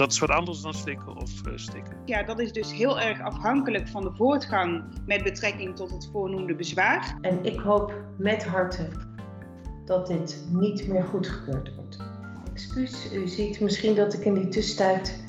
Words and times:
Dat 0.00 0.12
is 0.12 0.18
wat 0.18 0.30
anders 0.30 0.60
dan 0.60 0.74
stikken 0.74 1.16
of 1.16 1.46
uh, 1.46 1.52
stikken. 1.56 1.96
Ja, 2.04 2.22
dat 2.22 2.38
is 2.38 2.52
dus 2.52 2.72
heel 2.72 3.00
erg 3.00 3.20
afhankelijk 3.20 3.88
van 3.88 4.02
de 4.02 4.12
voortgang 4.12 4.84
met 5.06 5.22
betrekking 5.22 5.76
tot 5.76 5.90
het 5.90 6.08
voornoemde 6.12 6.54
bezwaar. 6.54 7.18
En 7.20 7.44
ik 7.44 7.58
hoop 7.58 7.94
met 8.18 8.44
harte 8.44 8.88
dat 9.84 10.06
dit 10.06 10.44
niet 10.50 10.88
meer 10.88 11.04
goedgekeurd 11.04 11.74
wordt. 11.74 11.98
Excuus, 12.52 13.12
u 13.12 13.28
ziet 13.28 13.60
misschien 13.60 13.94
dat 13.94 14.12
ik 14.12 14.24
in 14.24 14.34
die 14.34 14.48
tussentijd 14.48 15.24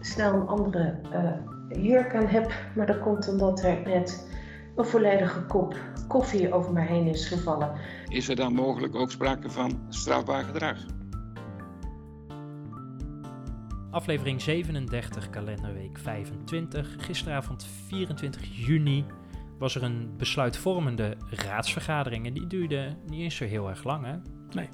snel 0.00 0.34
een 0.34 0.46
andere 0.46 1.00
uh, 1.12 1.84
jurk 1.84 2.14
aan 2.14 2.26
heb, 2.26 2.52
maar 2.74 2.86
dat 2.86 3.00
komt 3.00 3.28
omdat 3.28 3.62
er 3.62 3.82
net 3.84 4.28
een 4.76 4.84
volledige 4.84 5.46
kop 5.46 5.76
koffie 6.08 6.52
over 6.52 6.72
mij 6.72 6.86
heen 6.86 7.06
is 7.06 7.28
gevallen. 7.28 7.72
Is 8.08 8.28
er 8.28 8.36
dan 8.36 8.54
mogelijk 8.54 8.94
ook 8.94 9.10
sprake 9.10 9.50
van 9.50 9.80
strafbaar 9.88 10.44
gedrag? 10.44 10.76
Aflevering 13.92 14.40
37, 14.40 15.30
kalenderweek 15.30 15.98
25. 15.98 16.94
Gisteravond 16.98 17.66
24 17.86 18.66
juni 18.66 19.04
was 19.58 19.74
er 19.74 19.82
een 19.82 20.14
besluitvormende 20.16 21.16
raadsvergadering. 21.30 22.26
En 22.26 22.32
die 22.32 22.46
duurde 22.46 22.96
niet 23.06 23.20
eens 23.20 23.36
zo 23.36 23.44
heel 23.44 23.68
erg 23.68 23.84
lang, 23.84 24.04
hè? 24.04 24.14
Nee, 24.50 24.68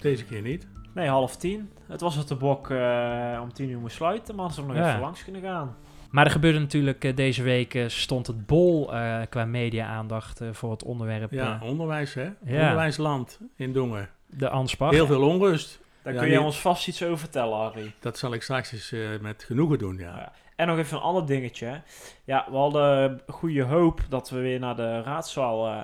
deze 0.00 0.24
keer 0.24 0.42
niet. 0.42 0.68
Nee, 0.94 1.08
half 1.08 1.36
tien. 1.36 1.70
Het 1.86 2.00
was 2.00 2.14
het 2.14 2.28
de 2.28 2.34
bok 2.34 2.70
uh, 2.70 3.38
om 3.42 3.52
tien 3.52 3.70
uur 3.70 3.78
moest 3.78 3.96
sluiten, 3.96 4.34
maar 4.34 4.52
ze 4.52 4.62
nog 4.62 4.76
ja. 4.76 4.88
even 4.88 5.00
langs 5.00 5.24
kunnen 5.24 5.42
gaan. 5.42 5.76
Maar 6.10 6.24
er 6.24 6.30
gebeurde 6.30 6.58
natuurlijk 6.58 7.04
uh, 7.04 7.16
deze 7.16 7.42
week, 7.42 7.74
uh, 7.74 7.88
stond 7.88 8.26
het 8.26 8.46
bol 8.46 8.86
qua 9.28 9.44
media-aandacht 9.44 10.40
voor 10.52 10.70
het 10.70 10.84
onderwerp. 10.84 11.30
Ja, 11.30 11.60
onderwijs 11.62 12.14
hè? 12.14 12.22
Ja. 12.22 12.60
Onderwijsland 12.60 13.40
in 13.56 13.72
Dongen. 13.72 14.08
De 14.26 14.48
Anspach. 14.48 14.90
Heel 14.90 15.06
veel 15.06 15.28
onrust. 15.28 15.82
Daar 16.04 16.14
ja, 16.14 16.20
kun 16.20 16.30
je 16.30 16.40
ons 16.40 16.60
vast 16.60 16.88
iets 16.88 17.02
over 17.02 17.18
vertellen, 17.18 17.58
Harry. 17.58 17.94
Dat 18.00 18.18
zal 18.18 18.32
ik 18.32 18.42
straks 18.42 18.72
eens 18.72 18.92
uh, 18.92 19.20
met 19.20 19.44
genoegen 19.44 19.78
doen, 19.78 19.96
ja. 19.96 20.16
ja. 20.16 20.32
En 20.56 20.66
nog 20.66 20.78
even 20.78 20.96
een 20.96 21.02
ander 21.02 21.26
dingetje. 21.26 21.82
Ja, 22.24 22.46
we 22.50 22.56
hadden 22.56 23.20
goede 23.26 23.62
hoop 23.62 24.00
dat 24.08 24.30
we 24.30 24.38
weer 24.38 24.58
naar 24.58 24.76
de 24.76 25.02
raadzaal 25.02 25.68
uh, 25.68 25.80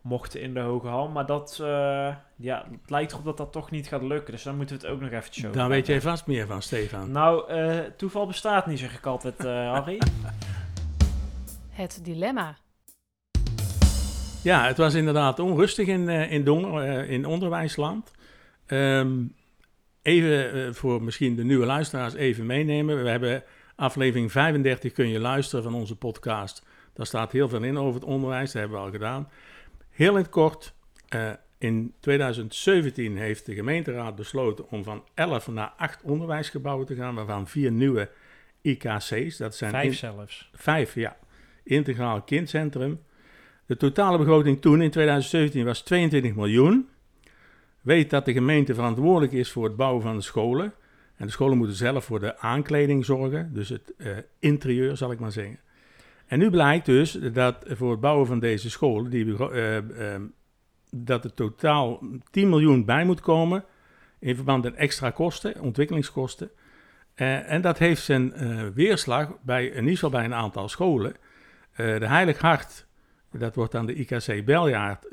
mochten 0.00 0.40
in 0.40 0.54
de 0.54 0.60
Hoge 0.60 0.86
Hal. 0.86 1.08
Maar 1.08 1.26
dat, 1.26 1.58
uh, 1.60 1.66
ja, 2.36 2.66
het 2.70 2.90
lijkt 2.90 3.12
erop 3.12 3.24
dat 3.24 3.36
dat 3.36 3.52
toch 3.52 3.70
niet 3.70 3.88
gaat 3.88 4.02
lukken. 4.02 4.32
Dus 4.32 4.42
dan 4.42 4.56
moeten 4.56 4.76
we 4.76 4.86
het 4.86 4.92
ook 4.94 5.00
nog 5.00 5.10
even 5.10 5.34
showen. 5.34 5.56
Daar 5.56 5.68
weet 5.68 5.86
jij 5.86 6.00
vast 6.00 6.26
meer 6.26 6.46
van, 6.46 6.62
Stefan. 6.62 7.10
Nou, 7.10 7.44
toeval 7.96 8.26
bestaat 8.26 8.66
niet, 8.66 8.78
zeg 8.78 8.96
ik 8.96 9.06
altijd, 9.06 9.38
Harry. 9.74 9.98
het 11.70 12.00
dilemma. 12.02 12.56
Ja, 14.42 14.66
het 14.66 14.76
was 14.76 14.94
inderdaad 14.94 15.38
onrustig 15.38 15.86
in, 15.86 16.08
in, 16.08 16.46
in 17.08 17.26
onderwijsland. 17.26 18.10
Um, 18.66 19.34
Even 20.04 20.56
uh, 20.56 20.72
voor 20.72 21.02
misschien 21.02 21.36
de 21.36 21.44
nieuwe 21.44 21.66
luisteraars 21.66 22.14
even 22.14 22.46
meenemen. 22.46 23.02
We 23.02 23.08
hebben 23.08 23.42
aflevering 23.74 24.32
35 24.32 24.92
kun 24.92 25.08
je 25.08 25.18
luisteren 25.18 25.64
van 25.64 25.74
onze 25.74 25.96
podcast. 25.96 26.66
Daar 26.92 27.06
staat 27.06 27.32
heel 27.32 27.48
veel 27.48 27.62
in 27.62 27.78
over 27.78 27.94
het 28.00 28.10
onderwijs, 28.10 28.52
dat 28.52 28.60
hebben 28.60 28.78
we 28.78 28.84
al 28.84 28.90
gedaan. 28.90 29.28
Heel 29.90 30.10
in 30.10 30.16
het 30.16 30.28
kort, 30.28 30.74
uh, 31.14 31.30
in 31.58 31.94
2017 32.00 33.16
heeft 33.16 33.46
de 33.46 33.54
gemeenteraad 33.54 34.16
besloten 34.16 34.70
om 34.70 34.84
van 34.84 35.04
11 35.14 35.48
naar 35.48 35.72
8 35.76 36.02
onderwijsgebouwen 36.02 36.86
te 36.86 36.94
gaan, 36.94 37.14
waarvan 37.14 37.48
vier 37.48 37.72
nieuwe 37.72 38.10
IKC's. 38.62 39.36
Dat 39.36 39.56
zijn 39.56 39.70
vijf 39.70 39.96
zelfs. 39.96 40.50
Vijf, 40.52 40.94
ja. 40.94 41.16
Integraal 41.62 42.22
kindcentrum. 42.22 43.00
De 43.66 43.76
totale 43.76 44.18
begroting 44.18 44.60
toen 44.60 44.82
in 44.82 44.90
2017 44.90 45.64
was 45.64 45.80
22 45.80 46.34
miljoen. 46.34 46.88
Weet 47.84 48.10
dat 48.10 48.24
de 48.24 48.32
gemeente 48.32 48.74
verantwoordelijk 48.74 49.32
is 49.32 49.52
voor 49.52 49.64
het 49.64 49.76
bouwen 49.76 50.02
van 50.02 50.16
de 50.16 50.22
scholen. 50.22 50.72
En 51.16 51.26
de 51.26 51.32
scholen 51.32 51.58
moeten 51.58 51.76
zelf 51.76 52.04
voor 52.04 52.20
de 52.20 52.38
aankleding 52.38 53.04
zorgen, 53.04 53.50
dus 53.52 53.68
het 53.68 53.94
uh, 53.96 54.16
interieur 54.38 54.96
zal 54.96 55.12
ik 55.12 55.18
maar 55.18 55.32
zeggen. 55.32 55.58
En 56.26 56.38
nu 56.38 56.50
blijkt 56.50 56.86
dus 56.86 57.12
dat 57.12 57.64
voor 57.68 57.90
het 57.90 58.00
bouwen 58.00 58.26
van 58.26 58.38
deze 58.38 58.70
scholen, 58.70 59.10
die, 59.10 59.24
uh, 59.24 59.76
uh, 59.76 60.14
dat 60.90 61.24
er 61.24 61.34
totaal 61.34 62.02
10 62.30 62.48
miljoen 62.48 62.84
bij 62.84 63.04
moet 63.04 63.20
komen 63.20 63.64
in 64.18 64.34
verband 64.34 64.64
met 64.64 64.74
extra 64.74 65.10
kosten, 65.10 65.60
ontwikkelingskosten. 65.60 66.50
en 67.14 67.60
dat 67.60 67.78
heeft 67.78 68.02
zijn 68.02 68.32
weerslag 68.74 69.36
bij, 69.42 69.66
in 69.66 69.88
ieder 69.88 70.10
bij 70.10 70.24
een 70.24 70.34
aantal 70.34 70.68
scholen. 70.68 71.16
de 71.76 72.06
Heilig 72.06 72.38
Hart, 72.38 72.86
dat 73.30 73.54
wordt 73.54 73.72
dan 73.72 73.86
de 73.86 73.94
IKC 73.94 74.44
Beljaard, 74.44 75.06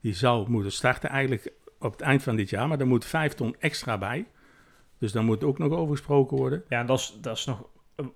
die 0.00 0.14
zou 0.14 0.50
moeten 0.50 0.72
starten 0.72 1.10
eigenlijk 1.10 1.52
op 1.84 1.92
het 1.92 2.00
eind 2.00 2.22
van 2.22 2.36
dit 2.36 2.50
jaar. 2.50 2.68
Maar 2.68 2.80
er 2.80 2.86
moet 2.86 3.04
vijf 3.04 3.32
ton 3.32 3.56
extra 3.58 3.98
bij. 3.98 4.26
Dus 4.98 5.12
daar 5.12 5.24
moet 5.24 5.44
ook 5.44 5.58
nog 5.58 5.72
over 5.72 5.96
gesproken 5.96 6.36
worden. 6.36 6.64
Ja, 6.68 6.80
en 6.80 6.86
dat 6.86 6.98
is, 6.98 7.18
dat 7.20 7.36
is 7.36 7.44
nog 7.44 7.68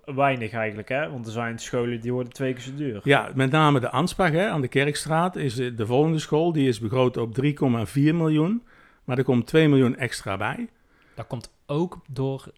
weinig 0.05 0.51
eigenlijk, 0.51 0.89
hè? 0.89 1.11
Want 1.11 1.25
er 1.25 1.31
zijn 1.31 1.59
scholen 1.59 2.01
die 2.01 2.13
worden 2.13 2.33
twee 2.33 2.53
keer 2.53 2.61
zo 2.61 2.75
duur. 2.75 3.01
Ja, 3.03 3.31
met 3.35 3.51
name 3.51 3.79
de 3.79 3.89
Anspach 3.89 4.31
hè, 4.31 4.47
aan 4.47 4.61
de 4.61 4.67
Kerkstraat 4.67 5.35
is 5.35 5.55
de 5.55 5.85
volgende 5.85 6.19
school. 6.19 6.51
Die 6.51 6.67
is 6.67 6.79
begroot 6.79 7.17
op 7.17 7.41
3,4 7.43 7.53
miljoen. 7.93 8.63
Maar 9.03 9.17
er 9.17 9.23
komt 9.23 9.47
2 9.47 9.69
miljoen 9.69 9.97
extra 9.97 10.37
bij. 10.37 10.69
Dat 11.15 11.27
komt 11.27 11.53
ook 11.65 12.01
door 12.09 12.51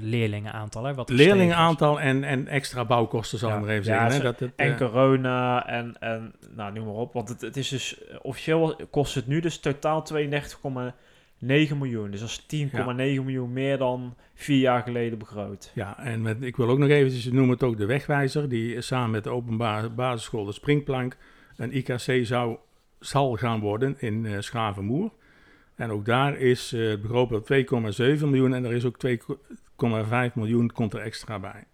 leerlingenaantal. 0.00 0.84
Hè, 0.84 0.94
wat 0.94 1.08
leerlingenaantal 1.08 2.00
en, 2.00 2.24
en 2.24 2.48
extra 2.48 2.84
bouwkosten, 2.84 3.38
zal 3.38 3.50
ik 3.50 3.60
maar 3.60 3.68
even 3.68 3.84
zeggen. 3.84 4.12
hè, 4.12 4.22
dat 4.22 4.40
het, 4.40 4.52
en 4.56 4.70
uh, 4.70 4.76
corona 4.76 5.66
en, 5.66 5.96
en 6.00 6.34
nou, 6.54 6.72
noem 6.72 6.84
maar 6.84 6.94
op. 6.94 7.12
Want 7.12 7.28
het, 7.28 7.40
het 7.40 7.56
is 7.56 7.68
dus, 7.68 8.00
officieel 8.22 8.76
kost 8.90 9.14
het 9.14 9.26
nu 9.26 9.40
dus 9.40 9.58
totaal 9.58 10.06
32,9 10.14 10.28
miljoen. 11.38 12.10
Dus 12.10 12.20
dat 12.20 12.28
is 12.28 12.66
10,9 12.66 12.72
ja. 12.72 12.92
miljoen 12.92 13.52
meer 13.52 13.78
dan 13.78 14.14
vier 14.34 14.58
jaar 14.58 14.82
geleden 14.82 15.18
begroot. 15.18 15.70
Ja, 15.74 15.98
en 15.98 16.22
met, 16.22 16.42
ik 16.42 16.56
wil 16.56 16.68
ook 16.68 16.78
nog 16.78 16.88
eventjes 16.88 17.24
noemen 17.24 17.50
het 17.50 17.62
ook 17.62 17.76
de 17.76 17.86
wegwijzer, 17.86 18.48
die 18.48 18.80
samen 18.80 19.10
met 19.10 19.24
de 19.24 19.30
openbare 19.30 19.88
basisschool 19.88 20.44
de 20.44 20.52
Springplank 20.52 21.16
een 21.56 21.76
IKC 21.76 22.26
zou, 22.26 22.56
zal 23.00 23.36
gaan 23.36 23.60
worden 23.60 23.96
in 23.98 24.24
uh, 24.24 24.36
Schavenmoer. 24.40 25.10
En 25.74 25.90
ook 25.90 26.04
daar 26.04 26.36
is 26.36 26.72
uh, 26.72 26.88
het 26.88 27.02
begroot 27.02 27.32
op 27.32 27.52
2,7 27.52 28.24
miljoen 28.24 28.54
en 28.54 28.64
er 28.64 28.72
is 28.72 28.84
ook 28.84 28.96
2,5 30.28 30.34
miljoen 30.34 30.72
komt 30.72 30.94
er 30.94 31.00
extra 31.00 31.38
bij. 31.38 31.64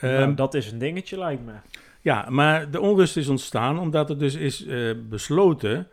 Nou, 0.00 0.22
um, 0.22 0.34
dat 0.34 0.54
is 0.54 0.72
een 0.72 0.78
dingetje, 0.78 1.18
lijkt 1.18 1.44
me. 1.44 1.54
Ja, 2.00 2.26
maar 2.30 2.70
de 2.70 2.80
onrust 2.80 3.16
is 3.16 3.28
ontstaan 3.28 3.78
omdat 3.78 4.10
er 4.10 4.18
dus 4.18 4.34
is 4.34 4.66
uh, 4.66 4.94
besloten 5.08 5.88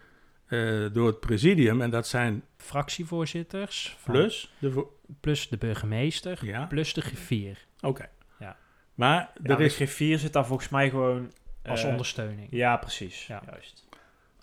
uh, 0.48 0.86
door 0.94 1.08
het 1.08 1.20
presidium, 1.20 1.82
en 1.82 1.90
dat 1.90 2.08
zijn... 2.08 2.44
Fractievoorzitters. 2.58 3.98
Plus? 4.04 4.54
De 4.60 4.86
plus 5.20 5.50
de 5.50 5.58
burgemeester, 5.58 6.46
ja. 6.46 6.66
plus 6.66 6.94
de 6.94 7.02
griffier. 7.02 7.66
Oké. 7.78 7.88
Okay. 7.88 8.10
Ja. 8.40 8.58
Maar 8.94 9.32
ja, 9.44 9.56
de 9.56 9.70
griffier 9.70 10.20
zit 10.20 10.34
daar 10.34 10.46
volgens 10.46 10.70
mij 10.70 10.90
gewoon... 10.90 11.32
Als 11.66 11.84
ondersteuning. 11.84 12.48
Ja, 12.52 12.78
precies. 12.78 13.28
Ja. 13.28 13.42
Juist. 13.46 13.88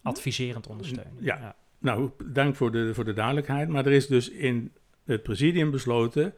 Adviserend 0.03 0.67
ondersteuning. 0.67 1.17
ja. 1.21 1.37
ja. 1.37 1.55
Nou, 1.79 2.11
dank 2.25 2.57
voor 2.57 2.73
de, 2.73 2.95
voor 2.95 3.05
de 3.05 3.13
duidelijkheid. 3.13 3.69
Maar 3.69 3.87
er 3.87 3.93
is 3.93 4.07
dus 4.07 4.31
in 4.31 4.73
het 5.07 5.23
presidium 5.23 5.71
besloten 5.71 6.35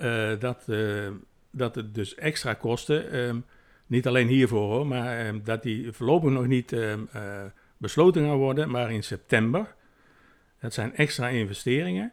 uh, 0.00 0.38
dat, 0.38 0.64
uh, 0.66 1.08
dat 1.50 1.74
het 1.74 1.94
dus 1.94 2.14
extra 2.14 2.54
kosten, 2.54 3.16
um, 3.16 3.44
niet 3.86 4.06
alleen 4.06 4.28
hiervoor 4.28 4.72
hoor, 4.72 4.86
maar 4.86 5.26
um, 5.26 5.44
dat 5.44 5.62
die 5.62 5.92
voorlopig 5.92 6.30
nog 6.30 6.46
niet 6.46 6.72
um, 6.72 7.08
uh, 7.14 7.42
besloten 7.76 8.24
gaan 8.24 8.36
worden, 8.36 8.70
maar 8.70 8.92
in 8.92 9.02
september. 9.02 9.74
Dat 10.60 10.74
zijn 10.74 10.96
extra 10.96 11.28
investeringen. 11.28 12.12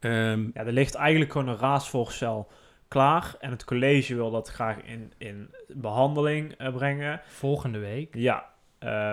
ja, 0.00 0.50
er 0.54 0.72
ligt 0.72 0.94
eigenlijk 0.94 1.32
gewoon 1.32 1.48
een 1.48 1.56
raadsvoorstel 1.56 2.50
klaar 2.88 3.34
en 3.40 3.50
het 3.50 3.64
college 3.64 4.14
wil 4.14 4.30
dat 4.30 4.48
graag 4.48 4.82
in, 4.82 5.12
in 5.18 5.54
behandeling 5.68 6.72
brengen. 6.72 7.20
Volgende 7.26 7.78
week? 7.78 8.14
Ja, 8.14 8.50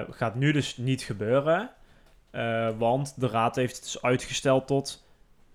gaat 0.10 0.36
nu 0.36 0.52
dus 0.52 0.78
niet 0.78 1.02
gebeuren. 1.02 1.70
Uh, 2.32 2.70
want 2.78 3.22
de 3.22 3.28
raad 3.28 3.56
heeft 3.56 3.76
het 3.76 3.84
dus 3.84 4.02
uitgesteld 4.02 4.68
tot 4.68 5.09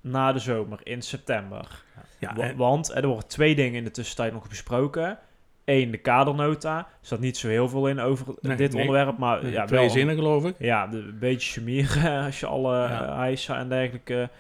na 0.05 0.33
de 0.33 0.39
zomer, 0.39 0.81
in 0.83 1.03
september. 1.03 1.83
Ja, 2.19 2.37
en... 2.37 2.57
Want 2.57 2.95
er 2.95 3.07
worden 3.07 3.29
twee 3.29 3.55
dingen 3.55 3.75
in 3.75 3.85
de 3.85 3.91
tussentijd 3.91 4.33
nog 4.33 4.49
besproken. 4.49 5.19
Eén, 5.65 5.91
de 5.91 5.99
kadernota. 5.99 6.79
Er 6.79 6.87
staat 7.01 7.21
niet 7.21 7.37
zo 7.37 7.49
heel 7.49 7.69
veel 7.69 7.89
in 7.89 8.01
over 8.01 8.27
nee, 8.41 8.57
dit 8.57 8.73
nee. 8.73 8.81
onderwerp. 8.81 9.19
Maar 9.19 9.43
nee, 9.43 9.53
ja, 9.53 9.65
twee 9.65 9.81
wel, 9.81 9.91
zinnen, 9.91 10.15
geloof 10.15 10.45
ik. 10.45 10.55
Ja, 10.59 10.87
de, 10.87 10.97
een 10.97 11.19
beetje 11.19 11.53
chemier 11.53 12.09
als 12.27 12.41
je 12.41 12.47
alle 12.47 12.73
ja. 12.73 13.17
eisen 13.19 13.57
en 13.57 13.69
dergelijke 13.69 14.31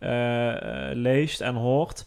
uh, 0.00 0.08
uh, 0.10 0.56
leest 0.92 1.40
en 1.40 1.54
hoort. 1.54 2.06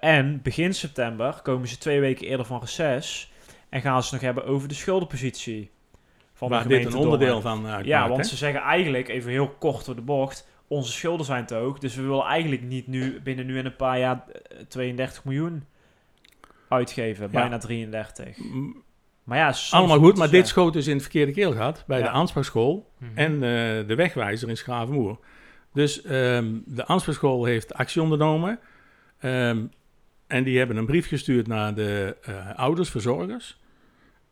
en 0.00 0.42
begin 0.42 0.74
september 0.74 1.40
komen 1.42 1.68
ze 1.68 1.78
twee 1.78 2.00
weken 2.00 2.26
eerder 2.26 2.46
van 2.46 2.60
reces. 2.60 3.32
En 3.68 3.80
gaan 3.80 4.02
ze 4.02 4.14
nog 4.14 4.22
hebben 4.22 4.44
over 4.44 4.68
de 4.68 4.74
schuldenpositie. 4.74 5.70
van 6.32 6.48
Waar 6.48 6.62
de 6.62 6.68
dit 6.68 6.76
gemeente 6.76 6.98
een 6.98 7.04
onderdeel 7.04 7.40
van 7.40 7.66
uitmaakt. 7.66 7.86
Ja, 7.86 8.08
want 8.08 8.20
hè? 8.20 8.26
ze 8.26 8.36
zeggen 8.36 8.60
eigenlijk, 8.60 9.08
even 9.08 9.30
heel 9.30 9.48
kort 9.48 9.84
door 9.84 9.94
de 9.94 10.02
bocht, 10.02 10.48
onze 10.72 10.92
schulden 10.92 11.26
zijn 11.26 11.46
te 11.46 11.54
hoog, 11.54 11.78
dus 11.78 11.94
we 11.94 12.02
willen 12.02 12.24
eigenlijk 12.24 12.62
niet 12.62 12.86
nu, 12.86 13.20
binnen 13.20 13.46
nu 13.46 13.58
en 13.58 13.66
een 13.66 13.76
paar 13.76 13.98
jaar 13.98 14.24
eh, 14.28 14.58
32 14.68 15.24
miljoen 15.24 15.64
uitgeven, 16.68 17.30
bijna 17.30 17.58
33. 17.58 18.38
M- 18.38 18.70
Maar 19.24 19.38
ja, 19.38 19.54
Allemaal 19.70 19.98
goed, 19.98 20.16
maar 20.16 20.30
dit 20.30 20.48
schoot 20.48 20.72
dus 20.72 20.86
in 20.86 20.92
het 20.92 21.02
verkeerde 21.02 21.32
keelgat 21.32 21.84
bij 21.86 21.98
Ja. 21.98 22.04
de 22.04 22.10
Aanspachschool 22.10 22.90
Mhm. 22.98 23.10
en 23.18 23.32
eh, 23.34 23.40
de 23.88 23.94
wegwijzer 23.96 24.48
in 24.48 24.56
Schavenmoer. 24.56 25.18
Dus 25.72 26.02
ehm, 26.02 26.54
de 26.64 26.86
Aanspachschool 26.86 27.44
heeft 27.44 27.74
actie 27.74 28.02
ondernomen 28.02 28.58
ehm, 29.18 29.64
en 30.26 30.44
die 30.44 30.58
hebben 30.58 30.76
een 30.76 30.86
brief 30.86 31.06
gestuurd 31.08 31.46
naar 31.46 31.74
de 31.74 32.16
eh, 32.22 32.54
ouders, 32.58 32.90
verzorgers. 32.90 33.60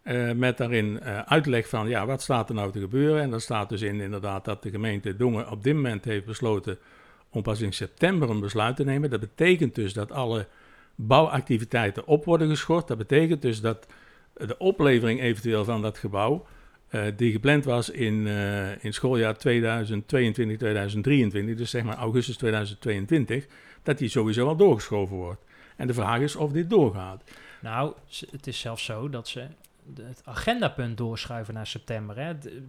Eh, 0.08 0.32
met 0.32 0.56
daarin 0.56 1.00
eh, 1.00 1.18
uitleg 1.18 1.68
van, 1.68 1.88
ja, 1.88 2.06
wat 2.06 2.22
staat 2.22 2.48
er 2.48 2.54
nou 2.54 2.72
te 2.72 2.80
gebeuren? 2.80 3.22
En 3.22 3.30
daar 3.30 3.40
staat 3.40 3.68
dus 3.68 3.82
in 3.82 4.00
inderdaad 4.00 4.44
dat 4.44 4.62
de 4.62 4.70
gemeente 4.70 5.16
Dongen 5.16 5.50
op 5.50 5.62
dit 5.62 5.74
moment 5.74 6.04
heeft 6.04 6.24
besloten 6.24 6.78
om 7.30 7.42
pas 7.42 7.60
in 7.60 7.72
september 7.72 8.30
een 8.30 8.40
besluit 8.40 8.76
te 8.76 8.84
nemen. 8.84 9.10
Dat 9.10 9.20
betekent 9.20 9.74
dus 9.74 9.92
dat 9.92 10.12
alle 10.12 10.46
bouwactiviteiten 10.94 12.06
op 12.06 12.24
worden 12.24 12.48
geschort. 12.48 12.88
Dat 12.88 12.98
betekent 12.98 13.42
dus 13.42 13.60
dat 13.60 13.86
de 14.32 14.58
oplevering 14.58 15.20
eventueel 15.20 15.64
van 15.64 15.82
dat 15.82 15.98
gebouw, 15.98 16.46
eh, 16.88 17.02
die 17.16 17.32
gepland 17.32 17.64
was 17.64 17.90
in, 17.90 18.26
in 18.80 18.92
schooljaar 18.92 19.34
2022-2023, 19.34 21.56
dus 21.56 21.70
zeg 21.70 21.82
maar 21.82 21.96
augustus 21.96 22.36
2022, 22.36 23.46
dat 23.82 23.98
die 23.98 24.08
sowieso 24.08 24.46
al 24.46 24.56
doorgeschoven 24.56 25.16
wordt. 25.16 25.44
En 25.76 25.86
de 25.86 25.94
vraag 25.94 26.20
is 26.20 26.36
of 26.36 26.52
dit 26.52 26.70
doorgaat. 26.70 27.22
Nou, 27.60 27.92
het 28.30 28.46
is 28.46 28.60
zelfs 28.60 28.84
zo 28.84 29.08
dat 29.08 29.28
ze 29.28 29.46
het 30.02 30.20
agendapunt 30.24 30.96
doorschuiven 30.96 31.54
naar 31.54 31.66
september. 31.66 32.16
Hè. 32.18 32.38
De- 32.38 32.62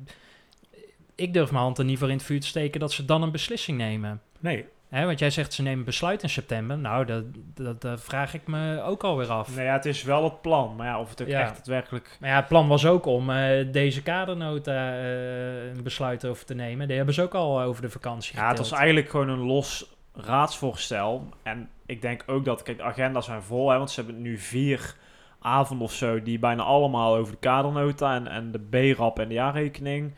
ik 1.15 1.33
durf 1.33 1.51
mijn 1.51 1.63
hand 1.63 1.77
er 1.77 1.85
niet 1.85 1.99
voor 1.99 2.09
in 2.09 2.15
het 2.17 2.25
vuur 2.25 2.39
te 2.41 2.47
steken 2.47 2.79
dat 2.79 2.91
ze 2.91 3.05
dan 3.05 3.21
een 3.21 3.31
beslissing 3.31 3.77
nemen. 3.77 4.21
Nee, 4.39 4.65
Hè, 4.89 5.05
want 5.05 5.19
jij 5.19 5.29
zegt 5.29 5.53
ze 5.53 5.61
nemen 5.61 5.85
besluit 5.85 6.23
in 6.23 6.29
september. 6.29 6.77
Nou, 6.77 7.05
dat, 7.05 7.23
dat, 7.53 7.81
dat 7.81 8.01
vraag 8.01 8.33
ik 8.33 8.47
me 8.47 8.81
ook 8.81 9.03
alweer 9.03 9.27
af. 9.27 9.49
Nou 9.55 9.61
ja, 9.61 9.73
het 9.73 9.85
is 9.85 10.03
wel 10.03 10.23
het 10.23 10.41
plan, 10.41 10.75
maar 10.75 10.85
ja, 10.87 10.99
of 10.99 11.09
het 11.09 11.21
ook 11.21 11.27
Ja. 11.27 11.41
echt 11.41 11.55
daadwerkelijk... 11.55 12.17
Maar 12.19 12.29
ja, 12.29 12.35
het 12.35 12.47
plan 12.47 12.67
was 12.67 12.85
ook 12.85 13.05
om 13.05 13.29
eh, 13.29 13.71
deze 13.71 14.01
kadernota 14.03 14.97
eh, 14.97 15.65
een 15.67 15.83
besluit 15.83 16.25
over 16.25 16.45
te 16.45 16.53
nemen. 16.53 16.87
Die 16.87 16.95
hebben 16.97 17.13
ze 17.15 17.21
ook 17.21 17.33
al 17.33 17.61
over 17.61 17.81
de 17.81 17.89
vakantie 17.89 18.35
Ja, 18.35 18.47
het 18.47 18.57
was 18.57 18.71
eigenlijk 18.71 19.09
gewoon 19.09 19.29
een 19.29 19.39
los 19.45 19.89
raadsvoorstel. 20.13 21.29
En 21.43 21.69
ik 21.85 22.01
denk 22.01 22.23
ook 22.25 22.45
dat, 22.45 22.63
kijk, 22.63 22.77
de 22.77 22.83
agenda's 22.83 23.25
zijn 23.25 23.43
vol, 23.43 23.69
hè, 23.69 23.77
want 23.77 23.91
ze 23.91 24.01
hebben 24.01 24.21
nu 24.21 24.37
vier 24.37 24.95
avonden 25.41 25.85
of 25.85 25.93
zo 25.93 26.21
die 26.23 26.39
bijna 26.39 26.63
allemaal 26.63 27.15
over 27.15 27.33
de 27.33 27.39
kadernota 27.39 28.15
en, 28.15 28.27
en 28.27 28.51
de 28.51 28.93
B-rap 28.93 29.19
en 29.19 29.27
de 29.27 29.33
jaarrekening 29.33 30.11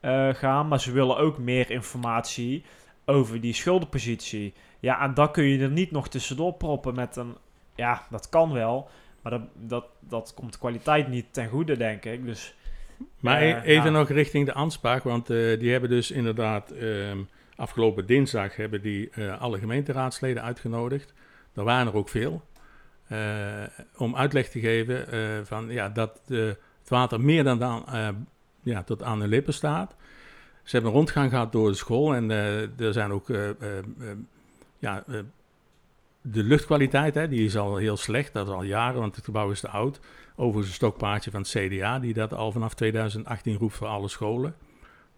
eh, 0.00 0.28
gaan. 0.34 0.68
Maar 0.68 0.80
ze 0.80 0.92
willen 0.92 1.16
ook 1.16 1.38
meer 1.38 1.70
informatie 1.70 2.64
over 3.04 3.40
die 3.40 3.52
schuldenpositie. 3.52 4.54
Ja, 4.80 5.00
en 5.00 5.14
dat 5.14 5.30
kun 5.30 5.44
je 5.44 5.58
er 5.62 5.70
niet 5.70 5.90
nog 5.90 6.08
tussendoor 6.08 6.52
proppen 6.52 6.94
met 6.94 7.16
een... 7.16 7.36
Ja, 7.74 8.06
dat 8.10 8.28
kan 8.28 8.52
wel, 8.52 8.88
maar 9.22 9.32
dat, 9.32 9.42
dat, 9.54 9.84
dat 10.00 10.34
komt 10.34 10.52
de 10.52 10.58
kwaliteit 10.58 11.08
niet 11.08 11.26
ten 11.30 11.48
goede, 11.48 11.76
denk 11.76 12.04
ik. 12.04 12.24
Dus 12.24 12.54
maar 13.20 13.40
Eh, 13.40 13.48
e- 13.48 13.60
even 13.60 13.92
ja. 13.92 13.98
nog 13.98 14.08
richting 14.08 14.46
de 14.46 14.54
aanspraak, 14.54 15.02
want 15.02 15.30
eh, 15.30 15.58
die 15.58 15.70
hebben 15.70 15.90
dus 15.90 16.10
inderdaad 16.10 16.70
ehm, 16.70 17.18
afgelopen 17.56 18.06
dinsdag 18.06 18.56
hebben 18.56 18.82
die 18.82 19.10
alle 19.38 19.58
gemeenteraadsleden 19.58 20.42
uitgenodigd. 20.42 21.14
Er 21.54 21.64
waren 21.64 21.86
er 21.86 21.94
ook 21.96 22.08
veel. 22.08 22.42
Eh, 23.08 23.62
om 23.96 24.16
uitleg 24.16 24.48
te 24.48 24.60
geven 24.60 25.10
eh, 25.10 25.20
van, 25.44 25.68
ja, 25.68 25.88
dat 25.88 26.20
eh, 26.28 26.46
het 26.46 26.88
water 26.88 27.20
meer 27.20 27.44
dan, 27.44 27.86
eh, 27.86 28.08
ja, 28.62 28.82
tot 28.82 29.02
aan 29.02 29.20
de 29.20 29.28
lippen 29.28 29.54
staat. 29.54 29.94
Ze 30.62 30.72
hebben 30.72 30.90
een 30.90 30.96
rondgang 30.96 31.30
gehad 31.30 31.52
door 31.52 31.68
de 31.68 31.76
school 31.76 32.14
en 32.14 32.30
er 32.30 32.92
zijn 32.92 33.12
ook 33.12 33.28
ja, 34.78 35.04
de 36.20 36.42
luchtkwaliteit, 36.42 37.14
hè, 37.14 37.28
die 37.28 37.44
is 37.44 37.56
al 37.56 37.76
heel 37.76 37.96
slecht, 37.96 38.32
dat 38.32 38.46
is 38.46 38.52
al 38.52 38.62
jaren, 38.62 39.00
want 39.00 39.16
het 39.16 39.24
gebouw 39.24 39.50
is 39.50 39.60
te 39.60 39.68
oud. 39.68 40.00
Overigens 40.36 40.68
een 40.68 40.74
stokpaardje 40.74 41.30
van 41.30 41.40
het 41.40 41.50
CDA, 41.50 41.98
die 41.98 42.14
dat 42.14 42.34
al 42.34 42.52
vanaf 42.52 42.74
2018 42.74 43.56
roept 43.56 43.74
voor 43.74 43.86
alle 43.86 44.08
scholen. 44.08 44.54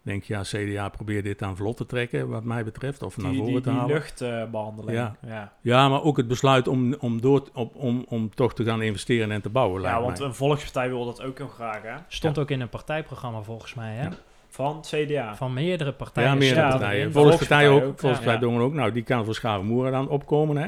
Denk 0.01 0.23
ja, 0.23 0.41
CDA 0.41 0.89
probeert 0.89 1.23
dit 1.23 1.41
aan 1.41 1.55
vlot 1.55 1.77
te 1.77 1.85
trekken, 1.85 2.29
wat 2.29 2.43
mij 2.43 2.63
betreft, 2.63 3.01
of 3.03 3.17
naar 3.17 3.31
die, 3.31 3.37
voren 3.39 3.53
die, 3.53 3.61
te 3.63 3.69
die 3.69 3.77
halen. 3.79 3.93
luchtbehandeling. 3.95 4.97
Ja. 4.97 5.15
ja. 5.27 5.51
Ja, 5.61 5.89
maar 5.89 6.03
ook 6.03 6.17
het 6.17 6.27
besluit 6.27 6.67
om, 6.67 6.93
om, 6.99 7.21
door, 7.21 7.49
op, 7.53 7.75
om, 7.75 8.05
om 8.09 8.35
toch 8.35 8.53
te 8.53 8.63
gaan 8.63 8.81
investeren 8.81 9.31
en 9.31 9.41
te 9.41 9.49
bouwen, 9.49 9.81
Ja, 9.81 10.01
want 10.01 10.17
mij. 10.19 10.27
een 10.27 10.33
volkspartij 10.35 10.89
wil 10.89 11.05
dat 11.05 11.21
ook 11.23 11.37
heel 11.37 11.47
graag, 11.47 11.81
hè? 11.81 11.93
Stond 12.07 12.37
ook 12.39 12.49
in 12.51 12.61
een 12.61 12.69
partijprogramma 12.69 13.41
volgens 13.41 13.73
mij. 13.73 13.93
Hè? 13.95 14.03
Ja. 14.03 14.11
Van 14.47 14.81
CDA. 14.81 15.35
Van 15.35 15.53
meerdere 15.53 15.91
partijen. 15.93 16.29
Ja, 16.29 16.35
meerdere 16.35 16.61
Ja, 16.61 16.69
partijen. 16.69 17.05
de 17.07 17.11
Volkspartij 17.11 17.69
ook, 17.69 17.71
Volkspartij 17.71 17.89
ook, 17.91 17.99
Volkspartij 17.99 18.33
ja. 18.33 18.39
Dongen 18.39 18.61
ook. 18.61 18.73
Nou, 18.73 18.91
die 18.91 19.03
kan 19.03 19.25
voor 19.25 19.35
Schavenmoeren 19.35 19.91
dan 19.91 20.09
opkomen, 20.09 20.57
hè. 20.57 20.67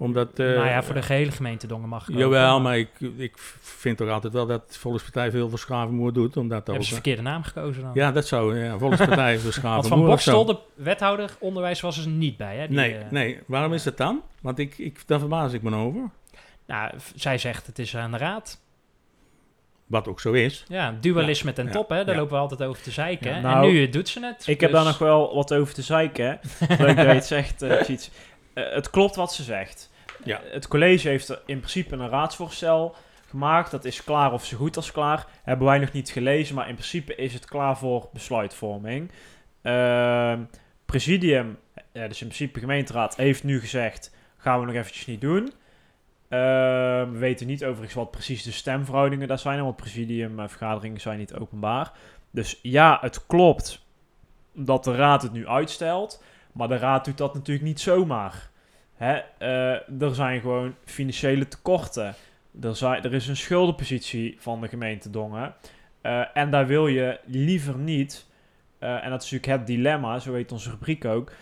Omdat... 0.00 0.38
eh, 0.38 0.46
nou 0.46 0.66
ja, 0.68 0.82
voor 0.82 0.94
de 0.94 1.02
gehele 1.02 1.30
gemeente 1.30 1.66
Dongen 1.66 1.88
mag 1.88 2.08
ik 2.08 2.16
Jawel, 2.16 2.60
maar 2.60 2.78
ik, 2.78 2.88
ik 3.16 3.32
vind 3.60 3.96
toch 3.96 4.08
altijd 4.08 4.32
wel 4.32 4.46
dat 4.46 4.62
Volkspartij 4.68 5.30
veel 5.30 5.48
voor 5.48 5.58
Schavenmoer 5.58 6.12
doet, 6.12 6.36
omdat 6.36 6.58
dat 6.58 6.66
Hebben 6.66 6.84
ze 6.84 6.90
ook... 6.90 7.00
verkeerde 7.02 7.22
naam 7.22 7.42
gekozen 7.42 7.82
dan? 7.82 7.90
Ja, 7.94 8.12
dat 8.12 8.26
zou, 8.26 8.58
ja, 8.58 8.78
Volkspartij 8.78 9.34
voor 9.38 9.42
Want 9.42 9.54
van 9.54 9.62
Schavenmoer 9.62 10.08
of 10.08 10.20
zo. 10.20 10.44
Bokstel, 10.44 10.44
de 10.74 10.82
wethouder 10.82 11.30
onderwijs, 11.38 11.80
was 11.80 11.98
er 11.98 12.08
niet 12.08 12.36
bij. 12.36 12.56
Hè? 12.56 12.66
Die, 12.66 12.76
Nee, 12.76 12.94
eh, 12.94 13.10
nee. 13.10 13.38
Waarom 13.46 13.72
is 13.72 13.82
dat 13.82 13.96
dan? 13.96 14.22
Want 14.40 14.58
ik, 14.58 14.78
ik, 14.78 15.02
daar 15.06 15.18
verbaas 15.18 15.52
ik 15.52 15.62
me 15.62 15.76
over. 15.76 16.10
Nou, 16.66 16.92
zij 17.14 17.38
zegt 17.38 17.66
het 17.66 17.78
is 17.78 17.96
aan 17.96 18.10
de 18.10 18.18
raad. 18.18 18.60
Wat 19.86 20.08
ook 20.08 20.20
zo 20.20 20.32
is. 20.32 20.64
Ja, 20.68 20.94
dualisme 21.00 21.52
ten 21.52 21.66
Ja, 21.66 21.72
top, 21.72 21.88
hè? 21.88 22.04
daar 22.04 22.14
ja. 22.14 22.20
lopen 22.20 22.34
we 22.34 22.40
altijd 22.40 22.62
over 22.62 22.82
te 22.82 22.90
zeiken. 22.90 23.30
Ja, 23.34 23.40
nou, 23.40 23.66
en 23.66 23.72
nu 23.72 23.88
doet 23.88 24.08
ze 24.08 24.26
het. 24.26 24.46
Ik 24.46 24.60
heb 24.60 24.70
dus- 24.70 24.78
daar 24.78 24.88
nog 24.88 24.98
wel 24.98 25.34
wat 25.34 25.54
over 25.54 25.74
te 25.74 25.82
zeiken. 25.82 26.24
hè. 26.58 26.84
Leuk 26.84 26.96
dat 26.96 27.06
je 27.06 27.12
het 27.12 27.26
zegt, 27.26 27.62
eh. 27.62 27.88
Eh, 28.52 28.74
het 28.74 28.90
klopt 28.90 29.16
wat 29.16 29.34
ze 29.34 29.42
zegt. 29.42 29.89
Ja. 30.24 30.40
Eh, 30.40 30.52
het 30.52 30.68
college 30.68 31.08
heeft 31.08 31.30
in 31.46 31.58
principe 31.58 31.94
een 31.94 32.08
raadsvoorstel 32.08 32.94
gemaakt. 33.28 33.70
Dat 33.70 33.84
is 33.84 34.04
klaar 34.04 34.32
of 34.32 34.44
zo 34.44 34.56
goed 34.56 34.76
als 34.76 34.92
klaar. 34.92 35.26
Hebben 35.42 35.66
wij 35.66 35.78
nog 35.78 35.92
niet 35.92 36.10
gelezen, 36.10 36.54
maar 36.54 36.68
in 36.68 36.74
principe 36.74 37.14
is 37.14 37.32
het 37.32 37.44
klaar 37.44 37.78
voor 37.78 38.08
besluitvorming. 38.12 39.10
Ehm, 39.62 40.42
presidium, 40.84 41.58
eh, 41.74 42.08
dus 42.08 42.20
in 42.20 42.26
principe 42.26 42.60
gemeenteraad, 42.60 43.16
heeft 43.16 43.44
nu 43.44 43.60
gezegd... 43.60 44.14
gaan 44.36 44.60
we 44.60 44.66
nog 44.66 44.74
eventjes 44.74 45.06
niet 45.06 45.20
doen. 45.20 45.52
Ehm, 46.28 47.10
we 47.10 47.18
weten 47.18 47.46
niet 47.46 47.64
overigens 47.64 47.94
wat 47.94 48.10
precies 48.10 48.42
de 48.42 48.52
stemverhoudingen 48.52 49.28
daar 49.28 49.38
zijn... 49.38 49.62
want 49.62 49.76
presidiumvergaderingen 49.76 51.00
zijn 51.00 51.18
niet 51.18 51.34
openbaar. 51.34 51.92
Dus 52.30 52.58
ja, 52.62 52.98
het 53.00 53.26
klopt 53.26 53.84
dat 54.54 54.84
de 54.84 54.94
raad 54.94 55.22
het 55.22 55.32
nu 55.32 55.48
uitstelt. 55.48 56.22
Maar 56.52 56.68
de 56.68 56.76
raad 56.76 57.04
doet 57.04 57.18
dat 57.18 57.34
natuurlijk 57.34 57.66
niet 57.66 57.80
zomaar. 57.80 58.49
Hè? 59.00 59.20
eh, 59.38 60.02
er 60.02 60.14
zijn 60.14 60.40
gewoon 60.40 60.74
financiële 60.84 61.48
tekorten. 61.48 62.14
Er, 62.62 62.82
er 62.82 63.14
is 63.14 63.28
een 63.28 63.36
schuldenpositie 63.36 64.36
van 64.38 64.60
de 64.60 64.68
gemeente 64.68 65.10
Dongen. 65.10 65.54
Eh, 66.00 66.22
en 66.34 66.50
daar 66.50 66.66
wil 66.66 66.86
je 66.86 67.20
liever 67.24 67.76
niet, 67.76 68.26
eh, 68.78 69.04
en 69.04 69.10
dat 69.10 69.22
is 69.22 69.30
natuurlijk 69.30 69.58
het 69.58 69.66
dilemma, 69.66 70.18
zo 70.18 70.34
heet 70.34 70.52
onze 70.52 70.70
rubriek 70.70 71.04
ook, 71.04 71.32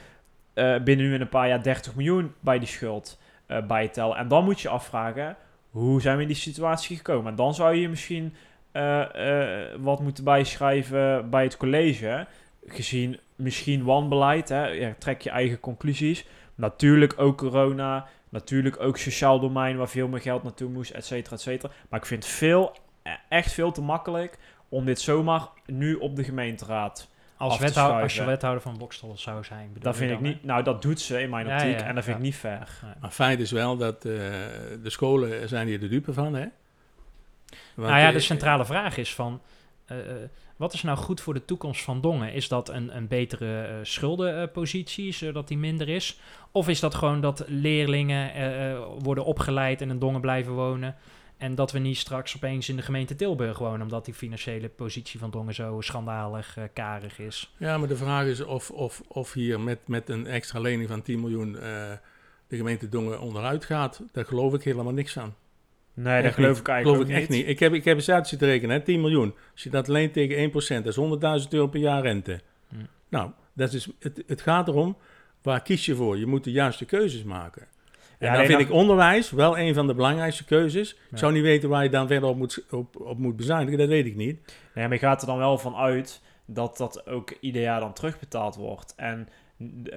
binnen 0.55 1.07
nu 1.07 1.15
in 1.15 1.21
een 1.21 1.29
paar 1.29 1.49
jaar 1.49 1.63
30 1.63 1.95
miljoen 1.95 2.35
bij 2.41 2.59
die 2.59 2.69
schuld 2.69 3.21
bijtellen. 3.67 4.17
En 4.17 4.29
dan 4.29 4.45
moet 4.45 4.61
je 4.61 4.69
afvragen, 4.69 5.37
hoe 5.71 6.01
zijn 6.01 6.17
we 6.17 6.23
in 6.23 6.29
die 6.29 6.37
situatie 6.37 6.97
gekomen? 6.97 7.31
En 7.31 7.37
dan 7.37 7.55
zou 7.55 7.75
je 7.75 7.89
misschien 7.89 8.35
wat 9.81 10.01
moeten 10.01 10.25
bijschrijven 10.25 11.31
bij 11.31 11.43
het 11.43 11.57
college, 11.57 12.27
gezien 12.67 13.19
misschien 13.37 13.85
wanbeleid, 13.85 14.49
hè? 14.49 14.95
Trek 14.95 15.21
je 15.21 15.31
eigen 15.31 15.61
conclusies. 15.61 16.27
Natuurlijk 16.59 17.15
ook 17.17 17.39
corona, 17.39 18.07
natuurlijk 18.29 18.81
ook 18.81 18.99
sociaal 18.99 19.41
domein 19.41 19.77
waar 19.77 19.89
veel 19.89 20.09
meer 20.09 20.21
geld 20.21 20.43
naartoe 20.43 20.71
moest, 20.71 20.91
et 20.91 21.05
cetera, 21.05 21.37
et 21.37 21.43
cetera. 21.43 21.73
Maar 21.89 22.01
ik 22.01 22.07
vind 22.07 22.25
het 22.25 22.33
veel, 22.33 22.77
eh, 23.03 23.13
echt 23.29 23.53
veel 23.53 23.73
te 23.73 23.81
makkelijk 23.81 24.39
om 24.69 24.85
dit 24.85 25.01
zomaar 25.01 25.49
nu 25.67 25.95
op 25.95 26.17
de 26.17 26.25
gemeenteraad. 26.25 27.09
als, 27.37 27.53
af 27.53 27.59
te 27.59 27.65
wethouder, 27.65 28.03
als 28.03 28.15
je 28.15 28.25
wethouder 28.25 28.63
van 28.63 28.79
Bokstel 28.79 29.17
zou 29.17 29.45
zijn. 29.45 29.69
bedoel 29.69 29.83
Dat 29.83 29.97
vind 29.97 30.11
ik 30.11 30.17
hè? 30.17 30.23
niet, 30.23 30.45
nou 30.45 30.63
dat 30.63 30.83
doet 30.83 31.01
ze 31.01 31.21
in 31.21 31.31
mijn 31.31 31.47
optiek 31.47 31.79
ja, 31.79 31.87
en 31.87 31.95
dat 31.95 32.05
vind 32.05 32.17
ja. 32.17 32.23
ik 32.23 32.29
niet 32.29 32.37
fair. 32.37 32.69
Maar 33.01 33.11
feit 33.11 33.41
is 33.41 33.51
wel 33.51 33.77
dat 33.77 34.05
eh, 34.05 34.13
de 34.83 34.91
scholen 34.91 35.49
zijn 35.49 35.67
hier 35.67 35.81
de 35.81 35.89
dupe 35.89 36.13
van, 36.13 36.35
hè. 36.35 36.47
Want, 37.75 37.89
nou 37.89 38.01
ja, 38.01 38.09
eh, 38.09 38.13
de 38.13 38.21
centrale 38.21 38.65
vraag 38.65 38.97
is 38.97 39.15
van... 39.15 39.41
eh, 39.89 40.23
eh, 40.23 40.29
wat 40.57 40.73
is 40.73 40.83
nou 40.83 40.99
goed 40.99 41.21
voor 41.21 41.35
de 41.35 41.45
toekomst 41.45 41.83
van 41.83 42.01
Dongen? 42.01 42.33
Is 42.33 42.49
dat 42.49 42.69
een, 42.69 42.97
een 42.97 43.09
betere 43.09 43.63
eh, 43.63 43.75
schuldenpositie, 43.83 45.13
zodat 45.13 45.49
die 45.49 45.59
minder 45.59 45.89
is? 45.89 46.21
Of 46.53 46.69
is 46.69 46.81
dat 46.81 46.95
gewoon 46.95 47.21
dat 47.21 47.45
leerlingen 47.47 48.33
worden 48.99 49.25
opgeleid 49.25 49.81
en 49.81 49.91
in 49.91 49.99
Dongen 49.99 50.21
blijven 50.21 50.53
wonen... 50.53 50.97
en 51.37 51.55
dat 51.55 51.73
we 51.73 51.79
niet 51.79 51.97
straks 51.97 52.37
opeens 52.37 52.69
in 52.69 52.77
de 52.77 52.83
gemeente 52.83 53.15
Tilburg 53.15 53.59
wonen... 53.59 53.83
omdat 53.83 54.05
die 54.05 54.15
financiële 54.15 54.69
positie 54.69 55.19
van 55.19 55.31
Dongen 55.31 55.55
zo 55.55 55.81
schandalig 55.81 56.57
karig 56.73 57.19
is? 57.19 57.55
Ja, 57.57 57.79
maar 57.79 57.89
de 57.89 57.97
vraag 57.97 58.27
is 58.27 58.45
of, 58.45 58.71
of, 58.71 59.03
of 59.09 59.33
hier 59.33 59.61
met, 59.61 59.79
met 59.89 60.09
een 60.09 60.27
extra 60.27 60.61
lening 60.61 60.89
van 60.89 61.03
10 61.03 61.21
miljoen 61.21 61.53
de 62.49 62.57
gemeente 62.57 62.89
Dongen 62.89 63.21
onderuit 63.21 63.65
gaat. 63.65 64.03
Daar 64.13 64.25
geloof 64.25 64.55
ik 64.55 64.63
helemaal 64.63 64.93
niks 64.93 65.19
aan. 65.19 65.35
Nee, 66.03 66.23
dat 66.23 66.33
geloof 66.33 66.59
ik 66.59 66.69
eigenlijk 66.69 67.05
geloof 67.05 67.17
ik 67.17 67.23
echt 67.23 67.39
niet. 67.39 67.49
Ik 67.49 67.59
heb, 67.59 67.73
ik 67.73 67.85
heb 67.85 67.97
eens 67.97 68.11
uit 68.11 68.39
te 68.39 68.47
rekenen, 68.47 68.77
hè, 68.77 68.83
10 68.83 69.01
miljoen. 69.01 69.35
Als 69.53 69.63
je 69.63 69.71
dat 69.71 69.89
alleen 69.89 70.11
tegen 70.11 70.51
1%, 70.51 70.85
dat 70.85 70.97
is 70.97 71.43
100.000 71.45 71.49
euro 71.51 71.67
per 71.67 71.81
jaar 71.81 72.03
rente. 72.03 72.41
Hm. 72.69 72.77
Nou, 73.09 73.31
dat 73.53 73.73
is, 73.73 73.89
het, 73.99 74.23
het 74.27 74.41
gaat 74.41 74.69
erom, 74.69 74.97
waar 75.43 75.63
kies 75.63 75.87
je 75.87 75.95
voor? 75.95 76.19
Je 76.19 76.27
moet 76.27 76.45
de 76.45 76.51
juiste 76.51 76.85
keuzes 76.85 77.23
maken. 77.23 77.67
En 78.19 78.33
dan 78.33 78.47
vind 78.47 78.61
ik 78.61 78.71
onderwijs 78.71 79.31
wel 79.31 79.59
een 79.59 79.75
van 79.75 79.87
de 79.87 79.95
belangrijkste 79.95 80.45
keuzes. 80.45 80.97
Ik 81.11 81.19
zou 81.19 81.33
niet 81.33 81.43
weten 81.43 81.69
waar 81.69 81.83
je 81.83 81.91
dan 81.91 82.07
verder 82.07 82.29
op 82.29 82.37
moet, 82.37 82.65
op, 82.71 83.01
op 83.01 83.19
moet 83.19 83.37
bezuinigen, 83.37 83.79
dat 83.79 83.89
weet 83.89 84.07
ik 84.07 84.17
niet. 84.17 84.57
Nee, 84.75 84.85
maar 84.85 84.93
je 84.93 84.99
gaat 84.99 85.21
er 85.21 85.27
dan 85.27 85.39
wel 85.39 85.59
van 85.59 85.77
uit 85.77 86.23
dat 86.47 86.77
dat 86.77 87.07
ook 87.07 87.37
ieder 87.41 87.63
jaar 87.63 87.81
dan 87.81 87.93
terugbetaald 87.93 88.57
wordt. 88.57 88.95
En 88.97 89.29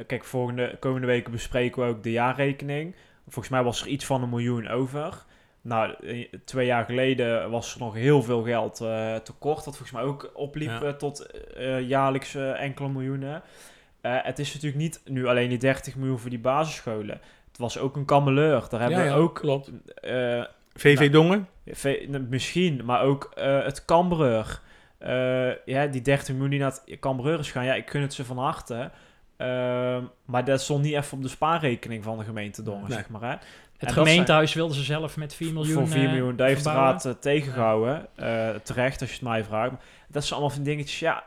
kijk, 0.08 0.24
volgende, 0.24 0.78
komende 0.80 1.08
weken 1.08 1.32
bespreken 1.32 1.82
we 1.82 1.90
ook 1.90 2.04
de 2.04 2.12
jaarrekening. 2.12 2.96
Volgens 3.24 3.50
mij 3.50 3.64
was 3.64 3.82
er 3.82 3.88
iets 3.88 4.06
van 4.06 4.24
een 4.24 4.30
miljoen 4.30 4.68
over. 4.68 5.26
Nou, 5.64 5.94
eh, 6.04 6.28
twee 6.46 6.66
jaar 6.66 6.86
geleden 6.86 7.50
was 7.50 7.74
er 7.74 7.80
nog 7.80 7.94
heel 7.94 8.24
veel 8.24 8.44
geld 8.44 8.82
uh, 8.82 9.16
tekort. 9.16 9.64
Dat 9.66 9.78
volgens 9.78 9.92
mij 9.92 10.02
ook 10.02 10.32
opliep 10.34 10.82
eh, 10.82 10.90
tot 10.90 11.28
uh, 11.58 11.82
jaarlijks 11.88 12.36
enkele 12.36 12.90
miljoenen. 12.90 13.42
het 14.02 14.40
is 14.40 14.54
natuurlijk 14.54 14.82
niet 14.82 15.02
nu 15.06 15.28
alleen 15.28 15.50
die 15.50 15.58
30 15.58 15.96
miljoen 15.96 16.20
voor 16.20 16.30
die 16.30 16.40
basisscholen. 16.40 17.22
Het 17.48 17.58
was 17.58 17.78
ook 17.78 17.96
een 17.96 18.06
kameleur. 18.06 18.66
Daar 18.70 18.82
hebben 18.82 19.04
we 19.04 19.12
ook... 19.12 19.36
Klopt. 19.36 19.72
VV 20.74 20.98
nou, 20.98 21.10
Dongen? 21.10 21.48
misschien, 22.30 22.86
maar 22.86 23.02
ook 23.02 23.32
het 23.36 23.86
Cambreur. 23.86 24.62
ja, 25.66 25.88
die 25.88 26.02
30 26.02 26.30
miljoen 26.30 26.50
die 26.50 26.60
naar 26.60 26.80
het 26.86 27.00
Cambreur 27.00 27.40
is 27.40 27.52
gaan. 27.52 27.66
Ja, 27.66 27.74
ik 27.74 27.86
kun 27.86 28.02
het 28.02 28.14
ze 28.14 28.26
van 28.26 28.38
harte. 28.38 28.92
maar 30.26 30.46
dat 30.46 30.62
stond 30.62 30.84
niet 30.84 30.96
even 30.96 31.18
op 31.18 31.24
de 31.24 31.30
spaarrekening 31.30 32.04
van 32.04 32.18
de 32.18 32.24
gemeente 32.24 32.64
Dongen, 32.64 32.92
zeg 32.92 33.10
maar. 33.10 33.22
Hè? 33.22 33.36
Het 33.86 33.92
gemeentehuis 33.92 34.54
wilden 34.54 34.76
ze 34.76 34.84
zelf 34.84 35.18
met 35.18 35.34
4 35.34 35.54
miljoen 35.54 35.74
Voor 35.74 35.88
4 35.88 36.10
miljoen, 36.10 36.36
daar 36.36 36.48
heeft 36.48 36.64
de 36.64 36.70
raad 36.70 37.06
uh, 37.06 37.12
tegengehouden. 37.12 38.08
Uh, 38.20 38.50
terecht, 38.64 39.02
als 39.02 39.10
je 39.10 39.16
het 39.16 39.26
mij 39.26 39.44
vraagt. 39.44 39.72
Dat 40.08 40.24
zijn 40.24 40.40
allemaal 40.40 40.56
van 40.56 40.64
dingetjes, 40.64 41.00
ja. 41.00 41.24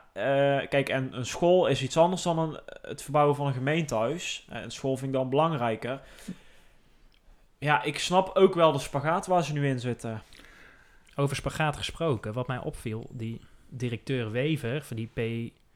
Kijk, 0.68 0.88
en 0.88 1.08
een 1.12 1.26
school 1.26 1.66
is 1.66 1.82
iets 1.82 1.96
anders 1.96 2.22
dan 2.22 2.38
een, 2.38 2.58
het 2.82 3.02
verbouwen 3.02 3.36
van 3.36 3.46
een 3.46 3.52
gemeentehuis. 3.52 4.46
een 4.48 4.70
school 4.70 4.96
vind 4.96 5.12
ik 5.12 5.16
dan 5.16 5.30
belangrijker. 5.30 6.00
Ja, 7.58 7.82
ik 7.82 7.98
snap 7.98 8.36
ook 8.36 8.54
wel 8.54 8.72
de 8.72 8.78
spagaat 8.78 9.26
waar 9.26 9.44
ze 9.44 9.52
nu 9.52 9.68
in 9.68 9.80
zitten. 9.80 10.22
Over 11.14 11.36
spagaat 11.36 11.76
gesproken, 11.76 12.32
wat 12.32 12.46
mij 12.46 12.58
opviel, 12.58 13.06
die 13.10 13.40
directeur 13.68 14.30
Wever, 14.30 14.82
van 14.82 14.96
die 14.96 15.10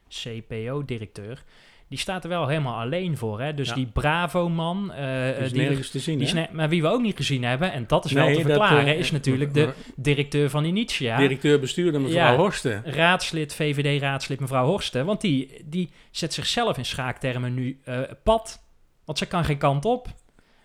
PCPO-directeur 0.07 1.43
die 1.89 1.97
staat 1.97 2.23
er 2.23 2.29
wel 2.29 2.47
helemaal 2.47 2.79
alleen 2.79 3.17
voor. 3.17 3.41
Hè? 3.41 3.53
Dus 3.53 3.73
die 3.73 3.85
Bravo-man. 3.85 4.91
Uh, 4.95 5.41
is 5.41 5.51
die, 5.51 5.89
te 5.89 5.99
zien, 5.99 6.19
die 6.19 6.47
maar 6.51 6.69
wie 6.69 6.81
we 6.81 6.87
ook 6.87 7.01
niet 7.01 7.15
gezien 7.15 7.43
hebben, 7.43 7.71
en 7.71 7.83
dat 7.87 8.05
is 8.05 8.11
wel 8.11 8.33
te 8.33 8.41
verklaren, 8.41 8.87
uh, 8.87 8.99
is 8.99 9.11
natuurlijk 9.11 9.53
de 9.53 9.73
directeur 9.95 10.49
van 10.49 10.65
Initia. 10.65 11.17
Directeur 11.17 11.59
bestuurder 11.59 12.01
mevrouw 12.01 12.31
ja, 12.31 12.35
Horsten. 12.35 12.81
Raadslid, 12.85 13.55
VVD-raadslid 13.55 14.39
mevrouw 14.39 14.65
Horsten. 14.65 15.05
Want 15.05 15.21
die, 15.21 15.63
die 15.65 15.89
zet 16.11 16.33
zichzelf 16.33 16.77
in 16.77 16.85
schaaktermen 16.85 17.53
nu 17.53 17.79
uh, 17.85 17.99
pad. 18.23 18.63
Want 19.05 19.17
ze 19.17 19.25
kan 19.25 19.45
geen 19.45 19.57
kant 19.57 19.85
op. 19.85 20.07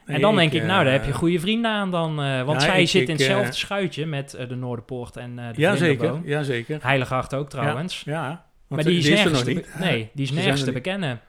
en 0.07 0.21
dan 0.21 0.37
denk 0.37 0.53
ik, 0.53 0.63
nou, 0.63 0.85
daar 0.85 0.93
heb 0.93 1.05
je 1.05 1.13
goede 1.13 1.41
vrienden 1.41 1.71
aan 1.71 1.91
dan. 1.91 2.17
want 2.45 2.63
zij 2.63 2.87
zit 2.87 3.09
in 3.09 3.15
hetzelfde 3.15 3.53
schuitje 3.53 4.07
met 4.07 4.31
de 4.49 4.55
Noorderpoort 4.55 5.17
en 5.17 5.37
de 5.37 5.53
ja, 5.57 5.77
zeker, 5.77 6.21
ja, 6.25 6.43
zeker. 6.43 6.79
Heilige 6.83 7.37
ook 7.37 7.51
trouwens. 7.51 8.03
ja 8.07 8.53
maar 8.75 8.85
die 8.85 8.99
is, 8.99 9.05
die 9.05 9.15
is 9.15 9.25
nog 9.25 9.47
niet. 9.47 9.79
Nee, 9.79 10.11
die 10.13 10.25
is 10.25 10.33
nergens 10.33 10.65
te 10.65 10.73
bekennen. 10.73 11.21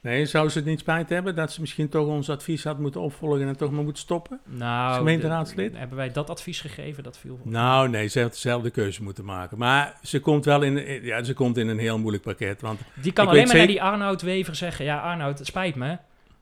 Nee, 0.00 0.26
zou 0.26 0.48
ze 0.48 0.58
het 0.58 0.66
niet 0.66 0.78
spijt 0.78 1.08
hebben 1.08 1.34
dat 1.34 1.52
ze 1.52 1.60
misschien 1.60 1.88
toch 1.88 2.06
ons 2.06 2.30
advies 2.30 2.64
had 2.64 2.78
moeten 2.78 3.00
opvolgen 3.00 3.48
en 3.48 3.56
toch 3.56 3.70
maar 3.70 3.84
moeten 3.84 4.02
stoppen? 4.02 4.40
Nou, 4.44 4.96
gemeenteraadslid? 4.96 5.76
hebben 5.76 5.96
wij 5.96 6.12
dat 6.12 6.30
advies 6.30 6.60
gegeven? 6.60 7.02
Dat 7.02 7.18
viel 7.18 7.40
Nou, 7.42 7.88
nee, 7.88 8.06
ze 8.06 8.18
heeft 8.18 8.32
dezelfde 8.32 8.70
keuze 8.70 9.02
moeten 9.02 9.24
maken. 9.24 9.58
Maar 9.58 9.98
ze 10.02 10.20
komt 10.20 10.44
wel 10.44 10.62
in, 10.62 11.04
ja, 11.04 11.22
ze 11.22 11.34
komt 11.34 11.56
in 11.56 11.68
een 11.68 11.78
heel 11.78 11.98
moeilijk 11.98 12.22
pakket. 12.22 12.60
Want 12.60 12.80
die 12.94 13.12
kan 13.12 13.28
alleen 13.28 13.46
maar 13.46 13.56
naar 13.56 13.66
die 13.66 13.82
Arnoud 13.82 14.22
Wever 14.22 14.54
zeggen: 14.54 14.84
Ja, 14.84 15.00
Arnoud, 15.00 15.38
het 15.38 15.46
spijt 15.46 15.74
me. 15.74 15.98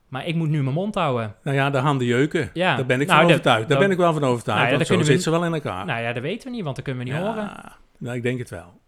Maar 0.09 0.27
ik 0.27 0.35
moet 0.35 0.49
nu 0.49 0.63
mijn 0.63 0.75
mond 0.75 0.95
houden. 0.95 1.35
Nou 1.43 1.57
ja, 1.57 1.71
de 1.71 1.79
handen 1.79 2.07
jeuken. 2.07 2.51
Ja. 2.53 2.77
Daar 2.77 2.87
ben 2.87 3.01
ik 3.01 3.07
nou, 3.07 3.21
van 3.21 3.31
overtuigd. 3.31 3.69
Daar 3.69 3.79
ben 3.79 3.91
ik 3.91 3.97
wel 3.97 4.13
van 4.13 4.25
overtuigd. 4.25 4.61
Nou 4.61 4.73
ja, 4.73 4.77
want 4.77 4.87
zo 4.87 5.13
zit 5.13 5.23
ze 5.23 5.31
wel 5.31 5.45
in 5.45 5.55
elkaar. 5.55 5.87
Nou 5.87 6.01
ja, 6.01 6.13
dat 6.13 6.23
weten 6.23 6.49
we 6.49 6.55
niet, 6.55 6.65
want 6.65 6.77
dat 6.77 6.85
kunnen 6.85 7.05
we 7.05 7.11
niet 7.11 7.21
horen. 7.21 7.51
Nou, 7.99 8.17
ik 8.17 8.23
denk 8.23 8.39
het 8.39 8.51
wel. 8.51 8.81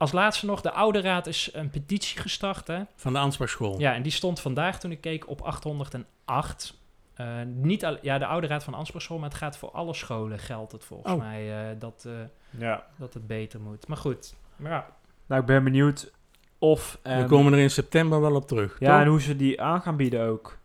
Als 0.00 0.12
laatste 0.12 0.46
nog, 0.46 0.60
de 0.60 0.72
Oude 0.72 1.00
Raad 1.00 1.26
is 1.26 1.50
een 1.52 1.70
petitie 1.70 2.20
gestart. 2.20 2.66
Hè? 2.66 2.82
Van 2.96 3.12
de 3.12 3.18
Ansbachschool. 3.18 3.78
Ja, 3.78 3.94
en 3.94 4.02
die 4.02 4.12
stond 4.12 4.40
vandaag 4.40 4.80
toen 4.80 4.90
ik 4.90 5.00
keek 5.00 5.28
op 5.28 5.40
808. 5.40 6.78
Uh, 7.16 7.26
niet 7.46 7.84
al, 7.84 7.98
ja, 8.02 8.18
de 8.18 8.26
Oude 8.26 8.46
Raad 8.46 8.64
van 8.64 8.74
Ansbachschool, 8.74 9.18
maar 9.18 9.28
het 9.28 9.38
gaat 9.38 9.58
voor 9.58 9.70
alle 9.70 9.94
scholen 9.94 10.38
geldt 10.38 10.72
het 10.72 10.84
volgens 10.84 11.12
oh. 11.12 11.18
mij 11.18 11.70
uh, 11.70 11.80
dat, 11.80 12.04
uh, 12.06 12.12
ja. 12.50 12.86
dat 12.96 13.14
het 13.14 13.26
beter 13.26 13.60
moet. 13.60 13.86
Maar 13.88 13.96
goed, 13.96 14.34
maar 14.56 14.70
ja. 14.70 14.86
Nou, 15.26 15.40
ik 15.40 15.46
ben 15.46 15.64
benieuwd 15.64 16.12
of... 16.58 16.98
Um, 17.02 17.18
We 17.18 17.24
komen 17.24 17.52
er 17.52 17.58
in 17.58 17.70
september 17.70 18.20
wel 18.20 18.34
op 18.34 18.48
terug, 18.48 18.76
Ja, 18.78 18.92
toch? 18.92 19.00
en 19.00 19.06
hoe 19.06 19.20
ze 19.20 19.36
die 19.36 19.62
aan 19.62 19.82
gaan 19.82 19.96
bieden 19.96 20.22
ook. 20.26 20.58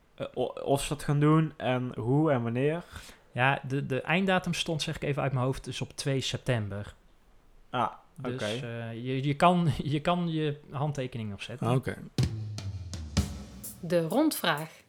of 0.64 0.82
ze 0.82 0.90
dat 0.90 1.04
gaan 1.04 1.20
doen 1.20 1.54
en 1.58 1.92
hoe 1.98 2.32
en 2.32 2.44
wanneer. 2.44 2.84
Ja, 3.32 3.60
de, 3.68 3.86
de 3.86 4.02
einddatum 4.02 4.54
stond, 4.54 4.82
zeg 4.82 4.96
ik 4.96 5.04
even 5.04 5.22
uit 5.22 5.32
mijn 5.32 5.46
hoofd, 5.46 5.64
dus 5.64 5.82
op 5.82 5.96
2 5.96 6.22
september. 6.22 6.94
Ah, 7.70 7.92
dus 8.16 8.42
uh, 8.42 8.94
je, 8.94 9.24
je, 9.24 9.34
kan, 9.34 9.72
je 9.84 10.00
kan 10.00 10.32
je 10.32 10.60
handtekening 10.70 11.34
opzetten. 11.34 11.72
Oké. 11.72 11.98
De 13.80 14.02
rondvraag. 14.02 14.84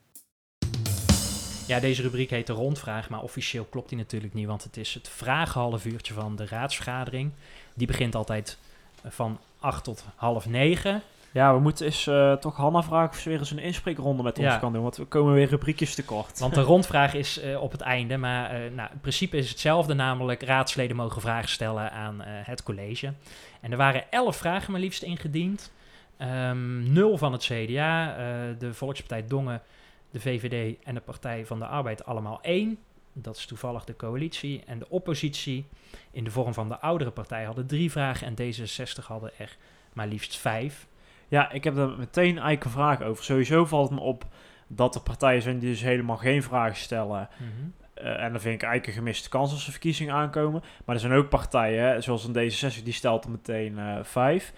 Ja, 1.67 1.81
deze 1.81 2.03
rubriek 2.03 2.31
heet 2.31 2.47
de 2.47 2.53
rondvraag, 2.53 3.09
maar 3.09 3.23
officieel 3.23 3.65
klopt 3.65 3.89
die 3.89 3.99
natuurlijk 3.99 4.35
niet, 4.35 4.47
want 4.47 4.63
het 4.63 4.77
is 4.77 4.95
het 4.95 5.09
vragenhalfuurtje 5.09 6.15
van 6.15 6.37
de 6.37 6.47
raadsvergadering. 6.47 7.33
Die 7.75 7.87
begint 7.87 8.15
altijd 8.15 8.59
van 9.05 9.41
8 9.59 9.85
tot 9.85 10.05
half 10.15 10.47
9. 10.47 11.03
Ja, 11.37 11.55
we 11.55 11.61
moeten 11.61 11.87
eens 11.87 12.07
uh, 12.07 12.33
toch 12.33 12.57
Hanna 12.57 12.83
vragen 12.83 13.11
of 13.11 13.19
ze 13.19 13.29
weer 13.29 13.39
eens 13.39 13.51
een 13.51 13.59
inspreekronde 13.59 14.23
met 14.23 14.39
ons 14.39 14.59
kan 14.59 14.73
doen. 14.73 14.83
Want 14.83 14.97
we 14.97 15.05
komen 15.05 15.35
weer 15.35 15.49
rubriekjes 15.49 15.95
tekort. 15.95 16.39
Want 16.39 16.55
de 16.55 16.61
rondvraag 16.61 17.15
is 17.15 17.45
uh, 17.45 17.63
op 17.63 17.73
het 17.73 17.81
einde. 17.81 18.17
Maar 18.17 18.65
uh, 18.65 18.73
nou, 18.73 18.91
in 18.93 19.01
principe 19.01 19.37
is 19.37 19.49
hetzelfde. 19.49 19.95
Namelijk 19.95 20.43
raadsleden 20.43 20.97
mogen 20.97 21.21
vragen 21.21 21.49
stellen 21.49 21.93
aan 21.93 22.21
het 22.23 22.63
college. 22.63 23.13
En 23.61 23.71
er 23.71 23.77
waren 23.77 24.11
elf 24.11 24.37
vragen 24.37 24.73
maar 24.73 24.81
liefst 24.81 25.03
ingediend. 25.03 25.73
Um, 26.19 26.93
nul 26.93 27.19
van 27.19 27.33
het 27.33 27.43
CDA, 27.43 28.15
de 28.59 28.75
Volkspartij 28.75 29.27
Dongen, 29.27 29.63
de 30.11 30.21
VVD 30.21 30.77
en 30.85 30.95
de 30.95 31.01
Partij 31.01 31.47
van 31.47 31.59
de 31.59 31.67
Arbeid 31.67 32.05
allemaal 32.05 32.39
één. 32.43 32.79
Dat 33.13 33.37
is 33.37 33.47
toevallig 33.47 33.85
de 33.85 33.97
coalitie. 33.97 34.63
En 34.67 34.79
de 34.79 34.91
oppositie 34.91 35.67
in 36.11 36.25
de 36.25 36.31
vorm 36.31 36.55
van 36.55 36.69
de 36.69 36.79
oudere 36.79 37.11
partij 37.11 37.45
hadden 37.45 37.67
drie 37.67 37.91
vragen. 37.91 38.27
En 38.27 38.35
D66 38.35 39.07
hadden 39.07 39.31
er 39.39 39.57
maar 39.93 40.07
liefst 40.07 40.37
vijf. 40.37 40.87
Ja, 41.29 41.51
ik 41.51 41.65
heb 41.65 41.77
er 41.77 41.89
meteen 41.99 42.27
eigenlijk 42.27 42.65
een 42.65 42.71
vraag 42.71 43.03
over. 43.03 43.25
Sowieso 43.25 43.65
valt 43.65 43.91
het 43.91 43.99
me 43.99 44.05
op 44.05 44.25
dat 44.67 44.95
er 44.95 45.01
partijen 45.01 45.43
zijn 45.43 45.59
die 45.59 45.71
dus 45.71 45.83
helemaal 45.83 46.17
geen 46.17 46.43
vragen 46.43 46.77
stellen. 46.77 47.29
Mhm. 47.37 47.51
Eh, 47.95 48.23
en 48.23 48.33
dan 48.33 48.41
vind 48.41 48.55
ik 48.55 48.63
eigenlijk 48.63 48.87
een 48.87 49.03
gemiste 49.03 49.29
kans 49.29 49.53
als 49.53 49.67
er 49.67 49.73
verkiezingen 49.73 50.15
aankomen. 50.15 50.63
Maar 50.85 50.95
er 50.95 51.01
zijn 51.01 51.13
ook 51.13 51.29
partijen, 51.29 52.03
zoals 52.03 52.25
een 52.25 52.35
D66, 52.35 52.83
die 52.83 52.93
stelt 52.93 53.25
er 53.25 53.31
meteen 53.31 53.79
uh, 53.79 53.99
vijf. 54.03 54.53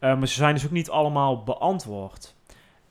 Uh, 0.00 0.18
maar 0.18 0.28
ze 0.28 0.34
zijn 0.34 0.54
dus 0.54 0.64
ook 0.64 0.70
niet 0.70 0.90
allemaal 0.90 1.42
beantwoord. 1.42 2.34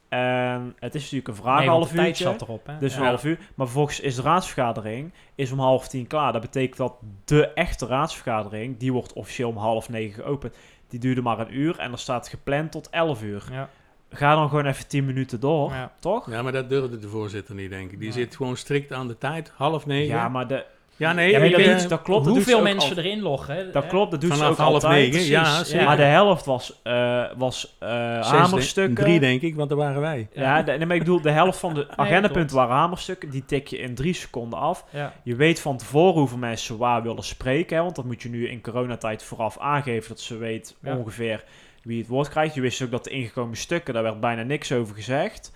En 0.09 0.75
het 0.79 0.95
is 0.95 1.01
natuurlijk 1.01 1.27
een 1.27 1.35
vraag 1.35 1.59
nee, 1.59 1.67
half 1.67 1.93
uur. 1.93 2.15
zat 2.15 2.41
erop. 2.41 2.65
Hè? 2.65 2.77
Dus 2.77 2.95
een 2.95 3.03
half 3.03 3.23
uur. 3.23 3.37
Maar 3.55 3.65
vervolgens 3.65 3.99
is 3.99 4.15
de 4.15 4.21
raadsvergadering 4.21 5.13
is 5.35 5.51
om 5.51 5.59
half 5.59 5.87
tien 5.87 6.07
klaar. 6.07 6.31
Dat 6.31 6.41
betekent 6.41 6.77
dat 6.77 6.95
de 7.25 7.47
echte 7.47 7.85
raadsvergadering, 7.85 8.77
die 8.77 8.93
wordt 8.93 9.13
officieel 9.13 9.49
om 9.49 9.57
half 9.57 9.89
negen 9.89 10.23
geopend. 10.23 10.55
Die 10.89 10.99
duurde 10.99 11.21
maar 11.21 11.39
een 11.39 11.57
uur 11.57 11.79
en 11.79 11.91
er 11.91 11.99
staat 11.99 12.27
gepland 12.27 12.71
tot 12.71 12.89
11 12.89 13.23
uur. 13.23 13.43
Ja. 13.51 13.69
Ga 14.09 14.35
dan 14.35 14.49
gewoon 14.49 14.65
even 14.65 14.87
10 14.87 15.05
minuten 15.05 15.39
door, 15.39 15.73
toch? 15.99 16.31
Ja, 16.31 16.41
maar 16.41 16.51
dat 16.51 16.69
durfde 16.69 16.99
de 16.99 17.07
voorzitter 17.07 17.55
niet, 17.55 17.69
denk 17.69 17.91
ik. 17.91 17.99
Die 17.99 18.11
zit 18.11 18.35
gewoon 18.35 18.57
strikt 18.57 18.93
aan 18.93 19.07
de 19.07 19.17
tijd, 19.17 19.51
half 19.55 19.85
negen. 19.85 20.15
Ja, 20.15 20.29
maar 20.29 20.47
de, 20.47 20.65
ja, 20.99 21.13
nee, 21.13 21.31
ja, 21.31 21.39
dat, 21.39 21.55
weet, 21.55 21.89
dat, 21.89 22.01
klopt. 22.01 22.27
Hoeveel 22.27 22.61
mensen 22.61 22.97
erin 22.97 23.21
loggen? 23.21 23.71
Dat 23.71 23.87
klopt, 23.87 24.11
dat 24.11 24.21
doet 24.21 24.33
Vanaf 24.33 24.45
ze 24.45 24.51
ook 24.51 24.57
half 24.57 24.73
altijd. 24.73 25.11
negen, 25.11 25.27
ja, 25.27 25.63
zeker. 25.63 25.85
Maar 25.85 25.95
de 25.95 26.03
helft 26.03 26.45
was, 26.45 26.79
uh, 26.83 27.25
was 27.37 27.77
uh, 27.83 27.89
hamerstukken. 28.21 29.03
Drie, 29.03 29.19
denk 29.19 29.41
ik, 29.41 29.55
want 29.55 29.69
daar 29.69 29.77
waren 29.77 30.01
wij. 30.01 30.27
Ja, 30.33 30.61
de, 30.61 30.71
nee, 30.71 30.85
maar 30.85 30.95
ik 30.95 31.01
bedoel, 31.01 31.21
de 31.21 31.31
helft 31.31 31.59
van 31.59 31.73
de 31.73 31.87
agendapunten 31.95 32.55
waren 32.55 32.75
hamerstukken. 32.75 33.29
Die 33.29 33.45
tik 33.45 33.67
je 33.67 33.77
in 33.77 33.95
drie 33.95 34.13
seconden 34.13 34.59
af. 34.59 34.85
Ja. 34.91 35.13
Je 35.23 35.35
weet 35.35 35.59
van 35.59 35.77
tevoren 35.77 36.19
hoeveel 36.19 36.37
mensen 36.37 36.77
waar 36.77 37.03
willen 37.03 37.23
spreken. 37.23 37.77
Hè, 37.77 37.83
want 37.83 37.95
dat 37.95 38.05
moet 38.05 38.21
je 38.21 38.29
nu 38.29 38.49
in 38.49 38.61
coronatijd 38.61 39.23
vooraf 39.23 39.57
aangeven. 39.57 40.09
Dat 40.09 40.19
ze 40.19 40.37
weet 40.37 40.75
ongeveer 40.83 41.43
wie 41.83 41.99
het 41.99 42.07
woord 42.07 42.29
krijgt. 42.29 42.55
Je 42.55 42.61
wist 42.61 42.81
ook 42.81 42.91
dat 42.91 43.03
de 43.03 43.09
ingekomen 43.09 43.57
stukken, 43.57 43.93
daar 43.93 44.03
werd 44.03 44.19
bijna 44.19 44.43
niks 44.43 44.71
over 44.71 44.95
gezegd. 44.95 45.51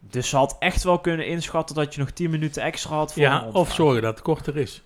Dus 0.00 0.28
ze 0.28 0.36
had 0.36 0.56
echt 0.58 0.82
wel 0.82 0.98
kunnen 0.98 1.26
inschatten 1.26 1.74
dat 1.76 1.94
je 1.94 2.00
nog 2.00 2.10
10 2.10 2.30
minuten 2.30 2.62
extra 2.62 2.96
had 2.96 3.12
voor 3.12 3.22
Ja, 3.22 3.48
of 3.52 3.72
zorgen 3.74 4.02
dat 4.02 4.14
het 4.14 4.22
korter 4.22 4.56
is. 4.56 4.82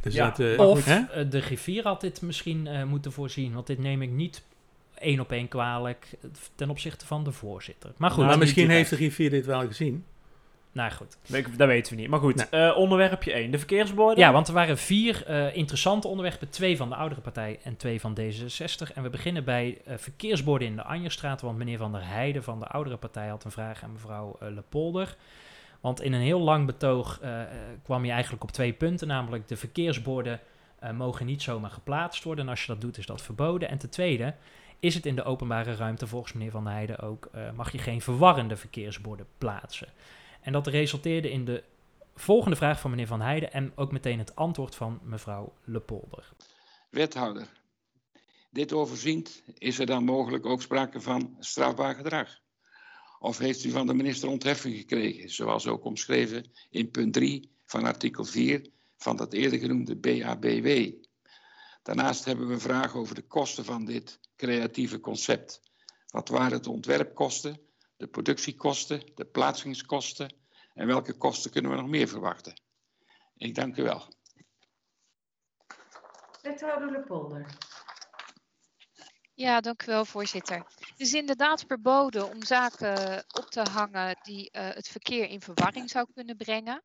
Dus 0.00 0.14
ja, 0.14 0.28
dat, 0.28 0.38
uh, 0.38 0.58
of 0.58 0.88
uh, 0.88 1.04
de 1.30 1.40
griffier 1.40 1.82
had 1.82 2.00
dit 2.00 2.22
misschien 2.22 2.66
uh, 2.66 2.84
moeten 2.84 3.12
voorzien. 3.12 3.52
Want 3.52 3.66
dit 3.66 3.78
neem 3.78 4.02
ik 4.02 4.10
niet 4.10 4.42
één 4.98 5.20
op 5.20 5.32
één 5.32 5.48
kwalijk 5.48 6.14
ten 6.54 6.70
opzichte 6.70 7.06
van 7.06 7.24
de 7.24 7.32
voorzitter. 7.32 7.92
Maar 7.96 8.10
goed. 8.10 8.24
Maar 8.24 8.38
misschien 8.38 8.70
heeft 8.70 8.90
de 8.90 8.96
griffier 8.96 9.30
dit 9.30 9.46
wel 9.46 9.66
gezien. 9.66 10.04
Nou 10.72 10.90
goed. 10.90 11.18
Dat 11.56 11.68
weten 11.68 11.94
we 11.94 12.00
niet. 12.00 12.10
Maar 12.10 12.20
goed, 12.20 12.50
nee. 12.50 12.74
onderwerpje 12.74 13.32
1, 13.32 13.50
de 13.50 13.58
verkeersborden. 13.58 14.18
Ja, 14.18 14.32
want 14.32 14.48
er 14.48 14.54
waren 14.54 14.78
vier 14.78 15.28
interessante 15.54 16.08
onderwerpen. 16.08 16.50
Twee 16.50 16.76
van 16.76 16.88
de 16.88 16.94
oudere 16.94 17.20
partij 17.20 17.60
en 17.62 17.76
twee 17.76 18.00
van 18.00 18.18
D66. 18.20 18.94
En 18.94 19.02
we 19.02 19.10
beginnen 19.10 19.44
bij 19.44 19.80
verkeersborden 19.96 20.68
in 20.68 20.76
de 20.76 20.82
Anjerstraat. 20.82 21.40
Want 21.40 21.58
meneer 21.58 21.78
Van 21.78 21.92
der 21.92 22.06
Heijden 22.06 22.42
van 22.42 22.58
de 22.58 22.66
oudere 22.66 22.96
partij 22.96 23.28
had 23.28 23.44
een 23.44 23.50
vraag 23.50 23.82
aan 23.82 23.92
mevrouw 23.92 24.36
Lepolder. 24.40 25.16
Want 25.80 26.02
in 26.02 26.12
een 26.12 26.20
heel 26.20 26.40
lang 26.40 26.66
betoog 26.66 27.20
kwam 27.82 28.04
je 28.04 28.12
eigenlijk 28.12 28.42
op 28.42 28.50
twee 28.50 28.72
punten. 28.72 29.08
Namelijk 29.08 29.48
de 29.48 29.56
verkeersborden 29.56 30.40
mogen 30.94 31.26
niet 31.26 31.42
zomaar 31.42 31.70
geplaatst 31.70 32.24
worden. 32.24 32.44
En 32.44 32.50
als 32.50 32.60
je 32.60 32.72
dat 32.72 32.80
doet 32.80 32.98
is 32.98 33.06
dat 33.06 33.22
verboden. 33.22 33.68
En 33.68 33.78
ten 33.78 33.90
tweede 33.90 34.34
is 34.80 34.94
het 34.94 35.06
in 35.06 35.16
de 35.16 35.24
openbare 35.24 35.74
ruimte 35.74 36.06
volgens 36.06 36.32
meneer 36.32 36.50
Van 36.50 36.64
der 36.64 36.72
Heijden 36.72 36.98
ook, 36.98 37.30
mag 37.54 37.72
je 37.72 37.78
geen 37.78 38.00
verwarrende 38.00 38.56
verkeersborden 38.56 39.26
plaatsen. 39.38 39.88
En 40.42 40.52
dat 40.52 40.66
resulteerde 40.66 41.30
in 41.30 41.44
de 41.44 41.64
volgende 42.14 42.56
vraag 42.56 42.80
van 42.80 42.90
meneer 42.90 43.06
Van 43.06 43.20
Heijden 43.20 43.52
en 43.52 43.72
ook 43.76 43.92
meteen 43.92 44.18
het 44.18 44.36
antwoord 44.36 44.74
van 44.74 45.00
mevrouw 45.02 45.52
Lepolder. 45.64 46.32
Wethouder, 46.90 47.48
dit 48.50 48.72
overziend, 48.72 49.42
is 49.58 49.78
er 49.78 49.86
dan 49.86 50.04
mogelijk 50.04 50.46
ook 50.46 50.62
sprake 50.62 51.00
van 51.00 51.36
strafbaar 51.38 51.94
gedrag? 51.94 52.40
Of 53.18 53.38
heeft 53.38 53.64
u 53.64 53.70
van 53.70 53.86
de 53.86 53.94
minister 53.94 54.28
ontheffing 54.28 54.76
gekregen, 54.76 55.30
zoals 55.30 55.66
ook 55.66 55.84
omschreven 55.84 56.50
in 56.70 56.90
punt 56.90 57.12
3 57.12 57.50
van 57.66 57.84
artikel 57.84 58.24
4 58.24 58.70
van 58.96 59.16
dat 59.16 59.32
eerder 59.32 59.58
genoemde 59.58 59.96
BABW? 59.96 60.90
Daarnaast 61.82 62.24
hebben 62.24 62.46
we 62.46 62.52
een 62.52 62.60
vraag 62.60 62.94
over 62.94 63.14
de 63.14 63.26
kosten 63.26 63.64
van 63.64 63.84
dit 63.84 64.20
creatieve 64.36 65.00
concept. 65.00 65.60
Wat 66.06 66.28
waren 66.28 66.62
de 66.62 66.70
ontwerpkosten, 66.70 67.60
de 68.02 68.08
productiekosten, 68.08 69.02
de 69.14 69.24
plaatsingskosten 69.24 70.34
en 70.74 70.86
welke 70.86 71.16
kosten 71.16 71.50
kunnen 71.50 71.70
we 71.70 71.76
nog 71.76 71.88
meer 71.88 72.08
verwachten? 72.08 72.60
Ik 73.36 73.54
dank 73.54 73.76
u 73.76 73.82
wel. 73.82 74.14
Wethouder 76.42 76.90
Lepolder. 76.90 77.46
Ja, 79.42 79.60
dank 79.60 79.82
u 79.82 79.86
wel, 79.86 80.04
voorzitter. 80.04 80.56
Het 80.56 81.00
is 81.00 81.12
inderdaad 81.14 81.64
verboden 81.66 82.30
om 82.30 82.44
zaken 82.44 83.24
op 83.32 83.50
te 83.50 83.62
hangen 83.70 84.16
die 84.22 84.50
uh, 84.52 84.68
het 84.68 84.88
verkeer 84.88 85.28
in 85.28 85.40
verwarring 85.40 85.90
zou 85.90 86.06
kunnen 86.14 86.36
brengen. 86.36 86.82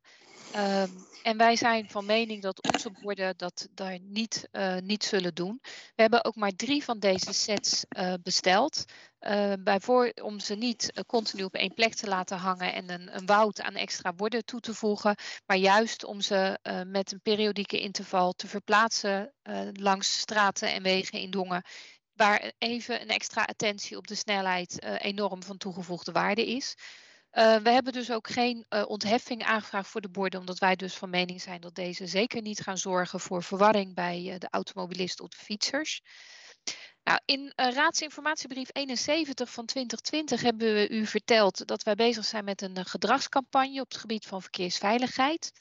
Um, 0.56 1.06
en 1.24 1.38
wij 1.38 1.56
zijn 1.56 1.90
van 1.90 2.06
mening 2.06 2.42
dat 2.42 2.74
onze 2.74 2.92
borden 3.02 3.38
dat 3.38 3.68
daar 3.72 4.00
niet, 4.02 4.48
uh, 4.52 4.78
niet 4.78 5.04
zullen 5.04 5.36
doen. 5.36 5.60
We 5.96 6.02
hebben 6.02 6.26
ook 6.26 6.36
maar 6.36 6.56
drie 6.56 6.84
van 6.84 7.00
deze 7.00 7.34
sets 7.34 7.86
besteld. 8.24 8.86
Uh, 9.20 9.54
bijvoor, 9.60 10.12
om 10.22 10.40
ze 10.40 10.56
niet 10.56 11.04
continu 11.08 11.44
op 11.44 11.54
één 11.54 11.74
plek 11.74 11.94
te 11.94 12.08
laten 12.08 12.38
hangen 12.38 12.74
en 12.74 12.90
een, 12.90 13.16
een 13.16 13.26
woud 13.26 13.62
aan 13.62 13.76
extra 13.76 14.14
borden 14.14 14.46
toe 14.46 14.60
te 14.60 14.74
voegen. 14.74 15.16
Maar 15.46 15.58
juist 15.58 16.04
om 16.06 16.22
ze 16.22 16.60
met 16.88 17.12
een 17.12 17.22
periodieke 17.22 17.80
interval 17.80 18.34
te 18.34 18.48
verplaatsen 18.48 19.34
langs 19.74 20.20
straten 20.20 20.74
en 20.74 20.84
wegen 20.84 21.20
in 21.20 21.32
Dongen 21.32 21.64
waar 22.18 22.52
even 22.58 23.02
een 23.02 23.10
extra 23.10 23.44
attentie 23.44 23.98
op 23.98 24.08
de 24.08 24.16
snelheid 24.16 24.84
uh, 24.84 24.96
enorm 24.98 25.44
van 25.44 25.58
toegevoegde 25.58 26.12
waarde 26.12 26.46
is. 26.46 26.76
Uh, 27.32 27.56
we 27.56 27.70
hebben 27.70 27.94
dus 27.94 28.12
ook 28.12 28.30
geen 28.30 28.66
uh, 28.70 28.84
ontheffing 28.88 29.44
aangevraagd 29.44 29.90
voor 29.90 30.02
de 30.02 30.10
borden, 30.10 30.40
omdat 30.40 30.60
wij 30.60 30.76
dus 30.76 30.94
van 30.94 31.10
mening 31.10 31.42
zijn 31.42 31.62
dat 31.62 31.76
deze 31.76 32.08
zeker 32.08 32.42
niet 32.42 32.62
gaan 32.62 32.78
zorgen 32.78 33.20
voor 33.20 33.44
verwarring 33.44 33.94
bij 33.94 34.36
de 34.38 34.48
automobilisten 34.50 35.26
of 35.26 35.30
de 35.30 35.38
fietsers. 35.38 36.02
Nou, 37.04 37.20
in 37.26 37.54
raadsinformatiebrief 37.56 38.70
71 38.72 39.50
van 39.50 39.66
2020 39.66 40.42
hebben 40.42 40.74
we 40.74 40.90
u 40.90 41.06
verteld 41.06 41.68
dat 41.68 41.84
wij 41.84 41.96
bezig 41.96 42.26
zijn 42.26 42.44
met 42.44 42.62
een 42.62 42.86
gedragscampagne 42.86 43.82
op 43.82 43.88
het 43.88 43.98
gebied 43.98 44.26
van 44.26 44.42
verkeersveiligheid. 44.42 45.52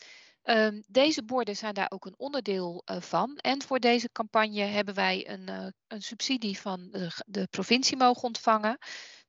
Um, 0.49 0.83
deze 0.87 1.25
borden 1.25 1.57
zijn 1.57 1.75
daar 1.75 1.91
ook 1.91 2.05
een 2.05 2.19
onderdeel 2.19 2.83
uh, 2.91 3.01
van. 3.01 3.37
En 3.37 3.63
voor 3.63 3.81
deze 3.81 4.09
campagne 4.13 4.63
hebben 4.63 4.95
wij 4.95 5.29
een, 5.29 5.51
uh, 5.51 5.67
een 5.87 6.03
subsidie 6.03 6.59
van 6.59 6.89
de, 6.91 7.11
de, 7.27 7.47
provincie 7.51 7.97
mogen 7.97 8.23
ontvangen. 8.23 8.79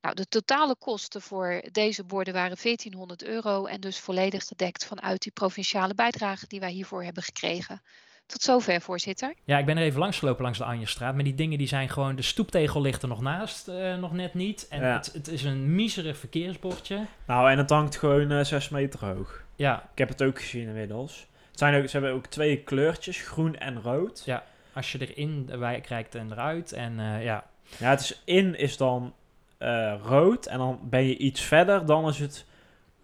Nou, 0.02 0.16
de 0.16 0.28
totale 0.28 0.76
kosten 0.76 1.22
voor 1.22 1.64
deze 1.72 2.04
borden 2.04 2.34
waren 2.34 2.58
1400 2.62 3.24
euro 3.24 3.66
en 3.66 3.80
dus 3.82 4.00
volledig 4.00 4.44
gedekt 4.44 4.86
vanuit 4.86 5.22
die 5.22 5.32
provinciale 5.32 5.94
bijdrage 5.94 6.48
die 6.48 6.60
wij 6.60 6.72
hiervoor 6.72 7.04
hebben 7.04 7.24
gekregen. 7.24 7.82
Tot 8.28 8.42
zover, 8.42 8.82
voorzitter. 8.82 9.34
Ja, 9.44 9.58
ik 9.58 9.66
ben 9.66 9.78
er 9.78 9.84
even 9.84 10.00
langs 10.00 10.20
gelopen 10.20 10.44
langs 10.44 10.58
de 10.58 10.64
Anjerstraat. 10.64 11.16
Maar 11.16 11.24
die 11.24 11.36
dingen 11.36 11.58
die 11.58 11.68
zijn 11.68 11.90
gewoon... 11.90 12.16
De 12.16 12.22
stoeptegel 12.22 12.82
ligt 12.82 13.02
er 13.02 13.08
nog 13.08 13.22
naast, 13.22 13.68
uh, 13.68 13.96
nog 13.96 14.14
net 14.14 14.34
niet. 14.34 14.68
En 14.70 14.82
ja. 14.82 14.96
het, 14.96 15.14
het, 15.14 15.28
is 15.28 15.44
een 15.44 15.76
miserig 15.76 16.18
verkeersbordje. 16.18 17.06
Nou, 17.26 17.52
en 17.52 17.58
het 17.58 17.70
hangt 17.70 17.98
gewoon 17.98 18.32
uh, 18.32 18.44
6 18.44 18.70
meter 18.70 19.06
hoog. 19.06 19.44
Ja. 19.56 19.90
Ik 19.92 19.98
heb 19.98 20.10
het 20.10 20.24
ook 20.24 20.40
gezien 20.40 20.68
inmiddels. 20.68 21.28
Het 21.50 21.60
zijn 21.60 21.82
ook, 21.82 21.90
ze 21.90 21.98
hebben 21.98 22.16
ook 22.16 22.26
twee 22.26 22.58
kleurtjes, 22.58 23.22
groen 23.22 23.56
en 23.56 23.82
rood. 23.82 24.22
Ja, 24.26 24.44
als 24.74 24.92
je 24.92 25.08
erin 25.08 25.46
de 25.46 25.58
wijk 25.58 25.84
kijkt 25.84 26.16
en 26.16 26.32
eruit. 26.32 26.72
En 26.72 27.00
uh, 27.00 27.24
ja. 27.24 27.44
Ja, 27.78 27.90
het 27.90 28.00
is 28.00 28.22
in 28.26 28.56
is 28.56 28.78
dan 28.78 29.14
uh, 29.60 29.94
rood. 30.04 30.46
En 30.46 30.58
dan 30.58 30.80
ben 30.84 31.04
je 31.04 31.18
iets 31.18 31.42
verder, 31.42 31.86
dan 31.86 32.08
is 32.08 32.20
het 32.20 32.46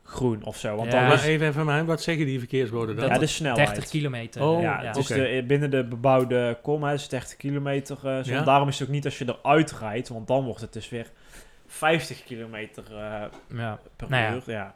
groen 0.03 0.43
of 0.43 0.57
zo. 0.57 0.75
Want 0.75 0.91
ja, 0.91 0.99
dan 0.99 1.07
maar 1.07 1.23
even 1.23 1.47
even 1.47 1.65
mij, 1.65 1.83
wat 1.83 2.01
zeggen 2.01 2.25
die 2.25 2.39
verkeersborden 2.39 2.95
dan? 2.95 3.07
Ja, 3.07 3.17
de 3.17 3.25
snelheid. 3.25 3.67
30 3.67 3.89
kilometer. 3.89 4.43
Oh, 4.43 4.61
ja, 4.61 4.81
is 4.81 5.11
okay. 5.11 5.35
de, 5.35 5.43
binnen 5.43 5.71
de 5.71 5.83
bebouwde 5.83 6.57
kom, 6.61 6.87
is 6.87 7.07
30 7.07 7.37
kilometer. 7.37 7.97
Uh, 8.05 8.23
zo. 8.23 8.31
Ja? 8.31 8.43
Daarom 8.43 8.67
is 8.67 8.79
het 8.79 8.87
ook 8.87 8.93
niet 8.93 9.05
als 9.05 9.17
je 9.17 9.25
eruit 9.41 9.71
rijdt, 9.71 10.09
want 10.09 10.27
dan 10.27 10.43
wordt 10.43 10.61
het 10.61 10.73
dus 10.73 10.89
weer 10.89 11.11
50 11.67 12.23
kilometer 12.23 12.83
uh, 12.91 13.23
ja. 13.57 13.79
per 13.95 14.09
nou 14.09 14.35
uur. 14.35 14.43
Ja. 14.45 14.75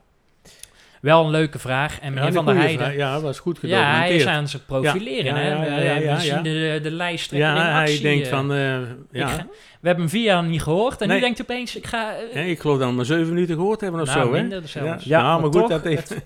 Wel 1.02 1.26
een 1.26 1.32
leuke 1.32 1.60
vraag. 1.60 2.00
En 2.00 2.14
meneer 2.14 2.28
ja, 2.28 2.34
Van 2.34 2.46
der 2.46 2.56
Heijden... 2.56 2.98
Ja, 2.98 3.14
dat 3.14 3.22
was 3.22 3.40
goed 3.40 3.60
gedocumenteerd. 3.60 4.02
Ja, 4.02 4.08
hij 4.08 4.16
is 4.16 4.26
aan 4.26 4.48
zich 4.48 4.66
profileren. 4.66 5.36
Ja, 5.36 5.64
ja, 5.66 5.80
ja, 5.80 5.96
ja, 5.96 6.16
We 6.16 6.22
zien 6.22 6.44
de, 6.44 6.80
de 6.84 6.92
lijst 6.92 7.32
Ja, 7.32 7.56
in 7.56 7.72
hij 7.72 8.00
denkt 8.02 8.28
van... 8.28 8.52
Uh, 8.52 8.78
ja. 9.12 9.28
Ga, 9.28 9.48
we 9.80 9.88
hebben 9.88 10.04
hem 10.04 10.10
vier 10.10 10.24
jaar 10.24 10.44
niet 10.44 10.64
gehoord. 10.64 11.02
En 11.02 11.08
nee. 11.08 11.18
nu 11.18 11.24
denkt 11.24 11.38
hij 11.38 11.48
opeens, 11.50 11.76
ik 11.76 11.88
ga... 11.88 12.14
Uh, 12.14 12.34
nee, 12.34 12.50
ik 12.50 12.60
geloof 12.60 12.80
dat 12.80 12.90
we 12.90 12.96
maar 12.96 13.06
zeven 13.06 13.34
minuten 13.34 13.56
gehoord 13.56 13.82
hebben 13.82 14.02
of 14.02 14.08
nou, 14.08 14.26
zo. 14.26 14.32
minder 14.32 14.62
hè? 14.62 14.68
zelfs. 14.68 15.04
Ja, 15.04 15.22
maar, 15.22 15.42
maar 15.42 15.52
goed, 15.52 15.52
toch, 15.52 15.70
dat 15.70 15.84
heeft... 15.84 16.10
Het, 16.10 16.24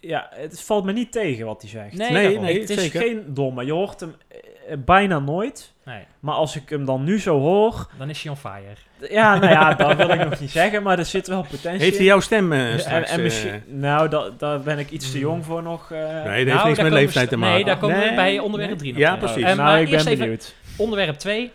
ja, 0.00 0.28
het 0.30 0.60
valt 0.60 0.84
me 0.84 0.92
niet 0.92 1.12
tegen 1.12 1.46
wat 1.46 1.60
hij 1.60 1.70
zegt. 1.70 1.94
Nee, 1.94 2.10
nee, 2.10 2.38
nee 2.38 2.60
Het 2.60 2.70
is 2.70 2.80
zeker. 2.80 3.00
geen 3.00 3.22
domme. 3.26 3.64
Je 3.64 3.72
hoort 3.72 4.00
hem 4.00 4.14
bijna 4.84 5.18
nooit. 5.18 5.72
Nee. 5.84 6.04
Maar 6.20 6.34
als 6.34 6.56
ik 6.56 6.68
hem 6.68 6.84
dan 6.84 7.04
nu 7.04 7.20
zo 7.20 7.38
hoor... 7.38 7.88
Dan 7.98 8.10
is 8.10 8.22
hij 8.22 8.30
on 8.30 8.36
fire. 8.36 8.74
Ja, 9.10 9.38
nou 9.38 9.52
ja, 9.52 9.74
dat 9.74 9.96
wil 9.96 10.08
ik 10.08 10.24
nog 10.30 10.40
niet 10.40 10.50
zeggen, 10.50 10.82
maar 10.82 10.98
er 10.98 11.04
zit 11.04 11.26
wel 11.26 11.42
potentie 11.50 11.82
Heeft 11.84 11.96
hij 11.96 12.06
jouw 12.06 12.20
stem 12.20 12.52
uh, 12.52 12.72
en, 12.72 12.80
straks? 12.80 13.10
en 13.10 13.22
misschien, 13.22 13.62
Nou, 13.66 14.08
da, 14.08 14.30
daar 14.38 14.60
ben 14.60 14.78
ik 14.78 14.90
iets 14.90 15.10
te 15.10 15.18
jong 15.18 15.44
voor 15.44 15.62
nog. 15.62 15.90
Uh, 15.90 15.98
nee, 15.98 16.08
dat 16.14 16.24
nou, 16.24 16.46
heeft 16.46 16.64
niks 16.64 16.82
met 16.82 16.92
leeftijd 16.92 17.28
te 17.28 17.36
maken. 17.36 17.54
Nee, 17.54 17.64
daar 17.64 17.78
komen 17.78 17.98
nee, 17.98 18.08
we 18.08 18.14
bij 18.14 18.38
onderwerp 18.38 18.78
3 18.78 18.92
nee. 18.92 19.00
Ja, 19.00 19.16
precies. 19.16 19.42
Uh, 19.42 19.54
nou, 19.54 19.78
ik 19.78 19.90
ben 19.90 20.18
benieuwd. 20.18 20.54
Onderwerp 20.76 21.16
2. 21.16 21.52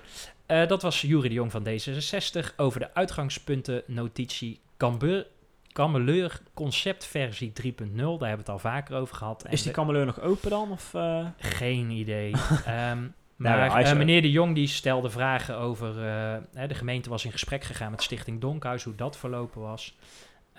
Uh, 0.48 0.68
dat 0.68 0.82
was 0.82 1.02
Jury 1.02 1.28
de 1.28 1.34
Jong 1.34 1.52
van 1.52 1.68
D66 1.68 2.56
over 2.58 2.80
de 2.80 2.94
uitgangspunten 2.94 3.84
notitie 3.88 4.60
Cambuur. 4.78 5.26
Kameleur 5.74 6.42
conceptversie 6.54 7.54
3.0, 7.64 7.76
daar 7.96 8.06
hebben 8.06 8.20
we 8.20 8.28
het 8.28 8.50
al 8.50 8.60
vaker 8.60 8.96
over 8.96 9.16
gehad. 9.16 9.46
Is 9.50 9.64
die 9.64 9.72
kameleur 9.72 10.06
nog 10.06 10.22
open 10.22 10.50
dan? 10.50 10.72
Of, 10.72 10.94
uh... 10.94 11.28
Geen 11.38 11.90
idee. 11.90 12.32
um, 12.92 13.14
maar 13.36 13.70
nou, 13.70 13.84
uh, 13.84 13.94
meneer 13.94 14.22
de 14.22 14.32
Jong 14.32 14.56
die 14.56 14.68
stelde 14.68 15.10
vragen 15.10 15.58
over... 15.58 15.90
Uh, 15.90 16.68
de 16.68 16.76
gemeente 16.76 17.10
was 17.10 17.26
in 17.26 17.32
gesprek 17.32 17.64
gegaan 17.64 17.92
met 17.92 18.04
Stichting 18.04 18.42
Donkhuis, 18.42 18.84
hoe 18.84 18.96
dat 18.96 19.18
verlopen 19.18 19.62
was. 19.62 19.98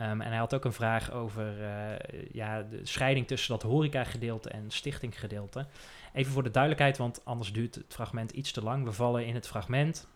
Um, 0.02 0.20
en 0.20 0.28
hij 0.28 0.38
had 0.38 0.54
ook 0.54 0.64
een 0.64 0.72
vraag 0.72 1.12
over 1.12 1.54
ja, 2.32 2.62
de 2.62 2.80
scheiding 2.82 3.26
tussen 3.26 3.50
dat 3.50 3.62
horeca-gedeelte 3.62 4.48
en 4.48 4.64
stichtinggedeelte. 4.68 5.66
Even 6.12 6.32
voor 6.32 6.42
de 6.42 6.50
duidelijkheid, 6.50 6.98
want 6.98 7.24
anders 7.24 7.52
duurt 7.52 7.74
het 7.74 7.84
fragment 7.94 8.30
iets 8.30 8.52
te 8.52 8.62
lang. 8.62 8.84
We 8.84 8.92
vallen 8.92 9.26
in 9.26 9.34
het 9.34 9.46
fragment 9.46 10.06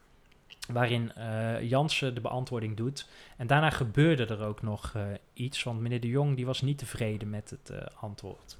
waarin 0.72 1.12
uh, 1.18 1.62
Jansen 1.62 2.14
de 2.14 2.20
beantwoording 2.20 2.76
doet. 2.76 3.08
En 3.36 3.46
daarna 3.46 3.70
gebeurde 3.70 4.26
er 4.26 4.44
ook 4.44 4.62
nog 4.62 4.94
uh, 4.96 5.06
iets, 5.32 5.62
want 5.62 5.80
meneer 5.80 6.00
de 6.00 6.08
Jong 6.08 6.36
die 6.36 6.46
was 6.46 6.60
niet 6.60 6.78
tevreden 6.78 7.30
met 7.30 7.50
het 7.50 7.70
uh, 7.70 7.78
antwoord. 8.00 8.58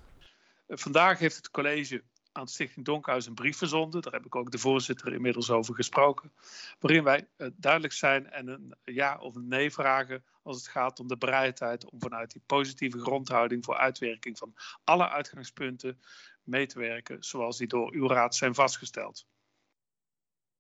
Vandaag 0.68 1.18
heeft 1.18 1.36
het 1.36 1.50
college 1.50 2.02
aan 2.32 2.48
Stichting 2.48 2.86
Donkhuis 2.86 3.26
een 3.26 3.34
brief 3.34 3.56
verzonden. 3.56 4.02
Daar 4.02 4.12
heb 4.12 4.26
ik 4.26 4.34
ook 4.34 4.50
de 4.50 4.58
voorzitter 4.58 5.12
inmiddels 5.12 5.50
over 5.50 5.74
gesproken. 5.74 6.32
Waarin 6.78 7.04
wij 7.04 7.28
duidelijk 7.54 7.92
zijn 7.92 8.30
en 8.30 8.48
een 8.48 8.74
ja 8.84 9.18
of 9.18 9.34
een 9.34 9.48
nee 9.48 9.70
vragen 9.72 10.24
als 10.42 10.56
het 10.56 10.68
gaat 10.68 11.00
om 11.00 11.06
de 11.06 11.16
bereidheid 11.16 11.90
om 11.90 12.00
vanuit 12.00 12.32
die 12.32 12.42
positieve 12.46 12.98
grondhouding 12.98 13.64
voor 13.64 13.76
uitwerking 13.76 14.38
van 14.38 14.54
alle 14.84 15.08
uitgangspunten 15.08 16.00
mee 16.42 16.66
te 16.66 16.78
werken 16.78 17.22
zoals 17.22 17.58
die 17.58 17.66
door 17.66 17.92
uw 17.92 18.08
raad 18.08 18.34
zijn 18.34 18.54
vastgesteld. 18.54 19.26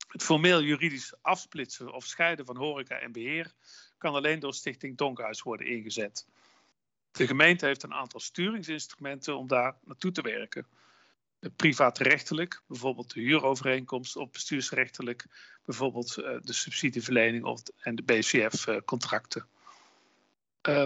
Het 0.08 0.22
formeel 0.22 0.62
juridisch 0.62 1.14
afsplitsen 1.22 1.92
of 1.92 2.04
scheiden 2.04 2.44
van 2.44 2.56
horeca 2.56 2.98
en 2.98 3.12
beheer 3.12 3.52
kan 3.98 4.14
alleen 4.14 4.40
door 4.40 4.54
Stichting 4.54 4.96
Donkhuis 4.96 5.42
worden 5.42 5.66
ingezet. 5.66 6.26
De 7.10 7.26
gemeente 7.26 7.66
heeft 7.66 7.82
een 7.82 7.94
aantal 7.94 8.20
sturingsinstrumenten 8.20 9.36
om 9.36 9.46
daar 9.46 9.76
naartoe 9.84 10.12
te 10.12 10.22
werken. 10.22 10.66
Privaatrechtelijk, 11.56 12.62
bijvoorbeeld 12.66 13.14
de 13.14 13.20
huurovereenkomst, 13.20 14.16
of 14.16 14.30
bestuursrechtelijk, 14.30 15.26
bijvoorbeeld 15.64 16.18
uh, 16.18 16.36
de 16.40 16.52
subsidieverlening 16.52 17.60
en 17.78 17.94
de 17.94 18.02
BCF-contracten. 18.02 19.46
Uh, 20.68 20.84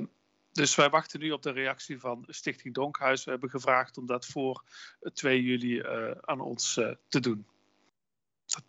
dus 0.52 0.74
wij 0.74 0.90
wachten 0.90 1.20
nu 1.20 1.30
op 1.30 1.42
de 1.42 1.50
reactie 1.50 1.98
van 1.98 2.24
Stichting 2.28 2.74
Donkhuis. 2.74 3.24
We 3.24 3.30
hebben 3.30 3.50
gevraagd 3.50 3.98
om 3.98 4.06
dat 4.06 4.26
voor 4.26 4.64
2 5.12 5.42
juli 5.42 5.82
aan 6.20 6.40
ons 6.40 6.72
te 7.08 7.20
doen. 7.20 7.46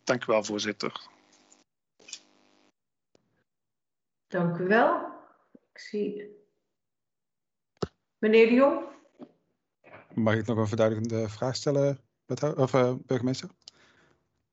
Dank 0.03 0.23
u 0.23 0.25
wel, 0.25 0.43
voorzitter. 0.43 1.07
Dank 4.27 4.57
u 4.57 4.67
wel. 4.67 5.11
Ik 5.73 5.79
zie. 5.79 6.41
Meneer 8.17 8.47
de 8.47 8.53
Jong. 8.53 8.85
Mag 10.13 10.35
ik 10.35 10.45
nog 10.45 10.57
een 10.57 10.67
verduidelijkende 10.67 11.29
vraag 11.29 11.55
stellen, 11.55 11.99
of, 12.55 12.73
uh, 12.73 12.93
burgemeester? 13.05 13.49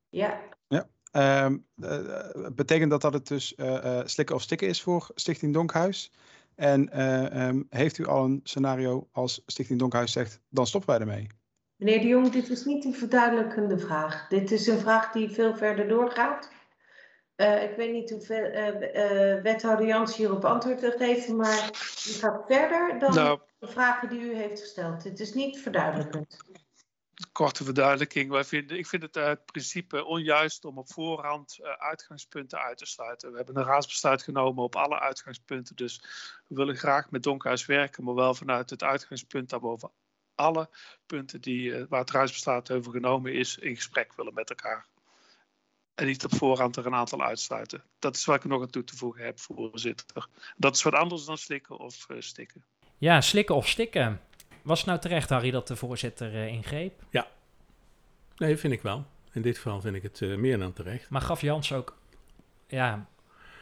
Ja. 0.08 0.42
Ja. 0.68 0.88
Uh, 1.12 1.56
uh, 1.76 2.48
betekent 2.52 2.90
dat 2.90 3.00
dat 3.00 3.12
het 3.12 3.26
dus 3.26 3.54
uh, 3.56 4.00
slikken 4.04 4.34
of 4.34 4.42
stikken 4.42 4.68
is 4.68 4.82
voor 4.82 5.10
Stichting 5.14 5.54
Donkhuis? 5.54 6.12
En 6.54 7.02
um, 7.48 7.66
heeft 7.70 7.98
u 7.98 8.06
al 8.06 8.24
een 8.24 8.40
scenario 8.42 9.08
als 9.12 9.42
Stichting 9.46 9.78
Donkhuis 9.78 10.12
zegt, 10.12 10.40
dan 10.48 10.66
stoppen 10.66 10.90
wij 10.90 11.00
ermee? 11.00 11.39
Meneer 11.80 12.00
de 12.00 12.06
Jong, 12.06 12.30
dit 12.30 12.48
is 12.48 12.64
niet 12.64 12.84
een 12.84 12.94
verduidelijkende 12.94 13.78
vraag. 13.78 14.28
Dit 14.28 14.50
is 14.50 14.66
een 14.66 14.78
vraag 14.78 15.12
die 15.12 15.30
veel 15.30 15.56
verder 15.56 15.88
doorgaat. 15.88 16.50
ik 17.36 17.74
weet 17.76 17.92
niet 17.92 18.10
hoeveel 18.10 18.42
wethouder 19.42 19.86
Jans 19.86 20.16
hierop 20.16 20.44
antwoord 20.44 20.78
te 20.78 20.94
geven, 20.98 21.36
maar 21.36 21.70
die 22.04 22.14
gaat 22.14 22.44
verder 22.46 22.98
dan 22.98 23.14
nou, 23.14 23.40
de 23.58 23.66
vragen 23.66 24.08
die 24.08 24.20
u 24.20 24.34
heeft 24.34 24.60
gesteld. 24.60 25.02
Dit 25.02 25.20
is 25.20 25.34
niet 25.34 25.58
verduidelijkend 25.58 26.36
korte 27.32 27.64
verduidelijking. 27.64 28.30
Wij 28.30 28.44
vinden, 28.44 28.78
ik 28.78 28.86
vind 28.86 29.02
het 29.02 29.16
uit 29.16 29.44
principe 29.44 30.04
onjuist 30.04 30.64
om 30.64 30.78
op 30.78 30.92
voorhand 30.92 31.58
uh, 31.60 31.70
uitgangspunten 31.70 32.58
uit 32.58 32.78
te 32.78 32.86
sluiten. 32.86 33.30
We 33.30 33.36
hebben 33.36 33.56
een 33.56 33.64
raadsbesluit 33.64 34.22
genomen 34.22 34.64
op 34.64 34.76
alle 34.76 35.00
uitgangspunten. 35.00 35.76
Dus 35.76 36.02
we 36.46 36.54
willen 36.54 36.76
graag 36.76 37.10
met 37.10 37.22
Donkhuis 37.22 37.66
werken, 37.66 38.04
maar 38.04 38.14
wel 38.14 38.34
vanuit 38.34 38.70
het 38.70 38.82
uitgangspunt 38.82 39.50
dat 39.50 39.60
we 39.60 39.66
over 39.66 39.90
alle 40.40 40.68
punten 41.06 41.40
die, 41.40 41.70
uh, 41.70 41.84
waar 41.88 42.00
het 42.00 42.10
raadsbesluit 42.10 42.70
over 42.70 42.92
genomen 42.92 43.32
is, 43.32 43.58
in 43.58 43.74
gesprek 43.74 44.12
willen 44.16 44.34
met 44.34 44.50
elkaar. 44.50 44.86
En 45.94 46.06
niet 46.06 46.24
op 46.24 46.34
voorhand 46.34 46.76
er 46.76 46.86
een 46.86 46.94
aantal 46.94 47.22
uitsluiten. 47.22 47.82
Dat 47.98 48.16
is 48.16 48.24
wat 48.24 48.36
ik 48.36 48.44
nog 48.44 48.62
aan 48.62 48.70
toe 48.70 48.84
te 48.84 48.96
voegen 48.96 49.24
heb, 49.24 49.38
voorzitter. 49.38 50.26
Dat 50.56 50.74
is 50.74 50.82
wat 50.82 50.94
anders 50.94 51.24
dan 51.24 51.38
slikken 51.38 51.78
of 51.78 52.06
uh, 52.08 52.20
stikken. 52.20 52.64
Ja, 52.98 53.20
slikken 53.20 53.54
of 53.54 53.68
stikken. 53.68 54.20
Was 54.62 54.78
het 54.78 54.88
nou 54.88 55.00
terecht, 55.00 55.28
Harry, 55.28 55.50
dat 55.50 55.66
de 55.66 55.76
voorzitter 55.76 56.34
uh, 56.34 56.46
ingreep? 56.46 57.02
Ja. 57.10 57.26
Nee, 58.36 58.56
vind 58.56 58.72
ik 58.72 58.82
wel. 58.82 59.06
In 59.32 59.42
dit 59.42 59.56
geval 59.56 59.80
vind 59.80 59.96
ik 59.96 60.02
het 60.02 60.20
uh, 60.20 60.36
meer 60.36 60.58
dan 60.58 60.72
terecht. 60.72 61.10
Maar 61.10 61.20
gaf 61.20 61.40
Jans 61.40 61.72
ook... 61.72 61.96
Ja... 62.66 63.08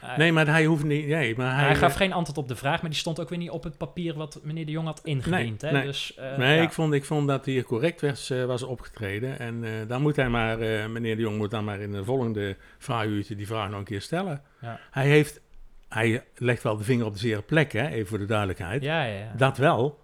Uh, 0.05 0.17
nee, 0.17 0.33
maar 0.33 0.47
hij 0.47 0.65
hoeft 0.65 0.85
niet... 0.85 1.07
Nee, 1.07 1.37
maar 1.37 1.55
hij, 1.55 1.65
hij 1.65 1.77
gaf 1.77 1.95
geen 1.95 2.13
antwoord 2.13 2.39
op 2.39 2.49
de 2.49 2.57
vraag, 2.57 2.81
maar 2.81 2.91
die 2.91 2.99
stond 2.99 3.21
ook 3.21 3.29
weer 3.29 3.39
niet 3.39 3.51
op 3.51 3.65
het 3.65 3.77
papier 3.77 4.15
wat 4.15 4.41
meneer 4.43 4.67
de 4.67 4.73
Jong 4.73 4.87
had 4.87 5.01
ingediend. 5.05 5.63
Nee, 5.63 5.71
hè? 5.71 5.77
nee, 5.77 5.87
dus, 5.87 6.19
nee 6.37 6.57
ja. 6.57 6.63
ik, 6.63 6.73
vond, 6.73 6.93
ik 6.93 7.05
vond 7.05 7.29
dat 7.29 7.47
hij 7.47 7.63
correct 7.63 8.01
was, 8.01 8.29
was 8.47 8.63
opgetreden. 8.63 9.39
En 9.39 9.65
dan 9.89 10.03
moet 10.03 10.17
hij 10.17 10.29
maar... 10.29 10.59
meneer 10.91 11.17
de 11.17 11.23
Jong 11.23 11.37
moet 11.37 11.51
dan 11.51 11.65
maar 11.65 11.81
in 11.81 11.93
de 11.93 12.05
volgende 12.05 12.57
vraaguurtje 12.79 13.37
die 13.37 13.47
vraag 13.47 13.69
nog 13.69 13.79
een 13.79 13.85
keer 13.85 14.03
stellen. 14.03 14.43
Ja. 14.61 14.81
Hij 14.91 15.07
heeft... 15.07 15.41
Hij 15.89 16.25
legt 16.35 16.63
wel 16.63 16.77
de 16.77 16.85
vinger 16.85 17.07
op 17.07 17.13
de 17.13 17.19
zere 17.19 17.43
plek, 17.43 17.73
hè, 17.73 17.89
even 17.89 18.07
voor 18.09 18.19
de 18.19 18.25
duidelijkheid. 18.25 18.83
Ja, 18.83 19.03
ja, 19.03 19.19
ja. 19.19 19.33
Dat 19.37 19.57
wel. 19.57 20.01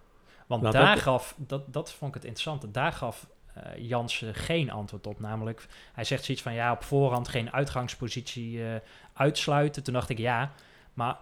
Want 0.47 0.63
Dat 0.63 0.73
daar 0.73 0.97
gaf, 0.97 1.35
dat, 1.39 1.73
dat 1.73 1.93
vond 1.93 2.09
ik 2.09 2.15
het 2.15 2.25
interessante, 2.25 2.71
daar 2.71 2.93
gaf 2.93 3.23
eh 3.23 3.34
Jansen 3.79 4.35
geen 4.35 4.71
antwoord 4.71 5.07
op. 5.07 5.21
Namelijk, 5.21 5.67
hij 5.93 6.05
zegt 6.05 6.25
zoiets 6.25 6.43
van 6.43 6.55
ja, 6.55 6.73
op 6.73 6.85
voorhand 6.85 7.29
geen 7.29 7.53
uitgangspositie 7.53 8.65
eh, 8.65 8.75
uitsluiten. 9.15 9.83
Toen 9.83 9.95
dacht 9.95 10.09
ik 10.09 10.19
ja, 10.19 10.53
maar 10.95 11.17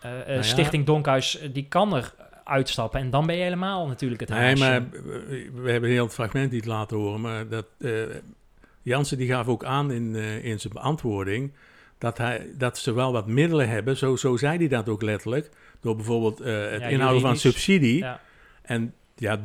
eh, 0.00 0.20
eh, 0.20 0.36
ja. 0.36 0.42
Stichting 0.42 0.86
Donkhuis, 0.86 1.38
eh, 1.38 1.48
die 1.52 1.66
kan 1.68 1.94
er 1.96 2.14
uitstappen. 2.44 3.00
En 3.00 3.10
dan 3.10 3.26
ben 3.26 3.36
je 3.36 3.42
helemaal 3.42 3.86
natuurlijk 3.86 4.20
het 4.20 4.28
Nee, 4.28 4.38
haasje. 4.38 4.64
maar 4.64 4.90
we 5.62 5.70
hebben 5.70 5.90
heel 5.90 6.04
het 6.04 6.14
fragment 6.14 6.50
niet 6.52 6.64
laten 6.66 6.96
horen. 6.96 7.20
Maar 7.20 7.48
dat, 7.48 7.66
eh, 7.78 7.92
Jansen 8.82 9.18
die 9.18 9.28
gaf 9.28 9.46
ook 9.46 9.64
aan 9.64 9.90
in, 9.92 10.16
eh, 10.16 10.44
in 10.44 10.60
zijn 10.60 10.72
beantwoording... 10.72 11.52
Dat, 11.98 12.18
hij, 12.18 12.46
dat 12.54 12.78
ze 12.78 12.92
wel 12.92 13.12
wat 13.12 13.26
middelen 13.26 13.68
hebben. 13.68 13.96
Zo, 13.96 14.16
zo 14.16 14.36
zei 14.36 14.58
hij 14.58 14.68
dat 14.68 14.88
ook 14.88 15.02
letterlijk. 15.02 15.50
Door 15.80 15.96
bijvoorbeeld 15.96 16.40
eh, 16.40 16.70
het 16.70 16.80
Ja, 16.80 16.86
inhouden 16.86 17.20
van 17.20 17.36
subsidie. 17.36 17.96
Ja. 17.98 18.20
En 18.62 18.94
ja, 19.18 19.38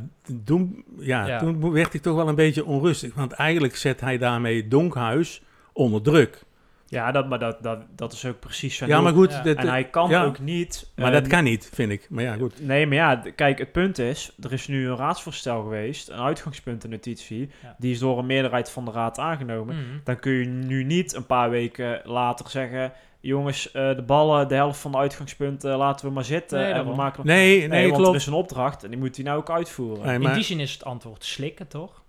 toen, 0.46 0.84
ja, 1.00 1.28
Ja. 1.28 1.40
toen 1.40 1.72
werd 1.72 1.94
ik 1.94 2.02
toch 2.02 2.16
wel 2.16 2.28
een 2.28 2.36
beetje 2.36 2.66
onrustig. 2.66 3.14
Want 3.14 3.32
eigenlijk 3.32 3.76
zet 3.76 4.02
hij 4.02 4.18
daarmee 4.18 4.68
Donkhuis 4.68 5.42
onder 5.74 6.02
druk. 6.02 6.44
Ja, 6.88 7.12
dat, 7.12 7.30
maar 7.30 7.40
dat, 7.40 7.64
dat, 7.64 7.80
dat 7.96 8.14
is 8.14 8.26
ook 8.26 8.40
precies 8.40 8.76
zijn 8.78 8.90
Ja, 8.90 8.96
doel. 8.96 9.04
maar 9.06 9.14
goed. 9.14 9.32
Ja. 9.32 9.42
dat- 9.42 9.56
En 9.58 9.68
hij 9.68 9.84
kan 9.90 10.10
ja, 10.10 10.24
ook 10.24 10.40
niet... 10.40 10.92
Maar 10.96 11.06
eh, 11.08 11.14
dat 11.14 11.28
kan 11.28 11.44
niet, 11.44 11.70
vind 11.74 11.92
ik. 11.92 12.08
Maar 12.10 12.24
ja, 12.24 12.36
goed. 12.36 12.66
Nee, 12.66 12.88
maar 12.88 12.96
ja, 12.96 13.24
kijk, 13.36 13.58
het 13.60 13.72
punt 13.72 13.98
is, 14.00 14.36
er 14.42 14.54
is 14.54 14.68
nu 14.68 14.88
een 14.90 14.96
raadsvoorstel 14.96 15.62
geweest, 15.62 16.10
een 16.10 16.20
uitgangspuntennotitie, 16.20 17.50
die 17.78 17.92
is 17.92 18.00
door 18.00 18.20
een 18.20 18.26
meerderheid 18.26 18.70
van 18.72 18.86
de 18.86 18.92
raad 18.92 19.20
aangenomen. 19.20 19.76
Mhm. 19.76 19.84
Dan 20.04 20.20
kun 20.20 20.32
je 20.34 20.46
nu 20.46 20.84
niet 20.84 21.14
een 21.14 21.26
paar 21.26 21.50
weken 21.50 22.02
later 22.04 22.50
zeggen, 22.50 22.92
jongens, 23.30 23.72
eh, 23.72 23.96
de 23.96 24.02
ballen, 24.02 24.48
de 24.48 24.56
helft 24.56 24.80
van 24.80 24.92
de 24.92 24.98
uitgangspunten 24.98 25.78
laten 25.78 26.06
we 26.08 26.12
maar 26.14 26.24
zitten. 26.24 26.60
Nee, 26.60 26.72
en 26.72 26.86
we 26.88 26.96
maken 26.96 27.18
nog- 27.18 27.26
Nee, 27.36 27.68
nee, 27.68 27.84
want 27.84 27.96
klopt. 27.96 28.10
er 28.16 28.22
is 28.22 28.28
een 28.28 28.34
opdracht 28.34 28.84
en 28.84 28.90
die 28.90 29.00
moet 29.00 29.16
hij 29.16 29.26
nou 29.26 29.38
ook 29.38 29.50
uitvoeren. 29.50 30.06
Nee, 30.06 30.20
In 30.30 30.34
die 30.34 30.44
zin 30.44 30.60
is 30.60 30.74
het 30.74 30.86
antwoord 30.86 31.24
slikken, 31.26 31.68
toch? 31.68 32.02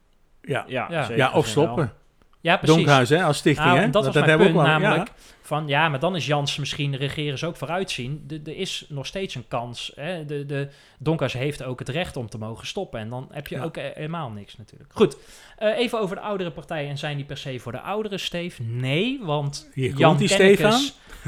ja, 0.43 0.65
Ja, 0.69 0.87
Ja. 0.91 1.03
zeker 1.03 1.17
ja, 1.17 1.33
of 1.33 1.47
stoppen. 1.47 1.93
Ja, 2.41 2.57
precies. 2.57 2.77
Donkhuis, 2.77 3.09
hè, 3.09 3.23
als 3.25 3.37
stichting. 3.37 3.67
Nou, 3.69 3.79
hè? 3.79 3.85
dat 3.91 3.95
was 3.95 4.05
dat 4.05 4.15
mijn 4.15 4.29
hebben 4.29 4.47
we 4.47 4.53
punt 4.53 4.67
ook 4.75 4.81
wel, 4.81 4.95
ja. 4.95 5.05
Van 5.47 5.69
ja, 5.69 5.89
maar 5.89 5.99
dan 5.99 6.17
is 6.17 6.27
Jans 6.27 6.57
misschien 6.57 6.97
regeren 6.97 7.39
ze 7.39 7.47
ook 7.47 7.57
vooruitzien. 7.57 8.25
Er 8.45 8.57
is 8.57 8.85
nog 8.89 9.07
steeds 9.07 9.35
een 9.35 9.49
kans. 9.49 9.93
Hè? 9.95 10.25
De, 10.25 10.47
de 10.47 10.69
Donkhuis 10.99 11.33
heeft 11.33 11.63
ook 11.63 11.79
het 11.79 11.89
recht 11.89 12.17
om 12.17 12.29
te 12.29 12.39
mogen 12.39 12.67
stoppen. 12.67 13.01
En 13.01 13.09
dan 13.09 13.29
heb 13.31 13.47
je 13.47 13.55
Ja. 13.57 13.63
ook 13.63 13.77
eh, 13.77 13.85
helemaal 13.95 14.31
niks 14.31 14.57
natuurlijk. 14.57 14.91
Goed, 14.95 15.17
eh, 15.57 15.79
even 15.79 16.01
over 16.01 16.17
de 16.17 16.23
oudere 16.23 16.51
partijen. 16.51 16.91
En 16.91 16.99
zijn 16.99 17.17
die 17.17 17.25
per 17.27 17.37
se 17.37 17.59
voor 17.59 17.73
de 17.73 17.81
oudere, 17.81 18.19
Steef? 18.19 18.59
Nee, 18.63 19.21
want 19.23 19.71
Hier 19.75 19.97
Jan 19.97 20.17
die 20.17 20.29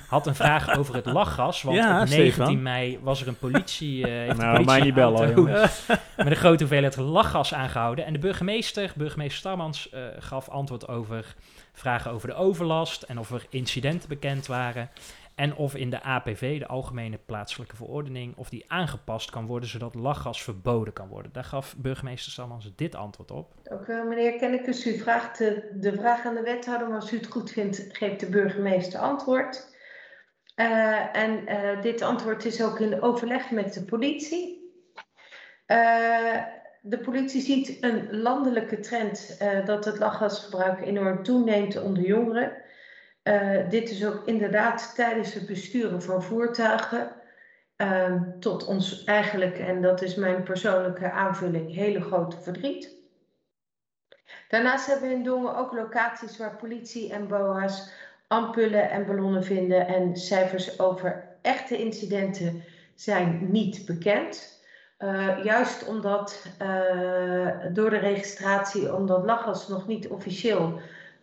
had 0.09 0.27
een 0.27 0.35
vraag 0.35 0.71
over 0.79 0.95
het 0.95 1.07
lachgas. 1.07 1.63
Want 1.63 1.77
Ja, 1.77 2.01
op 2.03 2.09
19 2.09 2.33
Stefan. 2.33 2.63
mei 2.63 2.99
was 3.03 3.21
er 3.21 3.29
een 3.29 3.39
politie... 3.39 4.07
eh 4.07 4.11
heeft 4.13 4.37
Nou, 4.37 4.51
politie 4.51 4.67
mij 4.67 4.81
niet 4.81 4.95
bellen, 4.95 5.35
jongens. 5.35 5.87
met 6.17 6.27
een 6.27 6.37
grote 6.37 6.59
hoeveelheid 6.63 6.97
lachgas 6.97 7.55
aangehouden. 7.55 8.05
En 8.07 8.13
de 8.13 8.19
burgemeester, 8.19 8.93
burgemeester 8.97 9.39
Starmans, 9.39 9.89
gaf 10.19 10.49
antwoord 10.49 10.89
over 10.89 11.35
vragen 11.79 12.11
over 12.11 12.29
de 12.29 12.35
overlast 12.35 13.03
en 13.03 13.19
of 13.19 13.31
er 13.31 13.47
incidenten 13.51 14.09
bekend 14.09 14.47
waren. 14.47 14.91
En 15.35 15.55
of 15.55 15.75
in 15.75 15.91
de 15.91 16.03
APV, 16.03 16.59
de 16.59 16.67
Algemene 16.67 17.19
Plaatselijke 17.27 17.77
Verordening, 17.77 18.37
of 18.37 18.49
die 18.49 18.65
aangepast 18.69 19.31
kan 19.31 19.47
worden 19.47 19.69
zodat 19.69 19.95
lachgas 19.95 20.43
verboden 20.43 20.93
kan 20.93 21.09
worden. 21.09 21.33
Daar 21.33 21.45
gaf 21.45 21.77
burgemeester 21.77 22.33
Starmans 22.33 22.73
dit 22.77 22.95
antwoord 22.95 23.31
op. 23.31 23.55
Ook 23.65 23.87
wel, 23.87 24.05
meneer 24.05 24.37
Kennekes, 24.37 24.87
u 24.87 24.99
vraagt 24.99 25.39
de, 25.39 25.71
de 25.75 25.93
vraag 25.93 26.25
aan 26.25 26.35
de 26.35 26.43
wethouder, 26.43 26.89
maar 26.89 27.01
als 27.01 27.13
u 27.13 27.17
het 27.17 27.27
goed 27.27 27.51
vindt, 27.51 27.89
geeft 27.89 28.21
de 28.21 28.29
burgemeester 28.29 29.01
antwoord. 29.01 29.75
Eh, 30.55 31.17
en 31.17 31.47
eh, 31.47 31.83
dit 31.83 32.03
antwoord 32.03 32.45
is 32.45 32.63
ook 32.63 32.81
in 32.81 33.03
overleg 33.03 33.51
met 33.51 33.75
de 33.75 33.85
politie. 33.85 34.65
De 36.89 36.99
politie 36.99 37.41
ziet 37.41 37.77
een 37.81 38.21
landelijke 38.21 38.81
trend 38.81 39.37
eh, 39.39 39.67
dat 39.67 39.85
het 39.85 39.99
lachgasgebruik 39.99 40.81
enorm 40.81 41.23
toeneemt 41.23 41.83
onder 41.83 42.03
jongeren. 42.03 42.57
Eh, 43.23 43.69
dit 43.69 43.91
is 43.91 44.07
ook 44.07 44.27
inderdaad 44.27 44.95
tijdens 44.95 45.35
het 45.35 45.47
besturen 45.47 46.03
van 46.03 46.23
voertuigen 46.23 47.13
eh, 47.77 48.23
tot 48.41 48.67
ons 48.67 49.05
eigenlijk, 49.05 49.59
en 49.59 49.83
dat 49.83 50.03
is 50.03 50.15
mijn 50.15 50.43
persoonlijke 50.43 51.11
aanvulling, 51.11 51.75
hele 51.75 52.01
grote 52.01 52.41
verdriet. 52.41 52.95
Daarnaast 54.49 54.87
hebben 54.87 55.09
we 55.09 55.15
in 55.15 55.25
Dongen 55.25 55.57
ook 55.57 55.73
locaties 55.73 56.37
waar 56.37 56.57
politie 56.57 57.13
en 57.13 57.29
BOA's 57.29 57.91
ampullen 58.27 58.91
en 58.91 59.07
ballonnen 59.07 59.45
vinden 59.45 59.87
en 59.87 60.17
cijfers 60.17 60.79
over 60.79 61.37
echte 61.43 61.79
incidenten 61.79 62.63
zijn 62.95 63.51
niet 63.51 63.87
bekend. 63.87 64.56
Uh, 64.99 65.45
juist 65.45 65.87
omdat 65.87 66.47
uh, 66.63 67.53
door 67.73 67.91
de 67.91 67.99
registratie, 67.99 68.95
omdat 68.95 69.25
lachgas 69.25 69.69
nog 69.69 69.87
niet 69.87 70.09
officieel 70.09 70.81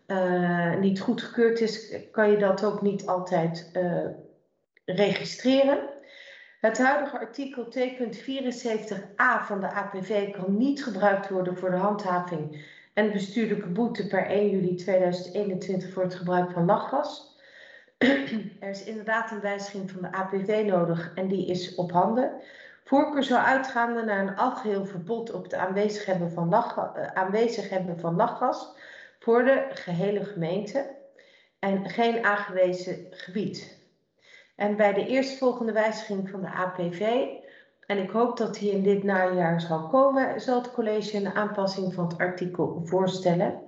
uh, 0.07 0.75
niet 0.75 0.99
goedgekeurd 0.99 1.59
is, 1.59 1.95
kan 2.11 2.31
je 2.31 2.37
dat 2.37 2.63
ook 2.63 2.81
niet 2.81 3.07
altijd 3.07 3.71
registreren. 4.85 5.79
Het 6.59 6.77
huidige 6.77 7.19
artikel 7.19 7.67
2.74a 7.77 9.45
van 9.45 9.59
de 9.59 9.71
APV 9.71 10.31
kan 10.31 10.57
niet 10.57 10.83
gebruikt 10.83 11.29
worden 11.29 11.57
voor 11.57 11.71
de 11.71 11.77
handhaving 11.77 12.65
en 12.93 13.11
bestuurlijke 13.11 13.67
boete 13.67 14.07
per 14.07 14.25
1 14.25 14.49
juli 14.49 14.75
2021 14.75 15.93
voor 15.93 16.03
het 16.03 16.15
gebruik 16.15 16.51
van 16.51 16.65
lachgas. 16.65 17.37
er 18.59 18.69
is 18.69 18.83
inderdaad 18.83 19.31
een 19.31 19.41
wijziging 19.41 19.91
van 19.91 20.01
de 20.01 20.11
APV 20.11 20.63
nodig 20.67 21.11
en 21.15 21.27
die 21.27 21.47
is 21.47 21.75
op 21.75 21.91
handen. 21.91 22.31
Voorkeur 22.83 23.23
zou 23.23 23.41
uitgaande 23.41 24.03
naar 24.03 24.27
een 24.27 24.35
algeheel 24.35 24.85
verbod 24.85 25.31
op 25.31 25.43
het 25.43 25.53
aanwezig 25.53 26.05
hebben 26.05 26.31
van, 26.31 26.49
lachgas, 26.49 26.97
uh, 26.97 27.07
aanwezig 27.07 27.69
hebben 27.69 27.99
van 27.99 28.15
lachgas 28.15 28.75
voor 29.19 29.43
de 29.43 29.65
gehele 29.69 30.25
gemeente 30.25 30.95
en 31.59 31.89
geen 31.89 32.25
aangewezen 32.25 33.07
gebied. 33.09 33.81
En 34.55 34.75
bij 34.75 34.93
de 34.93 35.07
eerstvolgende 35.07 35.71
wijziging 35.71 36.29
van 36.29 36.41
de 36.41 36.49
APV 36.49 37.27
En 37.87 37.97
ik 37.97 38.09
hoop 38.09 38.37
dat 38.37 38.57
hier 38.57 38.73
in 38.73 38.83
dit 38.83 39.03
najaar 39.03 39.61
zal 39.61 39.87
komen, 39.87 40.41
zal 40.41 40.61
het 40.61 40.71
college 40.71 41.17
een 41.17 41.33
aanpassing 41.33 41.93
van 41.93 42.07
het 42.07 42.17
artikel 42.17 42.81
voorstellen. 42.83 43.61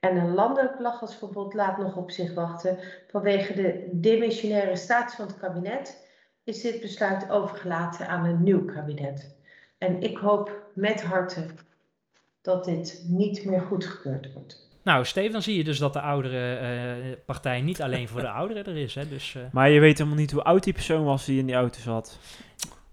En 0.00 0.16
een 0.16 0.34
landelijk 0.34 0.78
lachgasverbod 0.78 1.54
laat 1.54 1.78
nog 1.78 1.96
op 1.96 2.10
zich 2.10 2.34
wachten. 2.34 2.78
Vanwege 3.08 3.54
de 3.54 3.88
demissionaire 3.92 4.76
status 4.76 5.14
van 5.14 5.26
het 5.26 5.38
kabinet 5.38 6.09
is 6.44 6.60
dit 6.60 6.80
besluit 6.80 7.30
overgelaten 7.30 8.08
aan 8.08 8.24
een 8.24 8.42
nieuw 8.42 8.64
kabinet. 8.64 9.36
En 9.78 10.02
ik 10.02 10.16
hoop 10.16 10.70
met 10.74 11.02
harte 11.02 11.46
dat 12.42 12.64
dit 12.64 13.04
niet 13.08 13.44
meer 13.44 13.60
goedgekeurd 13.60 14.32
wordt. 14.32 14.68
Nou, 14.82 15.04
Steven, 15.04 15.42
zie 15.42 15.56
je 15.56 15.64
dus 15.64 15.78
dat 15.78 15.92
de 15.92 16.00
oudere 16.00 16.60
uh, 16.60 17.16
partij 17.26 17.60
niet 17.60 17.82
alleen 17.82 18.08
voor 18.08 18.20
de 18.20 18.30
ouderen 18.40 18.64
er 18.64 18.76
is. 18.76 18.94
Hè? 18.94 19.08
Dus, 19.08 19.34
uh... 19.34 19.42
Maar 19.52 19.70
je 19.70 19.80
weet 19.80 19.98
helemaal 19.98 20.18
niet 20.18 20.30
hoe 20.30 20.42
oud 20.42 20.64
die 20.64 20.72
persoon 20.72 21.04
was 21.04 21.24
die 21.24 21.38
in 21.38 21.46
die 21.46 21.54
auto 21.54 21.80
zat. 21.80 22.18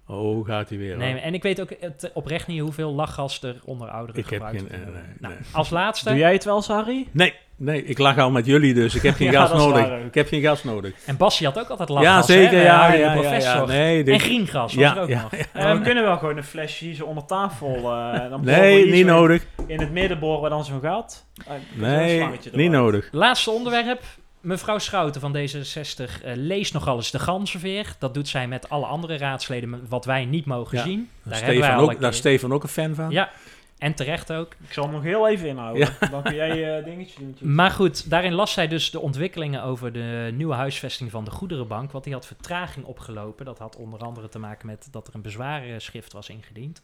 Oh, 0.08 0.46
gaat 0.46 0.70
hij 0.70 0.78
weer. 0.78 0.98
Nee, 0.98 1.20
en 1.20 1.34
ik 1.34 1.44
weet 1.44 1.62
ook 1.62 1.70
het, 1.80 2.12
oprecht 2.14 2.48
niet 2.48 2.62
hoeveel 2.62 2.94
lachgas 2.94 3.44
er 3.44 3.62
onder 3.66 3.90
ouderen 3.90 4.22
ik 4.22 4.28
gebruikt 4.28 4.62
heb 4.62 4.70
geen, 4.70 4.80
uh, 4.80 4.94
nee, 4.94 5.04
nou, 5.20 5.34
Als 5.52 5.70
laatste... 5.70 6.10
Doe 6.10 6.18
jij 6.18 6.34
het 6.34 6.44
wel, 6.44 6.62
Sari? 6.62 7.08
Nee, 7.12 7.34
nee, 7.58 7.84
ik 7.84 7.98
lag 7.98 8.18
al 8.18 8.32
met 8.32 8.46
jullie, 8.46 8.74
dus 8.74 8.96
ik 8.96 9.02
heb 9.02 9.16
geen 9.16 9.32
gas 9.38 9.52
nodig. 9.52 9.88
Ik 10.06 10.14
heb 10.14 10.28
geen 10.28 10.42
gas 10.42 10.64
nodig. 10.64 10.94
En 11.06 11.18
Basje 11.18 11.46
had 11.46 11.60
ook 11.60 11.70
altijd 11.70 11.90
lachgas, 11.90 12.14
Ja, 12.14 12.22
zeker, 12.22 12.58
hè? 12.58 12.64
ja, 12.64 12.94
ja, 12.94 13.38
ja, 13.38 13.66
nee, 13.66 14.04
dit... 14.04 14.14
En 14.14 14.20
griengas 14.20 14.74
was 14.74 14.74
ja, 14.74 14.96
er 14.96 15.02
ook 15.02 15.10
ja, 15.10 15.22
nog. 15.22 15.32
Ja, 15.54 15.78
we 15.78 15.84
kunnen 15.84 16.04
wel 16.04 16.18
gewoon 16.18 16.38
een 16.38 16.44
flesje 16.44 16.86
hier 16.86 16.96
zo 16.96 17.04
onder 17.06 17.26
tafel... 17.26 17.76
Uh, 17.76 18.30
dan 18.30 18.44
nee, 18.44 18.92
niet 18.92 19.06
nodig. 19.06 19.46
In 19.68 19.80
het 19.80 19.92
midden 19.92 20.20
boren 20.20 20.44
we 20.44 20.50
dan 20.50 20.66
zo'n 20.66 20.82
gat. 20.82 21.26
Uh, 21.48 21.54
nee, 21.74 22.30
niet 22.52 22.72
nodig. 22.72 23.10
Laatste 23.12 23.52
onderwerp. 23.52 24.04
Mevrouw 24.42 24.78
Schouten 24.78 25.22
van 25.22 25.38
D66 25.38 26.26
uh, 26.26 26.32
leest 26.36 26.74
nogal 26.74 26.96
eens 26.96 27.12
de 27.12 27.20
ganzenveer. 27.20 27.96
Dat 28.00 28.14
doet 28.14 28.28
zij 28.28 28.48
met 28.48 28.70
alle 28.70 28.86
andere 28.86 29.18
raadsleden, 29.18 29.86
wat 29.90 30.06
wij 30.06 30.26
niet 30.26 30.46
mogen 30.46 30.78
ja. 30.78 30.84
zien. 30.84 31.10
Daar, 31.24 31.36
Stefan 31.36 31.60
wij 31.60 31.76
ook, 31.76 32.02
daar 32.02 32.12
is 32.12 32.18
Stefan 32.18 32.54
ook 32.54 32.64
een 32.64 32.70
fan 32.70 32.96
van. 32.96 33.10
Ja, 33.10 33.30
en 33.78 33.94
terecht 33.94 34.34
ook. 34.34 34.56
Ik 34.68 34.74
zal 34.74 34.84
hem 34.84 34.94
nog 34.94 35.04
heel 35.04 35.28
even 35.28 35.48
inhouden. 35.48 35.90
Ja. 36.00 36.08
Dan 36.08 36.24
kun 36.24 36.36
jij 36.36 36.78
uh, 36.78 36.86
dingetje 36.86 37.20
doen. 37.20 37.56
Maar 37.56 37.72
goed, 37.72 38.10
daarin 38.10 38.34
las 38.34 38.54
zij 38.54 38.68
dus 38.68 38.92
de 38.92 39.00
ontwikkelingen 39.00 39.64
over 39.64 39.92
de 39.92 40.30
nieuwe 40.34 40.54
huisvesting 40.54 41.12
van 41.12 41.24
de 41.24 41.32
Goederenbank. 41.32 41.92
Want 41.92 42.04
die 42.04 42.14
had 42.14 42.26
vertraging 42.26 42.86
opgelopen. 42.86 43.46
Dat 43.46 43.60
had 43.60 43.76
onder 43.76 44.00
andere 44.00 44.30
te 44.30 44.40
maken 44.40 44.68
met 44.68 44.88
dat 44.92 45.08
er 45.08 45.16
een 45.16 45.22
bezwarenschrift 45.22 46.14
was 46.14 46.30
ingediend. 46.30 46.82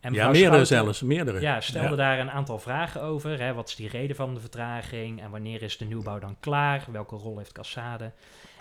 En 0.00 0.12
ja, 0.12 0.24
meerdere 0.24 0.64
Schouten, 0.64 0.66
zelfs, 0.66 1.02
meerdere. 1.02 1.40
Ja, 1.40 1.60
stelde 1.60 1.88
ja. 1.88 1.96
daar 1.96 2.18
een 2.18 2.30
aantal 2.30 2.58
vragen 2.58 3.02
over. 3.02 3.40
Hè, 3.40 3.54
wat 3.54 3.68
is 3.68 3.74
die 3.74 3.88
reden 3.88 4.16
van 4.16 4.34
de 4.34 4.40
vertraging? 4.40 5.22
En 5.22 5.30
wanneer 5.30 5.62
is 5.62 5.76
de 5.76 5.84
nieuwbouw 5.84 6.18
dan 6.18 6.36
klaar? 6.40 6.84
Welke 6.92 7.16
rol 7.16 7.38
heeft 7.38 7.52
Cassade? 7.52 8.12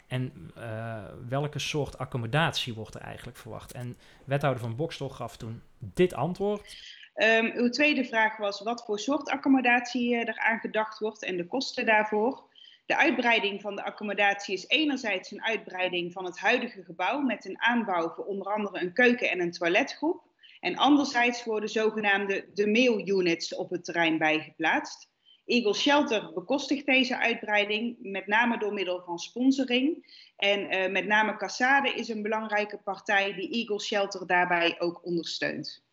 En 0.07 0.51
uh, 0.57 0.95
welke 1.29 1.59
soort 1.59 1.97
accommodatie 1.97 2.73
wordt 2.73 2.95
er 2.95 3.01
eigenlijk 3.01 3.37
verwacht? 3.37 3.71
En 3.71 3.97
wethouder 4.23 4.61
van 4.61 4.75
Bokstel 4.75 5.09
gaf 5.09 5.37
toen 5.37 5.61
dit 5.77 6.13
antwoord. 6.13 6.75
Um, 7.15 7.51
uw 7.55 7.69
tweede 7.69 8.05
vraag 8.05 8.37
was 8.37 8.61
wat 8.61 8.85
voor 8.85 8.99
soort 8.99 9.29
accommodatie 9.29 10.15
er 10.15 10.37
aan 10.37 10.59
gedacht 10.59 10.99
wordt 10.99 11.23
en 11.23 11.37
de 11.37 11.47
kosten 11.47 11.85
daarvoor. 11.85 12.51
De 12.85 12.97
uitbreiding 12.97 13.61
van 13.61 13.75
de 13.75 13.83
accommodatie 13.83 14.53
is 14.53 14.67
enerzijds 14.67 15.31
een 15.31 15.43
uitbreiding 15.43 16.11
van 16.11 16.25
het 16.25 16.39
huidige 16.39 16.83
gebouw 16.83 17.19
met 17.19 17.45
een 17.45 17.61
aanbouw 17.61 18.09
voor 18.09 18.25
onder 18.25 18.53
andere 18.53 18.81
een 18.81 18.93
keuken 18.93 19.29
en 19.29 19.39
een 19.39 19.51
toiletgroep. 19.51 20.21
En 20.59 20.75
anderzijds 20.75 21.43
worden 21.43 21.69
zogenaamde 21.69 22.45
de 22.53 22.67
mail 22.67 23.07
units 23.07 23.55
op 23.55 23.69
het 23.69 23.85
terrein 23.85 24.17
bijgeplaatst. 24.17 25.11
Eagle 25.45 25.73
Shelter 25.73 26.33
bekostigt 26.33 26.85
deze 26.85 27.17
uitbreiding, 27.17 27.97
met 27.99 28.27
name 28.27 28.57
door 28.57 28.73
middel 28.73 29.01
van 29.05 29.19
sponsoring. 29.19 30.05
En 30.37 30.59
uh, 30.59 30.91
met 30.91 31.05
name 31.05 31.35
Cassade 31.35 31.93
is 31.93 32.09
een 32.09 32.21
belangrijke 32.21 32.77
partij 32.77 33.33
die 33.33 33.49
Eagle 33.49 33.81
Shelter 33.81 34.27
daarbij 34.27 34.79
ook 34.79 35.05
ondersteunt. 35.05 35.83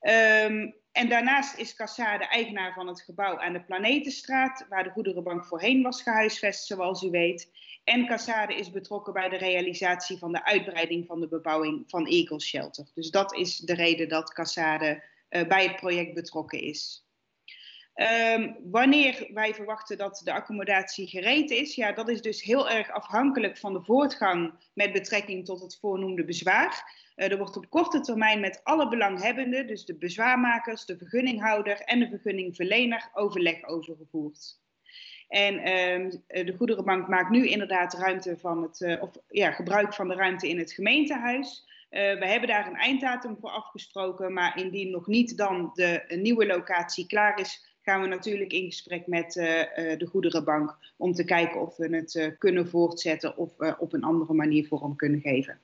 Um, 0.00 0.74
en 0.92 1.08
daarnaast 1.08 1.58
is 1.58 1.74
Cassade 1.74 2.24
eigenaar 2.24 2.72
van 2.72 2.86
het 2.86 3.02
gebouw 3.02 3.38
aan 3.38 3.52
de 3.52 3.64
Planetenstraat, 3.64 4.66
waar 4.68 4.84
de 4.84 4.90
Goederenbank 4.90 5.46
voorheen 5.46 5.82
was 5.82 6.02
gehuisvest, 6.02 6.66
zoals 6.66 7.02
u 7.02 7.10
weet. 7.10 7.50
En 7.84 8.06
Cassade 8.06 8.54
is 8.54 8.70
betrokken 8.70 9.12
bij 9.12 9.28
de 9.28 9.36
realisatie 9.36 10.18
van 10.18 10.32
de 10.32 10.44
uitbreiding 10.44 11.06
van 11.06 11.20
de 11.20 11.28
bebouwing 11.28 11.84
van 11.86 12.06
Eagle 12.06 12.40
Shelter. 12.40 12.90
Dus 12.94 13.10
dat 13.10 13.34
is 13.34 13.56
de 13.56 13.74
reden 13.74 14.08
dat 14.08 14.32
Cassade 14.32 15.04
uh, 15.30 15.48
bij 15.48 15.62
het 15.62 15.76
project 15.76 16.14
betrokken 16.14 16.60
is. 16.60 17.04
Um, 18.34 18.56
wanneer 18.62 19.30
wij 19.32 19.54
verwachten 19.54 19.96
dat 19.96 20.20
de 20.24 20.32
accommodatie 20.32 21.06
gereed 21.06 21.50
is, 21.50 21.74
ja, 21.74 21.92
dat 21.92 22.08
is 22.08 22.22
dus 22.22 22.42
heel 22.42 22.70
erg 22.70 22.90
afhankelijk 22.90 23.58
van 23.58 23.72
de 23.72 23.82
voortgang 23.82 24.52
met 24.74 24.92
betrekking 24.92 25.44
tot 25.44 25.60
het 25.60 25.78
voornoemde 25.80 26.24
bezwaar. 26.24 26.84
Uh, 27.20 27.30
er 27.30 27.38
wordt 27.38 27.56
op 27.56 27.70
korte 27.70 28.00
termijn 28.00 28.40
met 28.40 28.60
alle 28.64 28.88
belanghebbenden, 28.88 29.66
dus 29.66 29.84
de 29.84 29.94
bezwaarmakers, 29.94 30.84
de 30.84 30.96
vergunninghouder 30.96 31.80
en 31.80 31.98
de 31.98 32.08
vergunningverlener, 32.08 33.10
overleg 33.14 33.66
over 33.66 33.96
gevoerd. 33.96 34.58
En 35.28 35.54
uh, 35.54 36.44
de 36.44 36.54
Goederenbank 36.56 37.08
maakt 37.08 37.30
nu 37.30 37.48
inderdaad 37.48 37.94
ruimte 37.94 38.38
van 38.38 38.62
het, 38.62 38.80
uh, 38.80 39.02
of, 39.02 39.10
ja, 39.28 39.50
gebruik 39.50 39.94
van 39.94 40.08
de 40.08 40.14
ruimte 40.14 40.48
in 40.48 40.58
het 40.58 40.72
gemeentehuis. 40.72 41.68
We 41.90 42.26
hebben 42.26 42.48
daar 42.48 42.66
een 42.66 42.76
einddatum 42.76 43.36
voor 43.40 43.50
afgesproken, 43.50 44.32
maar 44.32 44.58
indien 44.58 44.90
nog 44.90 45.06
niet 45.06 45.36
dan 45.36 45.70
de 45.74 46.04
nieuwe 46.20 46.46
locatie 46.46 47.06
klaar 47.06 47.40
is, 47.40 47.76
gaan 47.82 48.00
we 48.00 48.06
natuurlijk 48.06 48.52
in 48.52 48.64
gesprek 48.64 49.06
met 49.06 49.32
de 49.32 50.06
Goederenbank 50.10 50.76
om 50.96 51.12
te 51.12 51.24
kijken 51.24 51.60
of 51.60 51.76
we 51.76 51.96
het 51.96 52.34
kunnen 52.38 52.68
voortzetten 52.68 53.36
of 53.36 53.50
op 53.78 53.92
een 53.92 54.02
andere 54.02 54.32
manier 54.32 54.66
vorm 54.66 54.96
kunnen 54.96 55.20
geven. 55.20 55.60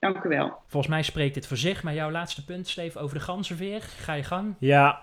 Dank 0.00 0.24
u 0.24 0.28
wel. 0.28 0.58
Volgens 0.66 0.92
mij 0.92 1.02
spreekt 1.02 1.34
dit 1.34 1.46
voor 1.46 1.56
zich, 1.56 1.82
maar 1.82 1.94
jouw 1.94 2.10
laatste 2.10 2.44
punt, 2.44 2.68
Steve, 2.68 2.98
over 2.98 3.18
de 3.18 3.24
ganzenveer. 3.24 3.80
Ga 3.82 4.12
je 4.12 4.22
gang? 4.22 4.54
Ja, 4.58 5.02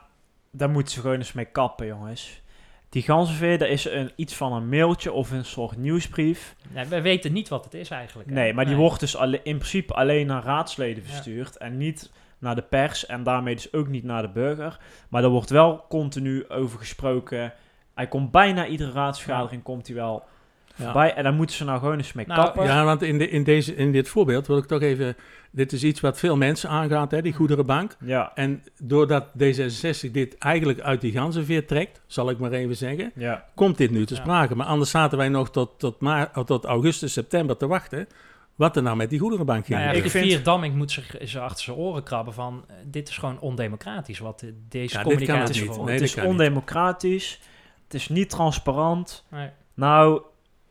daar 0.51 0.69
moeten 0.69 0.93
ze 0.93 0.99
gewoon 0.99 1.17
eens 1.17 1.33
mee 1.33 1.45
kappen, 1.45 1.87
jongens. 1.87 2.41
Die 2.89 3.01
ganzenveer, 3.01 3.57
dat 3.57 3.67
is 3.67 3.85
een, 3.85 4.11
iets 4.15 4.35
van 4.35 4.53
een 4.53 4.69
mailtje 4.69 5.11
of 5.11 5.31
een 5.31 5.45
soort 5.45 5.77
nieuwsbrief. 5.77 6.55
Ja, 6.73 6.85
we 6.85 7.01
weten 7.01 7.33
niet 7.33 7.47
wat 7.47 7.63
het 7.63 7.73
is 7.73 7.89
eigenlijk. 7.89 8.29
Hè? 8.29 8.35
Nee, 8.35 8.53
maar 8.53 8.65
die 8.65 8.75
wordt 8.75 8.99
dus 8.99 9.15
alle, 9.15 9.39
in 9.43 9.57
principe 9.57 9.93
alleen 9.93 10.27
naar 10.27 10.43
raadsleden 10.43 11.03
verstuurd 11.03 11.55
ja. 11.59 11.65
en 11.65 11.77
niet 11.77 12.11
naar 12.39 12.55
de 12.55 12.61
pers 12.61 13.05
en 13.05 13.23
daarmee 13.23 13.55
dus 13.55 13.73
ook 13.73 13.87
niet 13.87 14.03
naar 14.03 14.21
de 14.21 14.29
burger. 14.29 14.79
Maar 15.09 15.23
er 15.23 15.29
wordt 15.29 15.49
wel 15.49 15.85
continu 15.89 16.49
over 16.49 16.79
gesproken. 16.79 17.53
Hij 17.93 18.07
komt 18.07 18.31
bijna 18.31 18.65
iedere 18.65 18.91
raadsvergadering 18.91 19.63
komt 19.63 19.87
hij 19.87 19.95
wel. 19.95 20.23
Voorbij. 20.83 21.13
En 21.13 21.23
daar 21.23 21.33
moeten 21.33 21.55
ze 21.55 21.63
nou 21.63 21.79
gewoon 21.79 21.97
eens 21.97 22.13
mee 22.13 22.27
nou, 22.27 22.41
kappen. 22.41 22.63
Ja, 22.63 22.83
want 22.83 23.01
in, 23.01 23.17
de, 23.17 23.29
in, 23.29 23.43
deze, 23.43 23.75
in 23.75 23.91
dit 23.91 24.09
voorbeeld 24.09 24.47
wil 24.47 24.57
ik 24.57 24.65
toch 24.65 24.81
even... 24.81 25.15
Dit 25.51 25.71
is 25.71 25.83
iets 25.83 25.99
wat 25.99 26.19
veel 26.19 26.37
mensen 26.37 26.69
aangaat, 26.69 27.11
hè, 27.11 27.21
die 27.21 27.33
goederenbank. 27.33 27.95
Ja. 27.99 28.31
En 28.35 28.63
doordat 28.81 29.25
D66 29.27 30.11
dit 30.11 30.37
eigenlijk 30.37 30.79
uit 30.79 31.01
die 31.01 31.11
ganzenveer 31.11 31.65
trekt, 31.65 32.01
zal 32.07 32.29
ik 32.29 32.37
maar 32.37 32.51
even 32.51 32.75
zeggen, 32.75 33.11
ja. 33.15 33.45
komt 33.55 33.77
dit 33.77 33.91
nu 33.91 34.05
te 34.05 34.15
sprake. 34.15 34.55
Maar 34.55 34.67
anders 34.67 34.89
zaten 34.89 35.17
wij 35.17 35.29
nog 35.29 35.51
tot, 35.51 35.79
tot, 35.79 35.99
maar, 35.99 36.31
tot 36.45 36.65
augustus, 36.65 37.13
september 37.13 37.57
te 37.57 37.67
wachten 37.67 38.07
wat 38.57 38.75
er 38.75 38.83
nou 38.83 38.97
met 38.97 39.09
die 39.09 39.19
goederenbank 39.19 39.65
ging. 39.65 39.79
Nou 39.79 39.95
ja, 39.95 40.03
ik 40.03 40.09
vind 40.09 40.45
Damming 40.45 40.75
moet 40.75 40.91
zich, 40.91 41.37
achter 41.37 41.63
zijn 41.63 41.77
oren 41.77 42.03
krabben 42.03 42.33
van 42.33 42.65
uh, 42.69 42.75
dit 42.85 43.09
is 43.09 43.17
gewoon 43.17 43.39
ondemocratisch 43.39 44.19
wat 44.19 44.41
uh, 44.41 44.51
deze 44.69 44.97
ja, 44.97 45.03
communicatie 45.03 45.63
is. 45.63 45.75
Voor. 45.75 45.85
Nee, 45.85 45.93
het 45.93 46.03
is 46.03 46.15
ondemocratisch. 46.15 47.39
Niet. 47.39 47.49
Het 47.83 47.93
is 47.93 48.09
niet 48.09 48.29
transparant. 48.29 49.25
Nee. 49.29 49.49
Nou, 49.73 50.21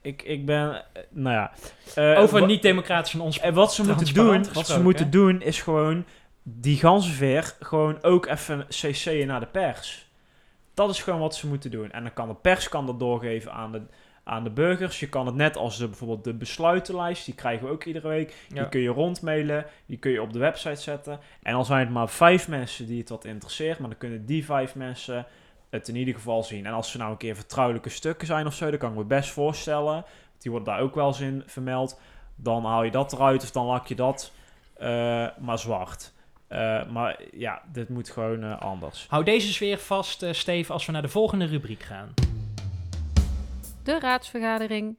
ik, 0.06 0.22
ik 0.22 0.46
ben, 0.46 0.68
uh, 0.68 1.02
nou 1.10 1.50
ja. 1.94 2.16
Over 2.16 2.46
niet 2.46 2.62
democratisch 2.62 3.14
en 3.14 3.20
ons. 3.20 3.40
En 3.40 3.54
wat 3.54 3.74
ze 3.74 3.84
moeten 3.84 4.14
doen, 4.14 4.46
wat 4.52 4.66
ze 4.66 4.82
moeten 4.82 5.10
doen 5.10 5.42
is 5.42 5.62
gewoon 5.62 6.04
die 6.42 6.78
ganzenveer 6.78 7.54
gewoon 7.60 8.02
ook 8.02 8.26
even 8.26 8.66
cc'en 8.68 9.26
naar 9.26 9.40
de 9.40 9.46
pers. 9.46 10.06
Dat 10.74 10.90
is 10.90 11.02
gewoon 11.02 11.20
wat 11.20 11.34
ze 11.34 11.46
moeten 11.46 11.70
doen. 11.70 11.90
En 11.90 12.02
dan 12.02 12.12
kan 12.12 12.28
de 12.28 12.34
pers 12.34 12.68
kan 12.68 12.86
dat 12.86 12.98
doorgeven 12.98 13.52
aan 13.52 13.72
de 13.72 13.82
aan 14.24 14.44
de 14.44 14.50
burgers. 14.50 15.00
Je 15.00 15.08
kan 15.08 15.26
het 15.26 15.34
net 15.34 15.56
als 15.56 15.78
de, 15.78 15.86
bijvoorbeeld 15.88 16.24
de 16.24 16.34
besluitenlijst, 16.34 17.24
die 17.24 17.34
krijgen 17.34 17.66
we 17.66 17.72
ook 17.72 17.84
iedere 17.84 18.08
week. 18.08 18.34
Die 18.48 18.56
ja. 18.56 18.64
kun 18.64 18.80
je 18.80 18.88
rondmailen, 18.88 19.66
die 19.86 19.98
kun 19.98 20.10
je 20.10 20.22
op 20.22 20.32
de 20.32 20.38
website 20.38 20.82
zetten. 20.82 21.20
En 21.42 21.54
al 21.54 21.64
zijn 21.64 21.80
het 21.80 21.90
maar 21.90 22.08
vijf 22.08 22.48
mensen 22.48 22.86
die 22.86 23.00
het 23.00 23.08
wat 23.08 23.24
interesseert, 23.24 23.78
maar 23.78 23.88
dan 23.88 23.98
kunnen 23.98 24.26
die 24.26 24.44
vijf 24.44 24.74
mensen 24.74 25.26
het 25.78 25.88
in 25.88 25.96
ieder 25.96 26.14
geval 26.14 26.42
zien. 26.42 26.66
En 26.66 26.72
als 26.72 26.90
ze 26.90 26.98
nou 26.98 27.10
een 27.10 27.16
keer 27.16 27.34
vertrouwelijke 27.34 27.88
stukken 27.88 28.26
zijn 28.26 28.46
of 28.46 28.54
zo, 28.54 28.70
dan 28.70 28.78
kan 28.78 28.90
ik 28.90 28.96
me 28.96 29.04
best 29.04 29.30
voorstellen. 29.30 30.04
Die 30.38 30.50
wordt 30.50 30.66
daar 30.66 30.80
ook 30.80 30.94
wel 30.94 31.06
eens 31.06 31.20
in 31.20 31.42
vermeld. 31.46 32.00
Dan 32.36 32.64
haal 32.64 32.82
je 32.82 32.90
dat 32.90 33.12
eruit 33.12 33.42
of 33.42 33.50
dan 33.50 33.66
lak 33.66 33.86
je 33.86 33.94
dat 33.94 34.32
uh, 34.80 34.86
maar 35.38 35.58
zwart. 35.58 36.12
Uh, 36.48 36.86
maar 36.86 37.20
ja, 37.32 37.62
dit 37.72 37.88
moet 37.88 38.10
gewoon 38.10 38.44
uh, 38.44 38.60
anders. 38.60 39.06
Hou 39.08 39.24
deze 39.24 39.52
sfeer 39.52 39.78
vast, 39.78 40.22
uh, 40.22 40.32
Steve, 40.32 40.72
als 40.72 40.86
we 40.86 40.92
naar 40.92 41.02
de 41.02 41.08
volgende 41.08 41.46
rubriek 41.46 41.82
gaan 41.82 42.14
de 43.86 43.98
raadsvergadering. 43.98 44.96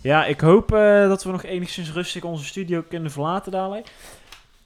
Ja, 0.00 0.24
ik 0.24 0.40
hoop 0.40 0.72
uh, 0.72 1.08
dat 1.08 1.24
we 1.24 1.30
nog 1.30 1.42
enigszins 1.42 1.92
rustig 1.92 2.24
onze 2.24 2.44
studio 2.44 2.82
kunnen 2.88 3.10
verlaten 3.10 3.52
dadelijk. 3.52 3.92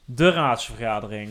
De 0.04 0.30
raadsvergadering. 0.30 1.30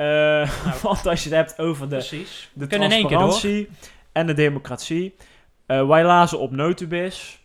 Uh, 0.00 0.06
nou, 0.64 0.78
want 0.82 1.06
als 1.06 1.24
je 1.24 1.28
het 1.28 1.38
hebt 1.38 1.58
over 1.58 1.88
de, 1.88 1.96
precies. 1.96 2.50
de 2.52 2.66
transparantie 2.66 3.68
en 4.12 4.26
de 4.26 4.34
democratie. 4.34 5.16
Uh, 5.66 5.88
wij 5.88 6.04
lazen 6.04 6.38
op 6.38 6.50
Notubis 6.50 7.40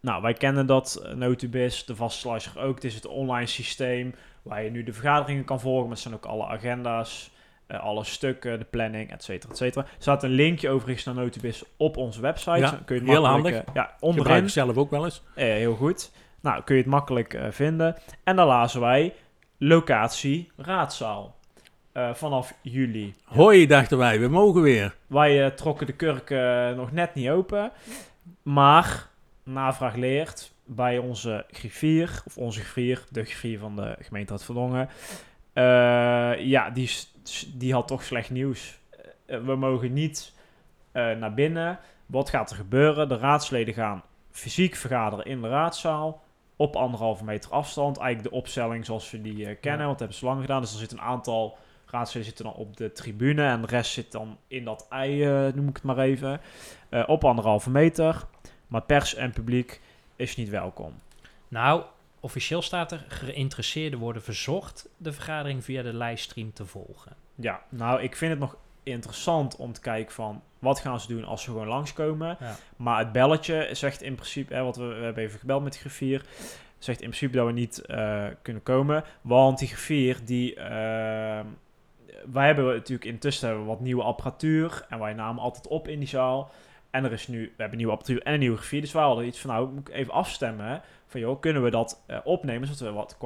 Nou, 0.00 0.22
wij 0.22 0.32
kennen 0.32 0.66
dat 0.66 1.12
Notubis, 1.14 1.84
de 1.84 1.96
vaste 1.96 2.28
luisteraar 2.28 2.64
ook. 2.64 2.74
Het 2.74 2.84
is 2.84 2.94
het 2.94 3.06
online 3.06 3.46
systeem 3.46 4.14
waar 4.42 4.64
je 4.64 4.70
nu 4.70 4.82
de 4.84 4.92
vergaderingen 4.92 5.44
kan 5.44 5.60
volgen. 5.60 5.88
Met 5.88 5.98
zijn 5.98 6.14
ook 6.14 6.24
alle 6.24 6.46
agenda's, 6.46 7.30
alle 7.68 8.04
stukken, 8.04 8.58
de 8.58 8.64
planning, 8.64 9.10
et 9.10 9.24
cetera, 9.24 9.52
et 9.52 9.58
cetera. 9.58 9.84
Er 9.84 9.90
staat 9.98 10.22
een 10.22 10.30
linkje 10.30 10.68
overigens 10.68 11.04
naar 11.04 11.14
Notubis 11.14 11.64
op 11.76 11.96
onze 11.96 12.20
website. 12.20 12.58
Ja, 12.58 12.80
kun 12.84 12.94
je 12.94 13.00
het 13.00 13.10
heel 13.10 13.26
handig. 13.26 13.62
Ja, 13.74 13.96
onderin. 14.00 14.42
Ik 14.42 14.48
zelf 14.48 14.76
ook 14.76 14.90
wel 14.90 15.04
eens. 15.04 15.22
Uh, 15.36 15.44
heel 15.44 15.74
goed. 15.74 16.10
Nou, 16.40 16.62
kun 16.62 16.74
je 16.74 16.80
het 16.80 16.90
makkelijk 16.90 17.38
vinden. 17.50 17.96
En 18.24 18.36
dan 18.36 18.46
lazen 18.46 18.80
wij 18.80 19.14
locatie 19.58 20.50
raadzaal. 20.56 21.40
Vanaf 21.94 22.54
juli. 22.60 23.14
Hoi, 23.24 23.66
dachten 23.66 23.98
wij, 23.98 24.20
we 24.20 24.28
mogen 24.28 24.62
weer. 24.62 24.94
Wij 25.06 25.50
trokken 25.50 25.86
de 25.86 25.92
kurk 25.92 26.30
nog 26.76 26.92
net 26.92 27.14
niet 27.14 27.28
open. 27.28 27.72
Maar, 28.42 29.08
navraag 29.44 29.94
leert, 29.94 30.52
bij 30.64 30.98
onze 30.98 31.44
griffier, 31.50 32.22
of 32.24 32.38
onze 32.38 32.60
griffier, 32.60 33.04
de 33.10 33.24
griffier 33.24 33.58
van 33.58 33.76
de 33.76 33.96
gemeente 34.00 34.32
had 34.32 34.44
Verdongen, 34.44 34.88
ja, 36.38 36.70
die 36.70 36.88
die 37.54 37.72
had 37.72 37.88
toch 37.88 38.02
slecht 38.02 38.30
nieuws. 38.30 38.78
Eh, 39.26 39.40
we 39.40 39.56
mogen 39.56 39.92
niet 39.92 40.32
eh, 40.92 41.10
naar 41.10 41.34
binnen. 41.34 41.78
Wat 42.06 42.30
gaat 42.30 42.50
er 42.50 42.56
gebeuren? 42.56 43.08
De 43.08 43.16
raadsleden 43.16 43.74
gaan 43.74 44.02
fysiek 44.30 44.74
vergaderen 44.74 45.24
in 45.24 45.42
de 45.42 45.48
raadzaal. 45.48 46.22
Op 46.56 46.76
anderhalve 46.76 47.24
meter 47.24 47.50
afstand. 47.50 47.98
Eigenlijk 47.98 48.30
de 48.30 48.40
opstelling 48.40 48.84
zoals 48.84 49.10
we 49.10 49.22
die 49.22 49.54
kennen. 49.54 49.86
Want 49.86 49.90
dat 49.90 49.98
hebben 49.98 50.16
ze 50.16 50.24
lang 50.24 50.40
gedaan. 50.40 50.60
Dus 50.60 50.72
er 50.72 50.78
zit 50.78 50.92
een 50.92 51.00
aantal 51.00 51.56
raadsleden 51.92 52.28
zitten 52.28 52.44
dan 52.44 52.54
op 52.54 52.76
de 52.76 52.92
tribune. 52.92 53.46
En 53.46 53.60
de 53.60 53.66
rest 53.66 53.92
zit 53.92 54.12
dan 54.12 54.38
in 54.48 54.64
dat 54.64 54.86
ei, 54.90 55.24
noem 55.54 55.68
ik 55.68 55.74
het 55.74 55.82
maar 55.82 55.98
even. 55.98 56.40
op 57.06 57.24
anderhalve 57.24 57.70
meter. 57.70 58.26
Maar 58.66 58.82
pers 58.82 59.14
en 59.14 59.32
publiek 59.32 59.80
is 60.16 60.36
niet 60.36 60.48
welkom. 60.48 60.92
Nou, 61.48 61.82
Officieel 62.24 62.62
staat 62.62 62.92
er, 62.92 63.04
geïnteresseerden 63.08 63.98
worden 63.98 64.22
verzocht 64.22 64.88
de 64.96 65.12
vergadering 65.12 65.64
via 65.64 65.82
de 65.82 65.94
livestream 65.94 66.52
te 66.52 66.66
volgen. 66.66 67.12
Ja, 67.34 67.62
nou, 67.68 68.02
ik 68.02 68.16
vind 68.16 68.30
het 68.30 68.40
nog 68.40 68.56
interessant 68.82 69.56
om 69.56 69.72
te 69.72 69.80
kijken 69.80 70.14
van 70.14 70.42
wat 70.58 70.80
gaan 70.80 71.00
ze 71.00 71.08
doen 71.08 71.24
als 71.24 71.42
ze 71.42 71.50
gewoon 71.50 71.66
langskomen. 71.66 72.36
Ja. 72.40 72.56
Maar 72.76 72.98
het 72.98 73.12
belletje 73.12 73.68
zegt 73.72 74.02
in 74.02 74.14
principe, 74.14 74.54
hè, 74.54 74.62
wat 74.62 74.76
we, 74.76 74.84
we 74.84 75.04
hebben 75.04 75.22
even 75.22 75.38
gebeld 75.38 75.62
met 75.62 75.72
de 75.72 75.78
griffier, 75.78 76.24
zegt 76.78 77.00
in 77.00 77.08
principe 77.08 77.36
dat 77.36 77.46
we 77.46 77.52
niet 77.52 77.82
uh, 77.86 78.26
kunnen 78.42 78.62
komen. 78.62 79.04
Want 79.20 79.58
die 79.58 79.68
griffier, 79.68 80.18
die, 80.24 80.56
uh, 80.56 81.40
wij 82.32 82.46
hebben 82.46 82.64
natuurlijk 82.64 83.04
intussen 83.04 83.46
hebben 83.46 83.64
we 83.64 83.70
wat 83.70 83.80
nieuwe 83.80 84.02
apparatuur 84.02 84.86
en 84.88 84.98
wij 84.98 85.12
namen 85.12 85.42
altijd 85.42 85.66
op 85.66 85.88
in 85.88 85.98
die 85.98 86.08
zaal. 86.08 86.50
En 86.90 87.04
er 87.04 87.12
is 87.12 87.28
nu, 87.28 87.42
we 87.42 87.52
hebben 87.56 87.76
nieuwe 87.76 87.92
apparatuur 87.92 88.22
en 88.22 88.32
een 88.32 88.38
nieuwe 88.38 88.56
griffier. 88.56 88.80
Dus 88.80 88.92
we 88.92 88.98
hadden 88.98 89.26
iets 89.26 89.38
van, 89.38 89.50
nou, 89.50 89.68
moet 89.72 89.88
ik 89.88 89.94
even 89.94 90.12
afstemmen 90.12 90.82
van 91.06 91.20
joh, 91.20 91.40
kunnen 91.40 91.62
we 91.62 91.70
dat 91.70 92.02
uh, 92.06 92.18
opnemen 92.24 92.68
zodat 92.68 92.80
we 92.80 92.94
wat 92.94 93.16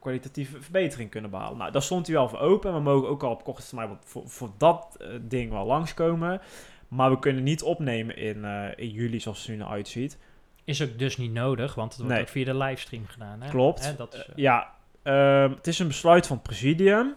kwalitatieve 0.00 0.62
verbetering 0.62 1.10
kunnen 1.10 1.30
behalen. 1.30 1.58
Nou, 1.58 1.72
daar 1.72 1.82
stond 1.82 2.06
hij 2.06 2.16
wel 2.16 2.28
voor 2.28 2.38
open. 2.38 2.74
We 2.74 2.80
mogen 2.80 3.08
ook 3.08 3.22
al 3.22 3.30
op 3.30 3.44
korte 3.44 3.66
termijn 3.66 3.98
voor, 4.04 4.28
voor 4.28 4.50
dat 4.58 4.96
uh, 5.00 5.08
ding 5.22 5.50
wel 5.50 5.66
langskomen. 5.66 6.40
Maar 6.88 7.10
we 7.10 7.18
kunnen 7.18 7.42
niet 7.42 7.62
opnemen 7.62 8.16
in, 8.16 8.36
uh, 8.36 8.66
in 8.76 8.90
juli 8.90 9.20
zoals 9.20 9.38
het 9.38 9.46
er 9.46 9.52
nu 9.52 9.58
naar 9.58 9.68
uitziet. 9.70 10.18
Is 10.64 10.82
ook 10.82 10.98
dus 10.98 11.16
niet 11.16 11.32
nodig, 11.32 11.74
want 11.74 11.92
het 11.92 12.00
wordt 12.00 12.14
nee. 12.14 12.22
ook 12.22 12.30
via 12.30 12.44
de 12.44 12.56
livestream 12.56 13.06
gedaan. 13.06 13.42
Hè? 13.42 13.50
Klopt. 13.50 13.84
Hè, 13.84 13.96
dat 13.96 14.14
is, 14.14 14.28
ja, 14.34 14.70
ehm, 15.02 15.50
het 15.50 15.66
is 15.66 15.78
een 15.78 15.86
besluit 15.86 16.26
van 16.26 16.36
het 16.36 16.46
presidium. 16.46 17.14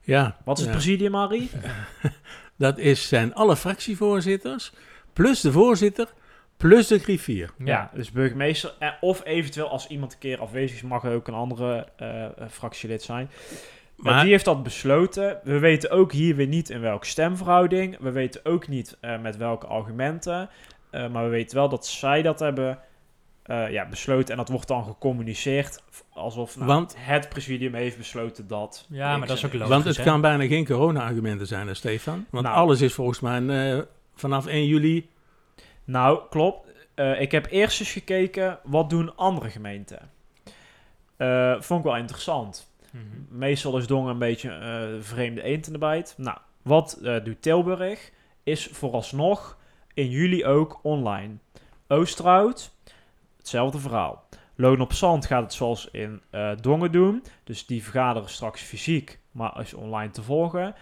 Ja. 0.00 0.36
Wat 0.44 0.58
is 0.58 0.64
ja. 0.64 0.70
het 0.70 0.78
presidium, 0.78 1.10
Marie? 1.10 1.50
dat 2.56 2.78
is, 2.78 3.08
zijn 3.08 3.34
alle 3.34 3.56
fractievoorzitters, 3.56 4.72
plus 5.12 5.40
de 5.40 5.52
voorzitter 5.52 6.08
Plus 6.60 6.86
de 6.86 6.98
griffier. 6.98 7.50
Ja, 7.64 7.90
dus 7.94 8.10
burgemeester. 8.10 8.74
Eh, 8.78 8.90
of 9.00 9.24
eventueel 9.24 9.68
als 9.68 9.86
iemand 9.86 10.12
een 10.12 10.18
keer 10.18 10.40
afwezig 10.40 10.76
is, 10.76 10.82
mag 10.82 11.04
er 11.04 11.14
ook 11.14 11.28
een 11.28 11.34
andere 11.34 11.86
uh, 12.02 12.26
fractielid 12.50 13.02
zijn. 13.02 13.30
Maar 13.96 14.22
die 14.22 14.30
heeft 14.30 14.44
dat 14.44 14.62
besloten. 14.62 15.40
We 15.44 15.58
weten 15.58 15.90
ook 15.90 16.12
hier 16.12 16.36
weer 16.36 16.46
niet 16.46 16.70
in 16.70 16.80
welke 16.80 17.06
stemverhouding. 17.06 17.98
We 17.98 18.10
weten 18.10 18.40
ook 18.44 18.68
niet 18.68 18.96
uh, 19.00 19.20
met 19.20 19.36
welke 19.36 19.66
argumenten. 19.66 20.48
Uh, 20.92 21.08
maar 21.08 21.24
we 21.24 21.30
weten 21.30 21.56
wel 21.56 21.68
dat 21.68 21.86
zij 21.86 22.22
dat 22.22 22.40
hebben 22.40 22.78
ja, 23.70 23.88
besloten. 23.88 24.30
En 24.30 24.36
dat 24.36 24.48
wordt 24.48 24.68
dan 24.68 24.84
gecommuniceerd 24.84 25.82
alsof 26.12 26.56
nou, 26.56 26.66
Want, 26.66 26.94
het 26.98 27.28
presidium 27.28 27.74
heeft 27.74 27.96
besloten 27.96 28.48
dat. 28.48 28.86
Ja, 28.88 29.16
maar 29.16 29.26
dat 29.26 29.36
is 29.36 29.44
ook 29.44 29.52
logisch. 29.52 29.68
Want 29.68 29.84
het 29.84 29.96
hè? 29.96 30.02
kan 30.02 30.20
bijna 30.20 30.46
geen 30.46 30.66
corona-argumenten 30.66 31.46
zijn, 31.46 31.66
hè, 31.66 31.74
Stefan. 31.74 32.26
Want 32.30 32.44
nou, 32.44 32.56
alles 32.56 32.80
is 32.80 32.94
volgens 32.94 33.20
mij 33.20 33.84
vanaf 34.14 34.46
1 34.46 34.66
juli 34.66 35.08
nou, 35.90 36.20
klopt. 36.28 36.68
Uh, 36.96 37.20
ik 37.20 37.32
heb 37.32 37.46
eerst 37.50 37.80
eens 37.80 37.92
gekeken, 37.92 38.58
wat 38.62 38.90
doen 38.90 39.16
andere 39.16 39.50
gemeenten? 39.50 40.10
Uh, 41.18 41.60
vond 41.60 41.80
ik 41.80 41.86
wel 41.86 41.96
interessant. 41.96 42.72
Mm 42.90 43.00
-hmm. 43.00 43.38
Meestal 43.38 43.78
is 43.78 43.86
Dongen 43.86 44.10
een 44.10 44.18
beetje 44.18 44.48
uh, 44.48 45.02
vreemde 45.02 45.42
eend 45.42 45.66
in 45.66 45.72
de 45.72 45.78
bijt. 45.78 46.14
Nou, 46.16 46.38
wat 46.62 46.98
doet 47.24 47.42
Tilburg? 47.42 48.10
Is 48.42 48.68
vooralsnog 48.72 49.58
in 49.94 50.10
juli 50.10 50.44
ook 50.44 50.80
online. 50.82 51.34
Oosterhout, 51.88 52.72
hetzelfde 53.40 53.78
verhaal. 53.78 54.24
Loon 54.54 54.80
op 54.80 54.92
Zand 54.92 55.26
gaat 55.26 55.42
het 55.42 55.52
zoals 55.52 55.88
in 55.90 56.22
Dongen 56.60 56.92
doen. 56.92 57.24
Dus 57.44 57.66
die 57.66 57.82
vergaderen 57.82 58.28
straks 58.28 58.62
fysiek, 58.62 59.18
maar 59.30 59.60
is 59.60 59.74
online 59.74 60.10
te 60.10 60.22
volgen. 60.22 60.74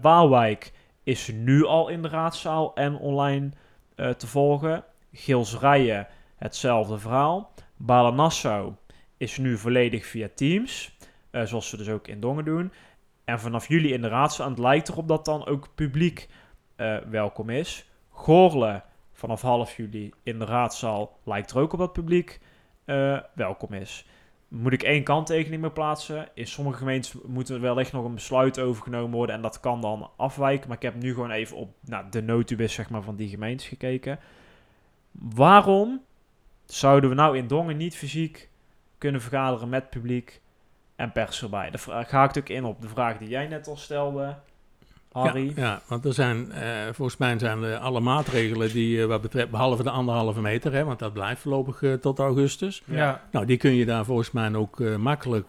Waalwijk 0.00 0.72
is 1.02 1.30
nu 1.34 1.64
al 1.64 1.88
in 1.88 2.02
de 2.02 2.08
raadzaal 2.08 2.74
en 2.74 2.96
online 2.96 3.50
uh, 3.96 4.10
te 4.10 4.26
volgen. 4.26 4.84
Gilsrijen, 5.12 6.06
hetzelfde 6.36 6.98
verhaal. 6.98 7.52
Balen-Nassau 7.76 8.72
is 9.16 9.38
nu 9.38 9.58
volledig 9.58 10.06
via 10.06 10.28
Teams, 10.34 10.96
uh, 11.30 11.42
zoals 11.42 11.68
ze 11.68 11.76
dus 11.76 11.88
ook 11.88 12.08
in 12.08 12.20
Dongen 12.20 12.44
doen. 12.44 12.72
En 13.24 13.40
vanaf 13.40 13.68
juli 13.68 13.92
in 13.92 14.02
de 14.02 14.08
raadzaal, 14.08 14.48
het 14.48 14.58
lijkt 14.58 14.88
erop 14.88 15.08
dat 15.08 15.24
dan 15.24 15.46
ook 15.46 15.74
publiek 15.74 16.28
uh, 16.76 16.96
welkom 16.96 17.50
is. 17.50 17.90
Goorle 18.10 18.82
vanaf 19.24 19.42
half 19.42 19.76
juli 19.76 20.12
in 20.22 20.38
de 20.38 20.44
raadzaal 20.44 21.18
lijkt 21.22 21.50
er 21.50 21.58
ook 21.58 21.72
op 21.72 21.78
dat 21.78 21.92
publiek 21.92 22.40
welkom 23.34 23.72
is. 23.72 24.06
Moet 24.48 24.72
ik 24.72 24.82
één 24.82 25.02
kanttekening 25.02 25.60
mee 25.62 25.70
plaatsen? 25.70 26.28
In 26.34 26.46
sommige 26.46 26.78
gemeentes 26.78 27.14
moet 27.26 27.48
er 27.48 27.60
wellicht 27.60 27.92
nog 27.92 28.04
een 28.04 28.14
besluit 28.14 28.60
overgenomen 28.60 29.16
worden 29.16 29.34
en 29.34 29.42
dat 29.42 29.60
kan 29.60 29.80
dan 29.80 30.10
afwijken. 30.16 30.68
Maar 30.68 30.76
ik 30.76 30.82
heb 30.82 30.94
nu 30.94 31.14
gewoon 31.14 31.30
even 31.30 31.56
op 31.56 31.74
nou, 31.80 32.04
de 32.10 32.22
notubis 32.22 32.74
zeg 32.74 32.90
maar, 32.90 33.02
van 33.02 33.16
die 33.16 33.28
gemeentes 33.28 33.68
gekeken. 33.68 34.18
Waarom 35.10 36.02
zouden 36.64 37.10
we 37.10 37.16
nou 37.16 37.36
in 37.36 37.46
Dongen 37.46 37.76
niet 37.76 37.96
fysiek 37.96 38.48
kunnen 38.98 39.20
vergaderen 39.20 39.68
met 39.68 39.90
publiek 39.90 40.40
en 40.96 41.12
pers 41.12 41.42
erbij? 41.42 41.70
Daar 41.70 42.06
ga 42.06 42.24
ik 42.24 42.36
ook 42.38 42.48
in 42.48 42.64
op 42.64 42.80
de 42.80 42.88
vraag 42.88 43.18
die 43.18 43.28
jij 43.28 43.46
net 43.46 43.66
al 43.66 43.76
stelde. 43.76 44.36
Harry. 45.22 45.52
Ja, 45.56 45.62
ja 45.62 45.82
want 45.86 46.04
er 46.04 46.12
zijn, 46.12 46.48
uh, 46.52 46.58
volgens 46.92 47.16
mij 47.16 47.38
zijn 47.38 47.62
er 47.62 47.76
alle 47.76 48.00
maatregelen 48.00 48.72
die 48.72 48.96
uh, 48.96 49.04
wat 49.04 49.20
betreft, 49.20 49.50
behalve 49.50 49.82
de 49.82 49.90
anderhalve 49.90 50.40
meter, 50.40 50.72
hè, 50.72 50.84
want 50.84 50.98
dat 50.98 51.12
blijft 51.12 51.40
voorlopig 51.40 51.82
uh, 51.82 51.94
tot 51.94 52.18
augustus. 52.18 52.82
Ja. 52.84 53.22
Nou, 53.30 53.46
die 53.46 53.56
kun 53.56 53.74
je 53.74 53.84
daar 53.84 54.04
volgens 54.04 54.30
mij 54.30 54.54
ook 54.54 54.78
makkelijk 54.98 55.48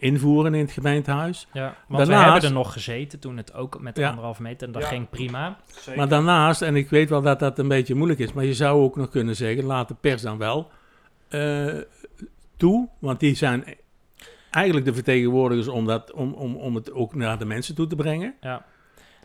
invoeren 0.00 0.54
in 0.54 0.64
het 0.64 0.72
gemeentehuis. 0.72 1.48
Ja, 1.52 1.62
want 1.62 1.76
daarnaast, 1.86 2.08
we 2.08 2.30
hebben 2.32 2.50
er 2.50 2.56
nog 2.56 2.72
gezeten 2.72 3.18
toen 3.18 3.36
het 3.36 3.54
ook 3.54 3.80
met 3.80 3.94
de 3.94 4.00
ja. 4.00 4.08
anderhalve 4.08 4.42
meter 4.42 4.66
en 4.66 4.72
dat 4.72 4.82
ja. 4.82 4.88
ging 4.88 5.08
prima. 5.08 5.56
Zeker. 5.66 5.96
Maar 5.96 6.08
daarnaast, 6.08 6.62
en 6.62 6.76
ik 6.76 6.90
weet 6.90 7.08
wel 7.08 7.22
dat 7.22 7.38
dat 7.38 7.58
een 7.58 7.68
beetje 7.68 7.94
moeilijk 7.94 8.20
is, 8.20 8.32
maar 8.32 8.44
je 8.44 8.54
zou 8.54 8.82
ook 8.82 8.96
nog 8.96 9.10
kunnen 9.10 9.36
zeggen, 9.36 9.64
laat 9.64 9.88
de 9.88 9.94
pers 10.00 10.22
dan 10.22 10.38
wel 10.38 10.70
toe, 12.56 12.88
want 12.98 13.20
die 13.20 13.34
zijn 13.34 13.64
eigenlijk 14.56 14.86
de 14.86 14.94
vertegenwoordigers 14.94 15.68
om, 15.68 15.86
dat, 15.86 16.12
om, 16.12 16.32
om, 16.32 16.56
om 16.56 16.74
het 16.74 16.92
ook 16.92 17.14
naar 17.14 17.38
de 17.38 17.44
mensen 17.44 17.74
toe 17.74 17.86
te 17.86 17.96
brengen. 17.96 18.34
Ja. 18.40 18.64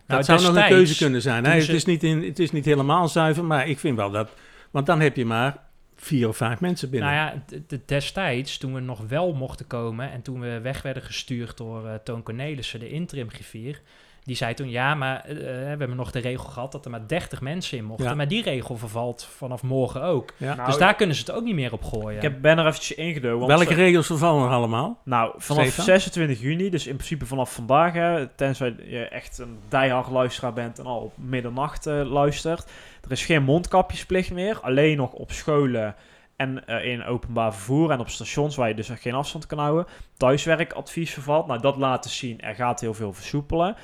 Dat 0.07 0.27
nou, 0.27 0.39
zou 0.39 0.53
nog 0.53 0.63
een 0.63 0.69
keuze 0.69 0.97
kunnen 0.97 1.21
zijn. 1.21 1.45
Het, 1.45 1.69
is 1.69 1.85
niet 1.85 2.03
in, 2.03 2.23
het 2.23 2.39
is 2.39 2.51
niet 2.51 2.65
helemaal 2.65 3.07
zuiver, 3.07 3.45
maar 3.45 3.67
ik 3.67 3.79
vind 3.79 3.97
wel 3.97 4.11
dat... 4.11 4.29
Want 4.71 4.85
dan 4.85 4.99
heb 4.99 5.15
je 5.15 5.25
maar 5.25 5.57
vier 5.95 6.27
of 6.27 6.37
vijf 6.37 6.59
mensen 6.59 6.89
binnen. 6.89 7.11
Nou 7.11 7.41
ja, 7.67 7.77
destijds, 7.85 8.57
toen 8.57 8.73
we 8.73 8.79
nog 8.79 8.99
wel 9.07 9.33
mochten 9.33 9.67
komen... 9.67 10.11
en 10.11 10.21
toen 10.21 10.39
we 10.39 10.59
weg 10.59 10.81
werden 10.81 11.03
gestuurd 11.03 11.57
door 11.57 11.85
uh, 11.85 11.93
Toon 12.03 12.23
Cornelissen, 12.23 12.79
de 12.79 12.89
interim 12.89 13.29
griffier... 13.29 13.81
Die 14.23 14.35
zei 14.35 14.53
toen, 14.53 14.69
ja, 14.69 14.95
maar 14.95 15.29
uh, 15.29 15.35
we 15.37 15.43
hebben 15.43 15.95
nog 15.95 16.11
de 16.11 16.19
regel 16.19 16.43
gehad 16.43 16.71
dat 16.71 16.85
er 16.85 16.91
maar 16.91 17.07
30 17.07 17.41
mensen 17.41 17.77
in 17.77 17.85
mochten. 17.85 18.05
Ja. 18.05 18.15
Maar 18.15 18.27
die 18.27 18.43
regel 18.43 18.77
vervalt 18.77 19.23
vanaf 19.23 19.63
morgen 19.63 20.01
ook. 20.01 20.33
Ja. 20.37 20.55
Nou, 20.55 20.65
dus 20.67 20.77
daar 20.77 20.95
kunnen 20.95 21.15
ze 21.15 21.21
het 21.21 21.31
ook 21.31 21.43
niet 21.43 21.55
meer 21.55 21.73
op 21.73 21.83
gooien. 21.83 22.15
Ik 22.15 22.21
heb, 22.21 22.41
ben 22.41 22.57
er 22.57 22.67
eventjes 22.67 22.97
ingedoken. 22.97 23.47
Welke 23.47 23.65
ze, 23.65 23.73
regels 23.73 24.05
vervallen 24.05 24.45
er 24.45 24.53
allemaal? 24.53 24.97
Nou, 25.03 25.33
vanaf 25.37 25.63
Stefan? 25.63 25.85
26 25.85 26.41
juni, 26.41 26.69
dus 26.69 26.87
in 26.87 26.95
principe 26.95 27.25
vanaf 27.25 27.53
vandaag, 27.53 27.93
hè, 27.93 28.27
tenzij 28.27 28.75
je 28.83 29.07
echt 29.07 29.37
een 29.37 29.59
diehard 29.69 30.09
luisteraar 30.09 30.53
bent 30.53 30.79
en 30.79 30.85
al 30.85 30.99
op 30.99 31.13
middernacht 31.15 31.87
uh, 31.87 32.11
luistert. 32.11 32.71
Er 33.03 33.11
is 33.11 33.25
geen 33.25 33.43
mondkapjesplicht 33.43 34.31
meer, 34.31 34.59
alleen 34.61 34.97
nog 34.97 35.11
op 35.11 35.31
scholen 35.31 35.95
en 36.35 36.63
uh, 36.67 36.85
in 36.85 37.03
openbaar 37.03 37.53
vervoer 37.53 37.91
en 37.91 37.99
op 37.99 38.09
stations 38.09 38.55
waar 38.55 38.67
je 38.67 38.75
dus 38.75 38.89
geen 38.89 39.13
afstand 39.13 39.45
kan 39.45 39.59
houden. 39.59 39.85
Thuiswerkadvies 40.17 41.13
vervalt, 41.13 41.47
nou 41.47 41.61
dat 41.61 41.77
laten 41.77 42.09
zien, 42.09 42.41
er 42.41 42.55
gaat 42.55 42.79
heel 42.79 42.93
veel 42.93 43.13
versoepelen. 43.13 43.75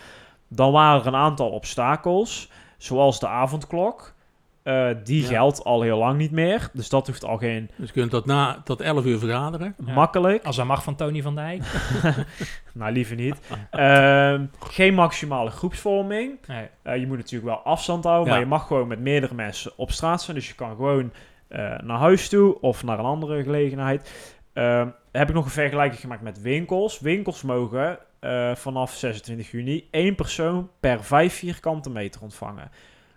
Dan 0.47 0.71
waren 0.71 1.01
er 1.01 1.07
een 1.07 1.15
aantal 1.15 1.49
obstakels, 1.49 2.51
zoals 2.77 3.19
de 3.19 3.27
avondklok. 3.27 4.15
Uh, 4.63 4.87
die 5.03 5.21
Ja. 5.21 5.27
geldt 5.27 5.63
al 5.63 5.81
heel 5.81 5.97
lang 5.97 6.17
niet 6.17 6.31
meer. 6.31 6.69
Dus 6.73 6.89
dat 6.89 7.07
hoeft 7.07 7.23
al 7.25 7.37
geen 7.37 7.69
Dus 7.75 7.87
je 7.87 7.93
kunt 7.93 8.11
tot, 8.11 8.25
na, 8.25 8.61
tot 8.63 8.81
11 8.81 9.05
uur 9.05 9.19
vergaderen. 9.19 9.75
Ja. 9.85 9.93
makkelijk. 9.93 10.45
Als 10.45 10.55
dat 10.55 10.65
mag 10.65 10.83
van 10.83 10.95
Tony 10.95 11.21
van 11.21 11.35
Dijk. 11.35 11.63
Nou, 12.73 12.91
liever 12.91 13.15
niet. 13.15 13.35
Ehm, 13.71 14.45
geen 14.59 14.93
maximale 14.93 15.49
groepsvorming. 15.49 16.31
Nee. 16.47 16.67
Eh, 16.81 16.97
je 16.97 17.07
moet 17.07 17.17
natuurlijk 17.17 17.51
wel 17.51 17.59
afstand 17.63 18.03
houden, 18.03 18.25
Ja. 18.25 18.31
maar 18.31 18.39
je 18.39 18.49
mag 18.49 18.67
gewoon 18.67 18.87
met 18.87 18.99
meerdere 18.99 19.33
mensen 19.33 19.71
op 19.75 19.91
straat 19.91 20.21
zijn. 20.21 20.37
Dus 20.37 20.47
je 20.47 20.55
kan 20.55 20.75
gewoon 20.75 21.11
eh, 21.47 21.59
naar 21.79 21.97
huis 21.99 22.29
toe 22.29 22.61
of 22.61 22.83
naar 22.83 22.99
een 22.99 23.05
andere 23.05 23.43
gelegenheid. 23.43 24.11
Ehm, 24.53 24.87
heb 25.11 25.29
ik 25.29 25.35
nog 25.35 25.45
een 25.45 25.51
vergelijking 25.51 26.01
gemaakt 26.01 26.21
met 26.21 26.41
winkels. 26.41 26.99
Winkels 26.99 27.41
mogen 27.41 27.97
eh, 28.19 28.55
vanaf 28.55 28.93
26 28.93 29.51
juni 29.51 29.87
één 29.91 30.15
persoon 30.15 30.69
per 30.79 31.03
vijf 31.03 31.33
vierkante 31.33 31.89
meter 31.89 32.21
ontvangen. 32.21 32.71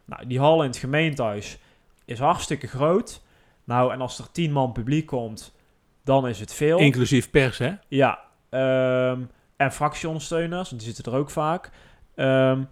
Nou, 0.05 0.27
die 0.27 0.39
hal 0.39 0.63
in 0.63 0.69
het 0.69 0.79
gemeentehuis 0.79 1.59
is 2.05 2.19
hartstikke 2.19 2.67
groot. 2.67 3.23
Nou, 3.65 3.93
en 3.93 4.01
als 4.01 4.19
er 4.19 4.33
10 4.33 4.53
man 4.53 4.73
publiek 4.73 5.07
komt, 5.07 5.55
dan 6.05 6.29
is 6.29 6.41
het 6.41 6.55
veel. 6.55 6.79
Inclusief 6.79 7.31
pers, 7.31 7.59
hè? 7.59 7.73
Ja, 7.89 8.19
ehm, 8.49 9.21
en 9.57 9.73
fractieondersteuners, 9.73 10.69
die 10.69 10.81
zitten 10.81 11.13
er 11.13 11.19
ook 11.19 11.31
vaak. 11.31 11.71
Ehm, 12.15 12.63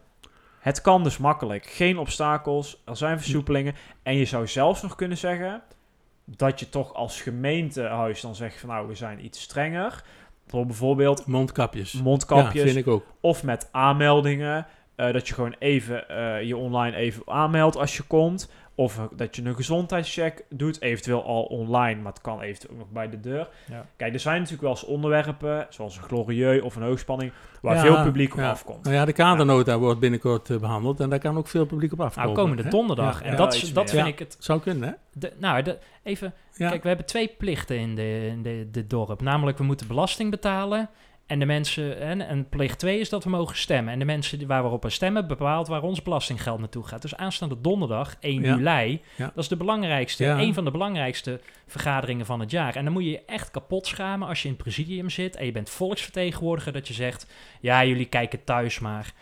het 0.59 0.81
kan 0.81 1.03
dus 1.03 1.19
makkelijk. 1.19 1.67
Geen 1.67 1.99
obstakels, 1.99 2.83
er 2.85 2.97
zijn 2.97 3.19
versoepelingen. 3.19 3.75
En 4.03 4.15
je 4.15 4.25
zou 4.25 4.47
zelfs 4.47 4.83
nog 4.83 4.95
kunnen 4.95 5.19
zeggen 5.19 5.63
dat 6.25 6.61
je 6.61 6.69
toch 6.69 6.95
als 6.95 7.21
gemeentehuis 7.21 8.21
dan 8.21 8.35
zegt 8.35 8.61
van 8.61 8.69
nou, 8.69 8.89
we 8.89 8.95
zijn 8.95 9.25
iets 9.25 9.43
strenger. 9.43 10.05
Bijvoorbeeld 10.51 11.27
Mondkapjes. 11.27 11.93
mondkapjes 11.93 12.63
Ja, 12.63 12.67
vind 12.69 12.87
ik 12.87 12.93
ook. 12.93 13.05
of 13.21 13.43
met 13.43 13.69
aanmeldingen. 13.73 14.67
eh, 14.97 15.13
dat 15.13 15.29
je 15.29 15.35
gewoon 15.35 15.55
even 15.59 16.09
eh, 16.09 16.43
je 16.43 16.57
online 16.57 16.97
even 16.97 17.23
aanmeldt 17.27 17.77
als 17.77 17.97
je 17.97 18.03
komt. 18.03 18.51
Of 18.79 19.01
dat 19.17 19.37
je 19.37 19.45
een 19.45 19.55
gezondheidscheck 19.55 20.45
doet. 20.49 20.81
Eventueel 20.81 21.25
al 21.25 21.43
online, 21.43 22.01
maar 22.01 22.13
het 22.13 22.21
kan 22.21 22.41
eventueel 22.41 22.73
ook 22.73 22.79
nog 22.79 22.91
bij 22.91 23.09
de 23.11 23.21
deur. 23.21 23.49
Ja. 23.71 23.87
Kijk, 23.97 24.13
er 24.13 24.21
zijn 24.21 24.35
natuurlijk 24.35 24.63
wel 24.63 24.71
eens 24.71 24.85
onderwerpen, 24.85 25.67
zoals 25.71 25.97
een 25.97 26.03
glorieux 26.03 26.63
of 26.63 26.77
een 26.77 26.83
hoogspanning, 26.83 27.33
waar 27.63 27.75
Ja, 27.75 27.81
veel 27.81 28.03
publiek 28.03 28.33
op 28.33 28.39
ja. 28.39 28.51
afkomt. 28.51 28.85
Nou 28.85 28.97
ja, 28.97 29.05
de 29.05 29.13
kadernota 29.13 29.79
wordt 29.79 30.01
binnenkort 30.01 30.51
eh, 30.51 30.57
behandeld 30.57 31.01
en 31.01 31.11
daar 31.11 31.19
kan 31.19 31.37
ook 31.37 31.49
veel 31.49 31.67
publiek 31.67 31.93
op 31.93 32.01
afkomen. 32.01 32.31
Nou, 32.31 32.41
komende 32.43 32.63
hè? 32.63 32.69
donderdag. 32.69 33.19
Ja, 33.19 33.25
En 33.25 33.31
ja. 33.31 33.37
dat, 33.37 33.55
is, 33.55 33.73
dat 33.73 33.91
vind 33.91 34.03
Ja. 34.03 34.09
ik 34.09 34.19
het... 34.19 34.37
Zou 34.39 34.61
kunnen, 34.61 34.89
hè? 34.89 34.95
De, 35.13 35.33
nou, 35.39 35.63
de, 35.63 35.79
even... 36.03 36.35
Ja. 36.55 36.69
Kijk, 36.69 36.83
we 36.83 36.89
hebben 36.89 37.07
twee 37.07 37.35
plichten 37.39 37.79
in, 37.79 37.95
de, 37.95 38.27
in 38.27 38.43
de, 38.43 38.69
dit 38.71 38.91
dorp. 38.91 39.21
Namelijk, 39.21 39.59
we 39.59 39.65
moeten 39.65 39.87
belasting 39.87 40.31
betalen. 40.31 40.91
En 41.29 41.39
de 41.39 41.47
mensen... 41.47 42.01
En, 42.01 42.21
en 42.29 42.49
plicht 42.49 42.79
twee 42.79 43.01
is 43.01 43.09
dat 43.09 43.25
we 43.25 43.31
mogen 43.31 43.57
stemmen. 43.57 43.93
En 43.93 43.99
de 43.99 44.05
mensen 44.05 44.47
waar 44.47 44.63
we 44.63 44.69
op 44.69 44.85
stemmen 44.89 45.27
bepaalt 45.27 45.69
waar 45.69 45.83
ons 45.83 46.03
belastinggeld 46.03 46.59
naartoe 46.59 46.85
gaat. 46.87 47.03
Dus 47.03 47.17
aanstaande 47.17 47.61
donderdag, 47.61 48.17
1 48.21 48.41
Ja. 48.43 48.57
juli... 48.57 49.01
Ja. 49.17 49.25
Dat 49.35 49.43
is 49.45 49.49
de 49.49 49.57
belangrijkste, 49.57 50.25
Ja. 50.25 50.39
een 50.39 50.55
van 50.55 50.65
de 50.65 50.71
belangrijkste 50.71 51.41
vergaderingen 51.67 52.27
van 52.27 52.41
het 52.41 52.51
jaar. 52.51 52.77
En 52.77 52.85
dan 52.85 52.93
moet 52.93 53.03
je 53.05 53.11
je 53.11 53.23
echt 53.27 53.51
kapot 53.51 53.87
schamen 53.87 54.29
als 54.29 54.43
je 54.43 54.49
in 54.49 54.55
het 54.55 54.63
presidium 54.63 55.11
zit 55.11 55.37
en 55.37 55.45
je 55.47 55.53
bent 55.53 55.71
volksvertegenwoordiger, 55.71 56.73
dat 56.73 56.89
je 56.89 56.95
zegt, 56.95 57.27
ja, 57.61 57.85
jullie 57.85 58.07
kijken 58.07 58.45
thuis 58.45 58.79
maar. 58.79 59.13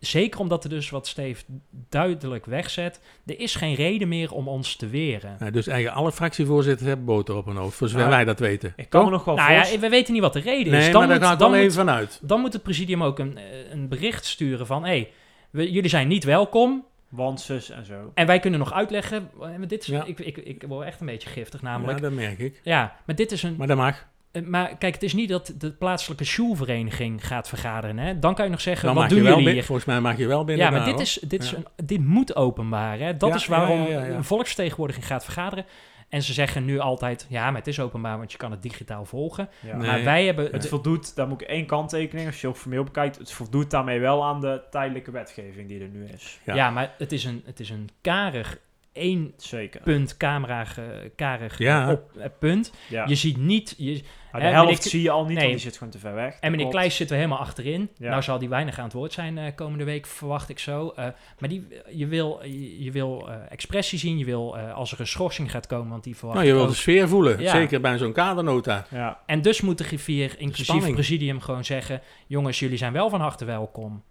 Zeker 0.00 0.40
omdat 0.40 0.64
er 0.64 0.70
dus, 0.70 0.90
wat 0.90 1.06
Steve 1.06 1.44
duidelijk 1.88 2.46
wegzet, 2.46 3.00
er 3.26 3.40
is 3.40 3.54
geen 3.54 3.74
reden 3.74 4.08
meer 4.08 4.32
om 4.32 4.48
ons 4.48 4.76
te 4.76 4.86
weren. 4.88 5.36
Nou, 5.38 5.50
dus 5.50 5.66
eigenlijk 5.66 5.98
alle 5.98 6.12
fractievoorzitters 6.12 6.88
hebben 6.88 7.06
boter 7.06 7.36
op 7.36 7.46
hun 7.46 7.56
hoofd, 7.56 7.76
voor 7.76 7.88
zover 7.88 8.02
Nou, 8.06 8.16
wij 8.16 8.24
dat 8.24 8.38
weten. 8.38 8.72
Ik 8.76 8.88
kan 8.90 9.04
me 9.04 9.10
nog 9.10 9.24
wel 9.24 9.34
Nou 9.34 9.52
ja, 9.52 9.78
we 9.78 9.88
weten 9.88 10.12
niet 10.12 10.22
wat 10.22 10.32
de 10.32 10.40
reden 10.40 10.72
is. 10.72 10.84
Dan 10.84 10.92
maar 10.92 11.08
daar 11.08 11.16
moet- 11.18 11.26
ga 11.26 11.32
ik 11.32 11.38
dan 11.38 11.50
wel 11.50 11.58
moet- 11.60 11.68
even 11.70 11.84
vanuit. 11.86 12.18
Dan 12.22 12.40
moet 12.40 12.52
het 12.52 12.62
presidium 12.62 13.02
ook 13.02 13.18
een, 13.18 13.36
eh, 13.38 13.70
een 13.70 13.88
bericht 13.88 14.24
sturen 14.24 14.66
van, 14.66 14.82
hé, 14.82 14.88
hey, 14.88 15.10
we- 15.50 15.72
jullie 15.72 15.90
zijn 15.90 16.08
niet 16.08 16.24
welkom. 16.24 16.84
Want 17.08 17.40
zus 17.40 17.70
en 17.70 17.84
zo. 17.84 18.10
En 18.14 18.26
wij 18.26 18.38
kunnen 18.38 18.58
nog 18.58 18.72
uitleggen, 18.72 19.30
eh, 19.40 19.48
dit 19.66 19.80
is, 19.82 19.86
Ja. 19.86 20.04
ik, 20.04 20.18
ik, 20.20 20.36
ik 20.36 20.64
word 20.68 20.86
echt 20.86 21.00
een 21.00 21.06
beetje 21.06 21.28
giftig 21.28 21.60
Ja, 21.60 21.66
namelijk. 21.66 22.00
dat 22.00 22.12
merk 22.12 22.38
ik. 22.38 22.60
Ja, 22.62 22.96
maar 23.06 23.14
dit 23.16 23.32
is 23.32 23.42
een, 23.42 23.56
Maar 23.56 23.66
dat 23.66 23.76
mag. 23.76 24.06
Eh, 24.36 24.42
Maar 24.42 24.76
kijk, 24.76 24.94
het 24.94 25.02
is 25.02 25.14
niet 25.14 25.28
dat 25.28 25.54
de 25.58 25.72
plaatselijke 25.72 26.24
sjoelvereniging 26.24 27.26
gaat 27.26 27.48
vergaderen. 27.48 27.98
Hè? 27.98 28.18
Dan 28.18 28.34
kan 28.34 28.44
je 28.44 28.50
nog 28.50 28.60
zeggen, 28.60 28.86
Dan 28.86 28.94
wat 28.94 29.08
doen 29.08 29.18
wel 29.18 29.22
jullie 29.26 29.36
binnen, 29.36 29.54
hier? 29.54 29.64
volgens 29.64 29.86
mij 29.86 30.00
mag 30.00 30.16
je 30.18 30.26
wel 30.26 30.44
binnen. 30.44 30.64
Ja, 30.66 30.70
maar 30.70 30.84
dit, 30.84 31.00
is, 31.00 31.18
dit, 31.26 31.42
is 31.42 31.52
een, 31.52 31.66
dit 31.84 32.04
moet 32.04 32.36
openbaar. 32.36 32.98
Hè? 32.98 33.16
Dat 33.16 33.28
Ja, 33.28 33.34
is 33.34 33.46
waarom 33.46 33.78
ja, 33.80 33.84
ja, 33.88 33.90
ja, 34.00 34.04
ja. 34.04 34.14
een 34.14 34.24
volksvertegenwoordiging 34.24 35.06
gaat 35.06 35.24
vergaderen. 35.24 35.64
En 36.08 36.22
ze 36.22 36.32
zeggen 36.32 36.64
nu 36.64 36.78
altijd, 36.78 37.26
ja, 37.28 37.46
maar 37.46 37.58
het 37.58 37.66
is 37.66 37.80
openbaar, 37.80 38.18
want 38.18 38.32
je 38.32 38.38
kan 38.38 38.50
het 38.50 38.62
digitaal 38.62 39.04
volgen. 39.04 39.48
Ja. 39.60 39.76
Nee. 39.76 39.86
Maar 39.90 40.04
wij 40.04 40.24
hebben... 40.26 40.48
Het 40.52 40.62
de- 40.62 40.68
voldoet, 40.68 41.16
daar 41.16 41.28
moet 41.28 41.40
ik 41.40 41.48
één 41.48 41.66
kanttekening, 41.66 42.26
als 42.26 42.40
je 42.40 42.46
ook 42.46 42.56
formeel 42.56 42.84
bekijkt, 42.84 43.18
het 43.18 43.32
voldoet 43.32 43.70
daarmee 43.70 44.00
wel 44.00 44.24
aan 44.24 44.40
de 44.40 44.62
tijdelijke 44.70 45.10
wetgeving 45.10 45.68
die 45.68 45.80
er 45.80 45.88
nu 45.88 46.04
is. 46.14 46.38
Ja. 46.44 46.54
ja. 46.54 46.70
maar 46.70 46.94
het 46.98 47.12
is 47.12 47.24
een, 47.24 47.42
het 47.46 47.60
is 47.60 47.70
een 47.70 47.88
karig, 48.00 48.58
één 48.96 49.32
Zeker. 49.36 49.80
punt 49.82 50.16
camera 50.16 50.64
ge- 50.64 51.12
karig 51.16 51.58
Ja. 51.58 51.92
op, 51.92 52.10
eh, 52.18 52.26
punt. 52.38 52.72
Ja. 52.88 53.04
Je 53.06 53.14
ziet 53.14 53.36
niet... 53.36 53.74
Je, 53.78 54.02
Maar 54.32 54.40
de 54.40 54.46
hè, 54.46 54.52
helft 54.52 54.68
meneer- 54.72 54.90
zie 54.90 55.02
je 55.02 55.10
al 55.10 55.24
niet, 55.24 55.28
Nee. 55.28 55.36
want 55.38 55.50
die 55.50 55.60
zit 55.62 55.76
gewoon 55.76 55.92
te 55.92 55.98
ver 55.98 56.14
weg. 56.14 56.32
En 56.32 56.38
meneer 56.40 56.56
Klopt. 56.56 56.70
Kleijs 56.74 56.96
zitten 56.96 57.16
we 57.16 57.22
helemaal 57.22 57.44
achterin. 57.44 57.88
Ja. 57.98 58.10
Nou 58.10 58.22
zal 58.22 58.38
die 58.38 58.48
weinig 58.48 58.78
aan 58.78 58.84
het 58.84 58.92
woord 58.92 59.12
zijn 59.12 59.38
eh, 59.38 59.54
komende 59.54 59.84
week, 59.84 60.06
verwacht 60.06 60.48
ik 60.48 60.58
zo. 60.58 60.92
Eh, 60.96 61.04
maar 61.38 61.48
die, 61.48 61.66
je 61.90 62.06
wil, 62.06 62.40
je, 62.42 62.84
je 62.84 62.90
wil 62.90 63.28
eh, 63.28 63.34
expressie 63.48 63.98
zien. 63.98 64.18
Je 64.18 64.24
wil, 64.24 64.56
eh, 64.58 64.74
als 64.74 64.92
er 64.92 65.00
een 65.00 65.06
schorsing 65.06 65.50
gaat 65.50 65.66
komen, 65.66 65.88
want 65.90 66.04
die 66.04 66.16
verwacht 66.16 66.38
Nou, 66.38 66.50
je 66.50 66.56
ik 66.56 66.60
ook. 66.62 66.68
de 66.68 66.74
sfeer 66.74 67.08
voelen. 67.08 67.40
Ja. 67.40 67.50
Zeker 67.50 67.80
bij 67.80 67.98
zo'n 67.98 68.12
kadernota. 68.12 68.86
Ja. 68.90 69.20
En 69.26 69.42
dus 69.42 69.60
moet 69.60 69.78
de 69.78 69.84
griffier, 69.84 70.34
inclusief 70.38 70.66
spanning. 70.66 70.94
presidium, 70.94 71.40
gewoon 71.40 71.64
zeggen... 71.64 72.00
jongens, 72.26 72.58
jullie 72.58 72.76
zijn 72.78 72.92
wel 72.92 73.10
van 73.10 73.20
harte 73.20 73.44
welkom. 73.44 74.02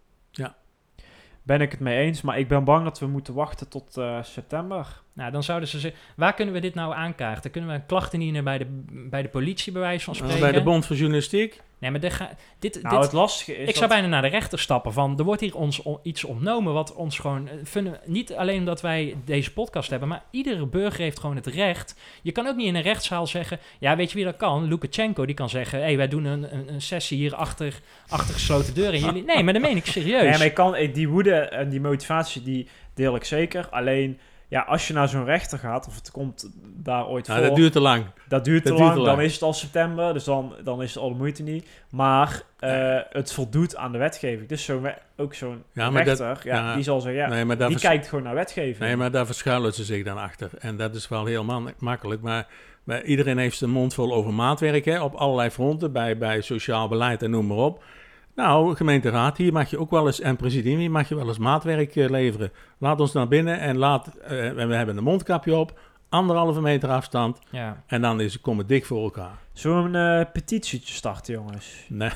Ben 1.45 1.61
ik 1.61 1.71
het 1.71 1.79
mee 1.79 1.97
eens, 1.97 2.21
maar 2.21 2.39
ik 2.39 2.47
ben 2.47 2.63
bang 2.63 2.83
dat 2.83 2.99
we 2.99 3.07
moeten 3.07 3.33
wachten 3.33 3.67
tot 3.69 3.97
eh, 3.97 4.23
september. 4.23 5.01
Nou, 5.13 5.31
dan 5.31 5.43
zouden 5.43 5.69
ze 5.69 5.79
zeggen... 5.79 5.99
waar 6.15 6.33
kunnen 6.33 6.53
we 6.53 6.59
dit 6.59 6.75
nou 6.75 6.93
aankaarten? 6.93 7.51
Kunnen 7.51 7.69
we 7.69 7.75
een 7.75 7.85
klacht 7.85 8.13
indienen 8.13 8.43
bij 8.43 8.57
de, 8.57 8.65
bij 9.09 9.21
de 9.21 9.27
politie, 9.27 9.71
bij 9.71 9.81
wijze 9.81 10.05
van 10.05 10.15
spreken? 10.15 10.39
bij 10.39 10.51
de 10.51 10.63
Bond 10.63 10.85
voor 10.85 10.95
Journalistiek. 10.95 11.61
Nee, 11.91 11.99
maar 12.01 12.11
ga, 12.11 12.29
dit, 12.59 12.81
Nou, 12.81 12.95
dit, 12.95 13.03
het 13.03 13.13
lastige 13.13 13.51
is 13.57 13.67
Ik 13.67 13.75
zou 13.75 13.79
dat- 13.79 13.89
bijna 13.89 14.07
naar 14.07 14.21
de 14.21 14.27
rechter 14.27 14.59
stappen 14.59 14.93
van, 14.93 15.17
er 15.17 15.23
wordt 15.23 15.41
hier 15.41 15.55
ons 15.55 15.81
on- 15.81 15.99
iets 16.03 16.23
ontnomen 16.23 16.73
wat 16.73 16.93
ons 16.93 17.19
gewoon, 17.19 17.47
eh, 17.47 17.53
funda- 17.63 17.99
niet 18.05 18.33
alleen 18.33 18.59
omdat 18.59 18.81
wij 18.81 19.15
deze 19.25 19.53
podcast 19.53 19.89
hebben, 19.89 20.07
maar 20.07 20.23
iedere 20.31 20.65
burger 20.65 21.01
heeft 21.01 21.19
gewoon 21.19 21.35
het 21.35 21.45
recht. 21.47 21.95
Je 22.21 22.31
kan 22.31 22.47
ook 22.47 22.55
niet 22.55 22.67
in 22.67 22.75
een 22.75 22.81
rechtszaal 22.81 23.27
zeggen, 23.27 23.59
ja 23.79 23.95
weet 23.95 24.09
je 24.09 24.15
wie 24.15 24.25
dat 24.25 24.37
kan? 24.37 24.63
Lukashenko, 24.67 25.25
die 25.25 25.35
kan 25.35 25.49
zeggen, 25.49 25.79
hé 25.79 25.85
hey, 25.85 25.97
wij 25.97 26.07
doen 26.07 26.25
een, 26.25 26.53
een, 26.55 26.73
een 26.73 26.81
sessie 26.81 27.17
hier 27.17 27.35
achter, 27.35 27.79
achter 28.07 28.33
gesloten 28.33 28.73
deuren. 28.73 28.93
En 28.93 29.05
jullie, 29.05 29.23
nee, 29.23 29.43
maar 29.43 29.53
dat 29.53 29.61
meen 29.61 29.77
ik 29.77 29.85
serieus. 29.95 30.21
Nee, 30.21 30.31
maar 30.37 30.45
ik 30.45 30.53
kan, 30.53 30.75
eh, 30.75 30.93
die 30.93 31.09
woede 31.09 31.35
en 31.35 31.69
die 31.69 31.81
motivatie, 31.81 32.41
die 32.43 32.67
deel 32.93 33.15
ik 33.15 33.23
zeker. 33.23 33.69
Alleen, 33.69 34.19
ja, 34.47 34.61
als 34.61 34.87
je 34.87 34.93
naar 34.93 35.07
zo'n 35.09 35.25
rechter 35.25 35.57
gaat, 35.59 35.87
of 35.87 35.95
het 35.95 36.11
komt 36.11 36.49
daar 36.63 37.07
ooit 37.07 37.27
Nou, 37.27 37.39
voor... 37.39 37.47
dat 37.47 37.57
duurt 37.57 37.71
te 37.71 37.79
lang. 37.79 38.05
dat 38.27 38.45
duurt 38.45 38.63
te 38.63 38.69
dat 38.69 38.79
lang, 38.79 38.89
duurt 38.91 38.99
te 39.01 39.05
lang. 39.07 39.17
dan 39.17 39.25
is 39.27 39.33
het 39.33 39.41
al 39.41 39.53
september, 39.53 40.13
dus 40.13 40.23
dan, 40.23 40.53
dan 40.63 40.81
is 40.81 40.93
het 40.93 41.03
al 41.03 41.09
de 41.09 41.15
moeite 41.15 41.43
niet. 41.43 41.67
Maar 41.89 42.41
eh, 42.59 42.97
het 43.09 43.33
voldoet 43.33 43.75
aan 43.75 43.91
de 43.91 43.97
wetgeving. 43.97 44.49
Dus 44.49 44.63
zo 44.63 44.81
ook 45.17 45.33
zo'n 45.33 45.63
Ja, 45.71 45.89
dat- 45.89 46.03
rechter, 46.05 46.39
ja, 46.43 46.55
ja. 46.55 46.73
die 46.75 46.83
zal 46.83 47.01
zeggen, 47.01 47.21
ja, 47.21 47.27
Nee, 47.29 47.45
maar 47.45 47.57
die 47.67 47.79
kijkt 47.79 48.07
gewoon 48.07 48.23
naar 48.23 48.35
wetgeving. 48.35 48.77
Nee, 48.79 48.95
maar 48.95 49.11
daar 49.11 49.25
verschuilen 49.25 49.73
ze 49.73 49.83
zich 49.83 50.03
dan 50.03 50.17
achter. 50.17 50.49
En 50.59 50.77
dat 50.77 50.95
is 50.95 51.07
wel 51.07 51.25
heel 51.25 51.43
man- 51.43 51.73
makkelijk. 51.77 52.21
Maar, 52.21 52.47
maar 52.83 53.03
iedereen 53.03 53.37
heeft 53.37 53.57
zijn 53.57 53.71
mond 53.71 53.93
vol 53.93 54.13
over 54.13 54.33
maatwerk 54.33 54.85
hè, 54.85 55.01
op 55.01 55.13
allerlei 55.13 55.49
fronten. 55.49 55.91
Bij, 55.91 56.17
bij 56.17 56.41
sociaal 56.41 56.87
beleid 56.87 57.23
en 57.23 57.29
noem 57.31 57.47
maar 57.47 57.57
op. 57.57 57.83
Nou, 58.35 58.75
gemeenteraad, 58.75 59.37
hier 59.37 59.53
mag 59.53 59.69
je 59.69 59.79
ook 59.79 59.91
wel 59.91 60.05
eens, 60.05 60.19
en 60.19 60.35
presidium, 60.35 60.77
hier 60.79 60.91
mag 60.91 61.09
je 61.09 61.15
wel 61.15 61.27
eens 61.27 61.37
maatwerk 61.37 61.95
eh, 61.95 62.09
leveren. 62.09 62.51
Laat 62.77 62.99
ons 62.99 63.13
naar 63.13 63.27
binnen 63.27 63.59
en 63.59 63.77
laat, 63.77 64.07
eh, 64.07 64.29
we 64.29 64.75
hebben 64.75 64.97
een 64.97 65.03
mondkapje 65.03 65.55
op, 65.55 65.79
anderhalve 66.09 66.61
meter 66.61 66.89
afstand. 66.89 67.39
ja. 67.49 67.83
En 67.87 68.01
dan 68.01 68.21
is, 68.21 68.41
komen 68.41 68.65
we 68.65 68.73
dik 68.73 68.85
voor 68.85 69.03
elkaar. 69.03 69.37
Zullen 69.53 69.91
we 69.91 69.97
een 69.97 70.19
eh, 70.19 70.31
petitietje 70.31 70.93
starten, 70.93 71.33
jongens? 71.33 71.85
Nee, 71.87 72.09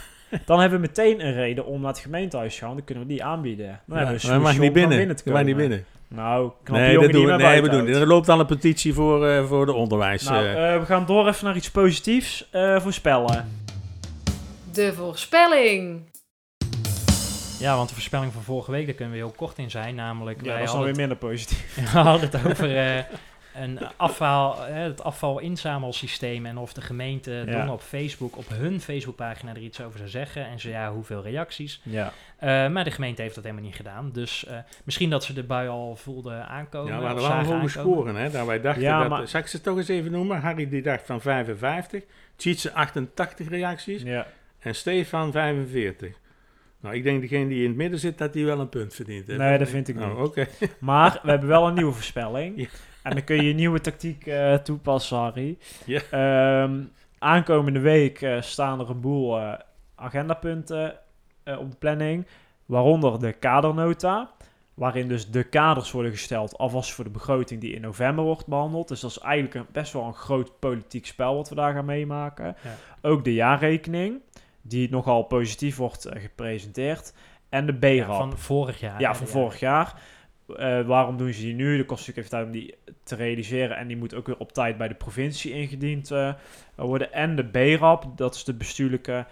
Dan 0.45 0.59
hebben 0.59 0.81
we 0.81 0.87
meteen 0.87 1.25
een 1.25 1.33
reden 1.33 1.65
om 1.65 1.81
naar 1.81 1.89
het 1.91 1.99
gemeentehuis 1.99 2.55
te 2.55 2.65
gaan. 2.65 2.75
Dan 2.75 2.83
kunnen 2.83 3.03
we 3.03 3.09
die 3.09 3.23
aanbieden. 3.23 3.79
Dan 3.85 3.99
ja, 3.99 4.05
hebben 4.05 4.21
we 4.21 4.37
mag 4.37 4.51
niet 4.51 4.61
naar 4.61 4.87
binnen. 4.87 5.15
te 5.15 5.43
niet 5.43 5.55
binnen. 5.55 5.85
Nou, 6.07 6.51
knappe 6.63 6.83
Nee, 6.83 6.93
jongen 6.93 7.01
dat 7.11 7.17
die 7.19 7.27
doen 7.27 7.37
we, 7.37 7.43
nee, 7.43 7.61
we 7.61 7.69
doen. 7.69 7.87
Er 7.87 8.07
loopt 8.07 8.29
al 8.29 8.39
een 8.39 8.45
petitie 8.45 8.93
voor, 8.93 9.27
eh, 9.27 9.45
voor 9.45 9.65
de 9.65 9.73
onderwijs. 9.73 10.23
Nou, 10.29 10.79
we 10.79 10.85
gaan 10.85 11.05
door 11.05 11.27
even 11.27 11.45
naar 11.45 11.55
iets 11.55 11.71
positiefs. 11.71 12.49
eh, 12.51 12.79
voorspellen. 12.81 13.47
De 14.73 14.93
voorspelling. 14.93 16.01
Ja, 17.59 17.75
want 17.75 17.87
de 17.87 17.93
voorspelling 17.93 18.33
van 18.33 18.41
vorige 18.41 18.71
week, 18.71 18.85
daar 18.85 18.95
kunnen 18.95 19.13
we 19.13 19.19
heel 19.19 19.33
kort 19.35 19.57
in 19.57 19.71
zijn. 19.71 19.95
Namelijk, 19.95 20.37
Ja, 20.41 20.43
wij 20.47 20.51
dat 20.59 20.61
hadden 20.67 20.79
alweer 20.79 20.95
minder 20.99 21.17
positief. 21.17 21.75
We 21.93 21.99
hadden 21.99 22.29
het 22.31 22.45
over 22.47 22.77
eh, 22.77 23.03
een 23.55 23.79
afval, 23.97 24.65
eh, 24.65 24.75
het 24.75 25.03
afvalinzamelsysteem 25.03 26.45
en 26.45 26.57
of 26.57 26.73
de 26.73 26.81
gemeente 26.81 27.31
Ja. 27.31 27.45
dan 27.45 27.69
op 27.69 27.81
Facebook, 27.81 28.37
op 28.37 28.45
hun 28.49 28.81
Facebookpagina 28.81 29.51
er 29.51 29.57
iets 29.61 29.81
over 29.81 29.97
zou 29.97 30.09
zeggen. 30.09 30.45
En 30.47 30.59
ze 30.59 30.69
ja, 30.69 30.91
hoeveel 30.91 31.21
reacties. 31.23 31.81
Ja. 31.83 32.13
Eh, 32.37 32.67
maar 32.69 32.83
de 32.83 32.91
gemeente 32.91 33.21
heeft 33.21 33.35
dat 33.35 33.43
helemaal 33.43 33.65
niet 33.65 33.75
gedaan. 33.75 34.11
Dus 34.11 34.45
misschien 34.83 35.09
dat 35.09 35.23
ze 35.23 35.33
de 35.33 35.43
bui 35.43 35.67
al 35.69 35.95
voelden 35.95 36.47
aankomen. 36.47 36.93
Ja, 36.93 36.99
we 36.99 37.05
hadden 37.05 37.23
wel 37.29 37.37
een 37.39 37.45
hoge 37.45 37.67
scoren, 37.79 38.15
hè. 38.15 38.29
Daar 38.29 38.45
wij 38.45 38.61
dachten 38.61 38.83
Ja, 38.83 38.99
dat... 38.99 39.09
maar- 39.09 39.27
Zal 39.27 39.39
ik 39.39 39.47
ze 39.47 39.61
toch 39.61 39.77
eens 39.77 39.87
even 39.87 40.11
noemen? 40.11 40.39
Harry 40.41 40.69
die 40.69 40.81
dacht 40.81 41.05
van 41.05 41.21
55. 41.21 42.03
Tjitse 42.35 42.73
88 42.73 43.49
reacties. 43.49 44.01
ja. 44.01 44.27
En 44.59 44.75
Stefan 44.75 45.31
45. 45.31 46.15
Nou, 46.81 46.95
ik 46.95 47.03
denk 47.03 47.21
degene 47.21 47.47
die 47.49 47.61
in 47.61 47.67
het 47.67 47.77
midden 47.77 47.99
zit, 47.99 48.17
dat 48.17 48.33
die 48.33 48.45
wel 48.45 48.59
een 48.59 48.69
punt 48.69 48.93
verdient. 48.93 49.27
Hè? 49.27 49.35
Nee, 49.37 49.57
dat 49.57 49.69
vind 49.69 49.87
ik 49.87 49.95
Nou, 49.95 50.19
niet. 50.19 50.27
oké. 50.27 50.47
Maar 50.79 51.19
we 51.23 51.29
hebben 51.29 51.49
wel 51.49 51.67
een 51.67 51.73
nieuwe 51.73 51.93
voorspelling. 51.93 52.57
Ja. 52.57 52.67
En 53.03 53.11
dan 53.15 53.23
kun 53.23 53.35
je 53.35 53.43
je 53.43 53.53
nieuwe 53.53 53.81
tactiek 53.81 54.25
eh, 54.25 54.53
toepassen, 54.53 55.17
Harry. 55.17 55.57
Ja. 55.85 56.01
Ehm, 56.11 56.81
aankomende 57.19 57.79
week 57.79 58.21
eh, 58.21 58.41
staan 58.41 58.79
er 58.79 58.89
een 58.89 59.01
boel 59.01 59.39
eh, 59.39 59.53
agendapunten 59.95 60.99
op 61.59 61.71
de 61.71 61.77
planning. 61.77 62.25
Waaronder 62.65 63.19
de 63.19 63.31
kadernota. 63.33 64.31
Waarin 64.73 65.07
dus 65.07 65.31
de 65.31 65.43
kaders 65.43 65.91
worden 65.91 66.11
gesteld 66.11 66.57
alvast 66.57 66.93
voor 66.93 67.03
de 67.03 67.09
begroting 67.09 67.61
die 67.61 67.73
in 67.73 67.81
november 67.81 68.23
wordt 68.23 68.47
behandeld. 68.47 68.87
Dus 68.87 68.99
dat 68.99 69.09
is 69.11 69.19
eigenlijk 69.19 69.55
een, 69.55 69.65
best 69.71 69.93
wel 69.93 70.03
een 70.05 70.13
groot 70.13 70.59
politiek 70.59 71.05
spel 71.05 71.35
wat 71.35 71.49
we 71.49 71.55
daar 71.55 71.73
gaan 71.73 71.85
meemaken. 71.85 72.55
Ja. 72.63 72.75
Ook 73.09 73.23
de 73.23 73.33
jaarrekening, 73.33 74.21
die 74.61 74.89
nogal 74.89 75.23
positief 75.23 75.75
wordt 75.75 76.05
eh, 76.05 76.21
gepresenteerd. 76.21 77.13
En 77.49 77.65
de 77.65 77.73
B-rap. 77.73 78.15
Van 78.15 78.37
vorig 78.37 78.79
jaar. 78.79 78.99
Ja, 78.99 79.15
van 79.15 79.25
de 79.25 79.31
vorig 79.31 79.59
jaar. 79.59 80.01
Eh, 80.57 80.81
waarom 80.81 81.17
doen 81.17 81.33
ze 81.33 81.41
die 81.41 81.53
nu? 81.53 81.77
Dat 81.77 81.85
kost 81.85 82.07
natuurlijk 82.07 82.17
even 82.17 82.29
tijd 82.29 82.45
om 82.45 82.51
die 82.51 82.95
te 83.03 83.15
realiseren. 83.15 83.77
En 83.77 83.87
die 83.87 83.97
moet 83.97 84.13
ook 84.13 84.27
weer 84.27 84.37
op 84.37 84.51
tijd 84.51 84.77
bij 84.77 84.87
de 84.87 84.93
provincie 84.93 85.53
ingediend 85.53 86.11
eh, 86.11 86.33
worden. 86.75 87.13
En 87.13 87.35
de 87.35 87.75
B-rap, 87.75 88.17
dat 88.17 88.35
is 88.35 88.43
de 88.43 88.53
bestuurlijke 88.53 89.25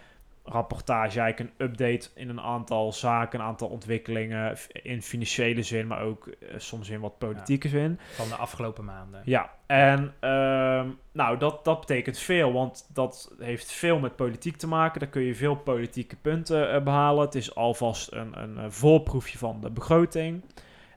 rapportage. 0.50 1.20
Eigenlijk 1.20 1.40
een 1.40 1.66
update 1.68 2.10
in 2.16 2.30
een 2.30 2.42
aantal 2.42 2.94
zaken, 2.94 3.40
een 3.40 3.46
aantal 3.46 3.68
ontwikkelingen. 3.68 4.58
In 4.72 5.02
financiële 5.02 5.64
zin, 5.64 5.88
maar 5.88 6.02
ook 6.02 6.28
eh, 6.28 6.54
soms 6.58 6.90
in 6.90 7.00
wat 7.00 7.18
politieke 7.18 7.68
zin. 7.68 8.00
Van 8.12 8.28
de 8.28 8.36
afgelopen 8.36 8.86
maanden. 8.86 9.22
Ja, 9.26 9.50
en 9.66 10.14
ehm, 10.20 10.90
nou, 11.12 11.38
dat, 11.38 11.64
dat 11.64 11.80
betekent 11.80 12.18
veel, 12.18 12.54
want 12.54 12.90
dat 12.94 13.36
heeft 13.40 13.72
veel 13.72 14.00
met 14.00 14.16
politiek 14.16 14.58
te 14.58 14.68
maken. 14.68 15.00
Daar 15.00 15.10
kun 15.10 15.22
je 15.22 15.36
veel 15.36 15.56
politieke 15.56 16.16
punten 16.16 16.72
eh, 16.72 16.84
behalen. 16.84 17.26
Het 17.26 17.36
is 17.36 17.56
alvast 17.56 18.12
een, 18.12 18.42
een, 18.42 18.72
voorproefje 18.72 19.38
van 19.38 19.62
de 19.62 19.70
begroting. 19.70 20.44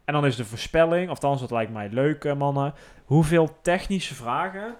En 0.04 0.14
dan 0.14 0.26
is 0.26 0.36
de 0.36 0.44
voorspelling, 0.44 1.08
althans 1.08 1.40
dat 1.40 1.50
lijkt 1.50 1.72
mij 1.72 1.88
leuk 1.88 2.24
eh, 2.24 2.34
mannen. 2.34 2.74
Hoeveel 3.04 3.60
technische 3.62 4.14
vragen 4.14 4.76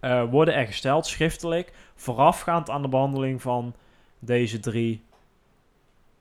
eh, 0.00 0.30
worden 0.30 0.54
er 0.54 0.66
gesteld 0.66 1.06
schriftelijk 1.06 1.72
voorafgaand 1.94 2.70
aan 2.70 2.82
de 2.82 2.88
behandeling 2.88 3.42
van 3.42 3.74
deze 4.18 4.60
drie 4.60 5.02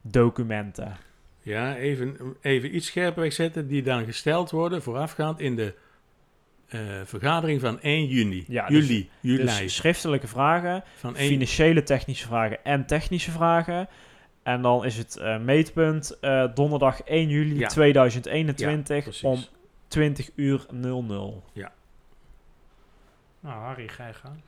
documenten? 0.02 0.98
Ja, 1.42 1.76
even, 1.76 2.18
even 2.42 2.76
iets 2.76 2.88
scherper 2.88 3.22
wegzetten, 3.22 3.68
die 3.68 3.84
dan 3.84 4.06
gesteld 4.06 4.52
worden 4.52 4.82
voorafgaand 4.82 5.40
in 5.40 5.56
de 5.56 5.74
eh, 6.68 6.80
vergadering 7.04 7.62
van 7.62 7.80
1 7.82 8.08
juni. 8.08 8.46
Ja, 8.48 8.68
dus- 8.68 8.88
juli, 8.88 9.10
juli. 9.20 9.44
Dus 9.44 9.76
schriftelijke 9.76 10.28
vragen, 10.28 10.84
van 10.96 11.16
1 11.16 11.28
financiële 11.30 11.84
technische 11.84 12.28
vragen 12.28 12.64
en 12.64 12.86
technische 12.86 13.32
vragen. 13.32 13.88
En 14.44 14.62
dan 14.62 14.86
is 14.86 14.98
het 14.98 15.18
eh, 15.18 15.40
meetpunt 15.40 16.18
donderdag 16.54 17.02
1 17.04 17.30
juli 17.30 17.60
Ja. 17.60 17.68
2021 17.68 19.04
precies. 19.04 19.24
om 19.24 19.44
20 19.88 20.30
uur 20.36 20.66
00. 20.72 21.44
Nou, 23.40 23.62
Harry, 23.64 23.88
ga 23.88 24.08
je 24.08 24.14
gaan. 24.14 24.42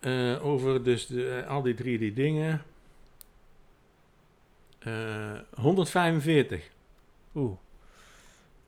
Eh, 0.00 0.44
over 0.46 0.84
dus 0.84 1.06
de, 1.06 1.28
eh, 1.44 1.50
al 1.50 1.62
die 1.62 1.74
drie 1.74 1.98
die 1.98 2.12
dingen. 2.12 2.62
Eh 4.78 4.92
145. 5.54 6.68
Oeh, 7.34 7.56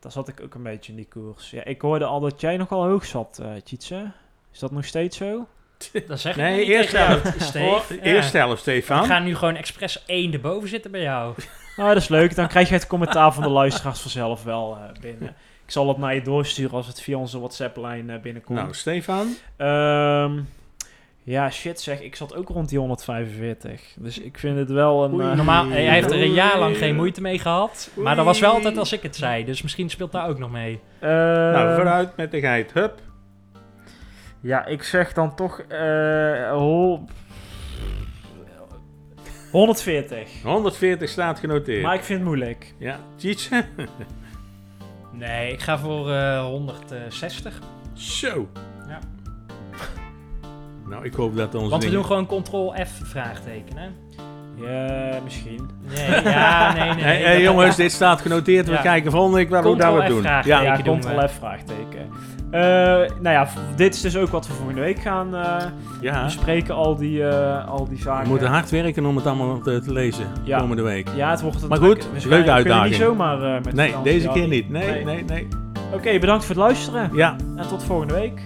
daar 0.00 0.12
zat 0.12 0.28
ik 0.28 0.40
ook 0.42 0.54
een 0.54 0.62
beetje 0.62 0.90
in 0.90 0.96
die 0.96 1.08
koers. 1.08 1.50
Ja, 1.50 1.64
ik 1.64 1.80
hoorde 1.80 2.04
al 2.04 2.20
dat 2.20 2.40
jij 2.40 2.56
nogal 2.56 2.84
hoog 2.86 3.04
zat, 3.04 3.38
eh 3.42 3.52
Tjitse. 3.64 4.10
Is 4.52 4.58
dat 4.58 4.70
nog 4.70 4.84
steeds 4.84 5.16
zo? 5.16 5.46
Dat 6.06 6.20
zeg 6.20 6.32
ik 6.36 6.42
Nee, 6.42 6.58
niet 6.58 6.68
eerst. 6.68 6.88
Steve. 7.42 7.58
Oh, 7.64 7.82
Ja. 7.88 7.96
Eerst 8.02 8.30
zelf, 8.30 8.52
Ik 8.52 8.58
Stefan. 8.58 9.04
ga 9.04 9.18
nu 9.18 9.34
gewoon 9.36 9.56
expres 9.56 10.04
één 10.06 10.32
erboven 10.32 10.68
zitten 10.68 10.90
bij 10.90 11.02
jou. 11.02 11.34
Nou, 11.76 11.92
dat 11.94 12.02
is 12.02 12.08
leuk. 12.08 12.34
Dan 12.34 12.48
krijg 12.48 12.68
je 12.68 12.74
het 12.74 12.86
commentaar 12.86 13.32
van 13.32 13.42
de 13.42 13.48
luisteraars 13.48 14.00
vanzelf 14.00 14.42
wel 14.42 14.76
eh, 14.76 15.00
binnen. 15.00 15.36
Ik 15.70 15.76
zal 15.76 15.88
het 15.88 15.98
naar 15.98 16.14
je 16.14 16.22
doorsturen 16.22 16.72
als 16.72 16.86
het 16.86 17.00
via 17.00 17.16
onze 17.18 17.38
WhatsApp-lijn 17.38 18.10
eh, 18.10 18.20
binnenkomt. 18.20 18.58
Nou, 18.58 18.74
Stefan. 18.74 19.26
Ehm, 19.56 20.40
ja, 21.22 21.50
shit 21.50 21.80
zeg. 21.80 22.00
Ik 22.00 22.16
zat 22.16 22.34
ook 22.34 22.48
rond 22.48 22.68
die 22.68 22.78
145. 22.78 23.94
Dus 23.98 24.18
ik 24.18 24.38
vind 24.38 24.58
het 24.58 24.70
wel 24.70 25.04
een... 25.04 25.12
Oei. 25.12 25.26
eh, 25.30 25.36
Normaal, 25.36 25.68
hij 25.68 25.88
heeft 25.90 26.10
er 26.10 26.22
een 26.22 26.32
jaar 26.32 26.58
lang 26.58 26.76
geen 26.76 26.96
moeite 26.96 27.20
mee 27.20 27.38
gehad. 27.38 27.90
Maar 27.96 28.16
dat 28.16 28.24
was 28.24 28.40
wel 28.40 28.52
altijd 28.52 28.78
als 28.78 28.92
ik 28.92 29.02
het 29.02 29.16
zei. 29.16 29.44
Dus 29.44 29.62
misschien 29.62 29.90
speelt 29.90 30.12
daar 30.12 30.28
ook 30.28 30.38
nog 30.38 30.50
mee. 30.50 30.80
nou, 31.00 31.74
vooruit 31.74 32.16
met 32.16 32.30
de 32.30 32.40
geit. 32.40 32.72
Hup. 32.72 33.00
Ja, 34.40 34.66
ik 34.66 34.82
zeg 34.82 35.12
dan 35.12 35.34
toch... 35.34 35.60
eh, 35.60 36.50
hol- 36.52 37.04
140. 39.50 40.28
140 40.42 41.08
staat 41.08 41.38
genoteerd. 41.38 41.82
Maar 41.82 41.94
ik 41.94 42.02
vind 42.04 42.18
het 42.18 42.28
moeilijk. 42.28 42.74
Ja, 42.78 42.98
Tjitse. 43.16 43.64
Nee, 45.12 45.52
ik 45.52 45.60
ga 45.60 45.78
voor 45.78 46.10
eh 46.12 46.44
160. 46.44 47.58
Zo. 47.92 48.48
Ja. 48.88 48.98
Nou, 50.88 51.04
ik 51.04 51.14
hoop 51.14 51.36
dat 51.36 51.54
onze 51.54 51.68
Want 51.70 51.82
we 51.84 51.88
dingen- 51.90 52.08
doen 52.08 52.18
gewoon 52.26 52.42
ctrl-F 52.42 53.00
vraagteken, 53.04 53.76
hè? 53.76 53.88
Ja, 54.60 55.18
misschien. 55.24 55.70
Nee, 55.94 56.22
ja, 56.32 56.72
nee, 56.72 56.82
nee. 56.94 57.02
Hey, 57.04 57.14
nee, 57.16 57.24
hey, 57.24 57.32
dat- 57.34 57.42
jongens, 57.42 57.76
dit 57.76 57.92
staat 57.92 58.20
genoteerd. 58.20 58.66
We 58.66 58.72
Ja. 58.72 58.80
kijken 58.80 59.10
volgende 59.10 59.36
week 59.36 59.50
wel 59.50 59.62
hoe 59.62 59.76
dat 59.76 59.94
we 59.94 60.00
het 60.02 60.08
doen. 60.08 60.22
Ja, 60.22 60.42
Ja, 60.44 60.76
we. 60.76 60.82
Ctrl-F 60.98 61.32
vraagteken. 61.38 62.08
Eh, 62.50 62.60
nou 63.20 63.28
ja, 63.34 63.48
dit 63.76 63.94
is 63.94 64.00
dus 64.00 64.16
ook 64.16 64.28
wat 64.28 64.46
we 64.46 64.52
volgende 64.52 64.80
week 64.80 64.98
gaan 64.98 65.36
eh, 65.36 65.56
ja. 66.00 66.24
bespreken. 66.24 66.74
Al 66.74 66.96
die, 66.96 67.28
eh, 67.28 67.68
al 67.68 67.88
die 67.88 67.98
zaken. 67.98 68.22
We 68.22 68.28
moeten 68.28 68.48
hard 68.48 68.70
werken 68.70 69.06
om 69.06 69.16
het 69.16 69.26
allemaal 69.26 69.60
te, 69.60 69.80
te 69.80 69.92
lezen 69.92 70.26
Ja. 70.44 70.58
komende 70.58 70.82
week. 70.82 71.08
Ja, 71.16 71.30
het 71.30 71.40
wordt 71.40 71.62
een 71.62 71.68
Maar 71.68 71.78
goed, 71.78 72.08
leuke 72.12 72.28
kunnen 72.28 72.52
uitdaging. 72.52 72.90
niet 72.90 73.00
zomaar 73.00 73.38
met 73.64 73.74
Nee, 73.74 73.94
deze 74.02 74.28
keer 74.28 74.48
niet. 74.48 74.70
Nee, 74.70 75.04
nee, 75.04 75.24
nee. 75.24 75.48
Oké, 75.92 76.18
bedankt 76.18 76.44
voor 76.44 76.54
het 76.54 76.64
luisteren. 76.64 77.10
Ja, 77.12 77.36
En 77.56 77.68
tot 77.68 77.82
volgende 77.84 78.14
week. 78.14 78.40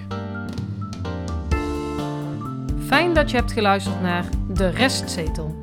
Fijn 2.86 3.14
dat 3.14 3.30
je 3.30 3.36
hebt 3.36 3.52
geluisterd 3.52 4.02
naar 4.02 4.24
De 4.48 4.68
Restzetel. 4.68 5.53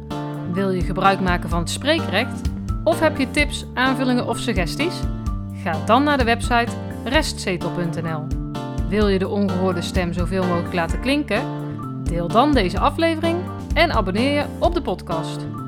Wil 0.54 0.70
je 0.72 0.82
gebruik 0.82 1.20
maken 1.20 1.50
van 1.50 1.60
het 1.60 1.70
spreekrecht? 1.70 2.42
Of 2.84 3.00
heb 3.00 3.18
je 3.18 3.32
tips, 3.32 3.66
aanvullingen 3.74 4.28
of 4.28 4.38
suggesties? 4.38 5.00
Ga 5.64 5.86
dan 5.86 6.04
naar 6.04 6.18
de 6.18 6.24
website 6.24 6.72
restzetel.nl. 7.04 8.28
Wil 8.90 9.08
je 9.08 9.20
de 9.20 9.28
ongehoorde 9.28 9.82
stem 9.82 10.14
zoveel 10.14 10.46
mogelijk 10.46 10.74
laten 10.74 11.00
klinken? 11.00 11.44
Deel 12.04 12.28
dan 12.28 12.54
deze 12.54 12.80
aflevering 12.80 13.38
en 13.74 13.92
abonneer 13.92 14.34
je 14.34 14.46
op 14.60 14.74
de 14.74 14.82
podcast. 14.82 15.61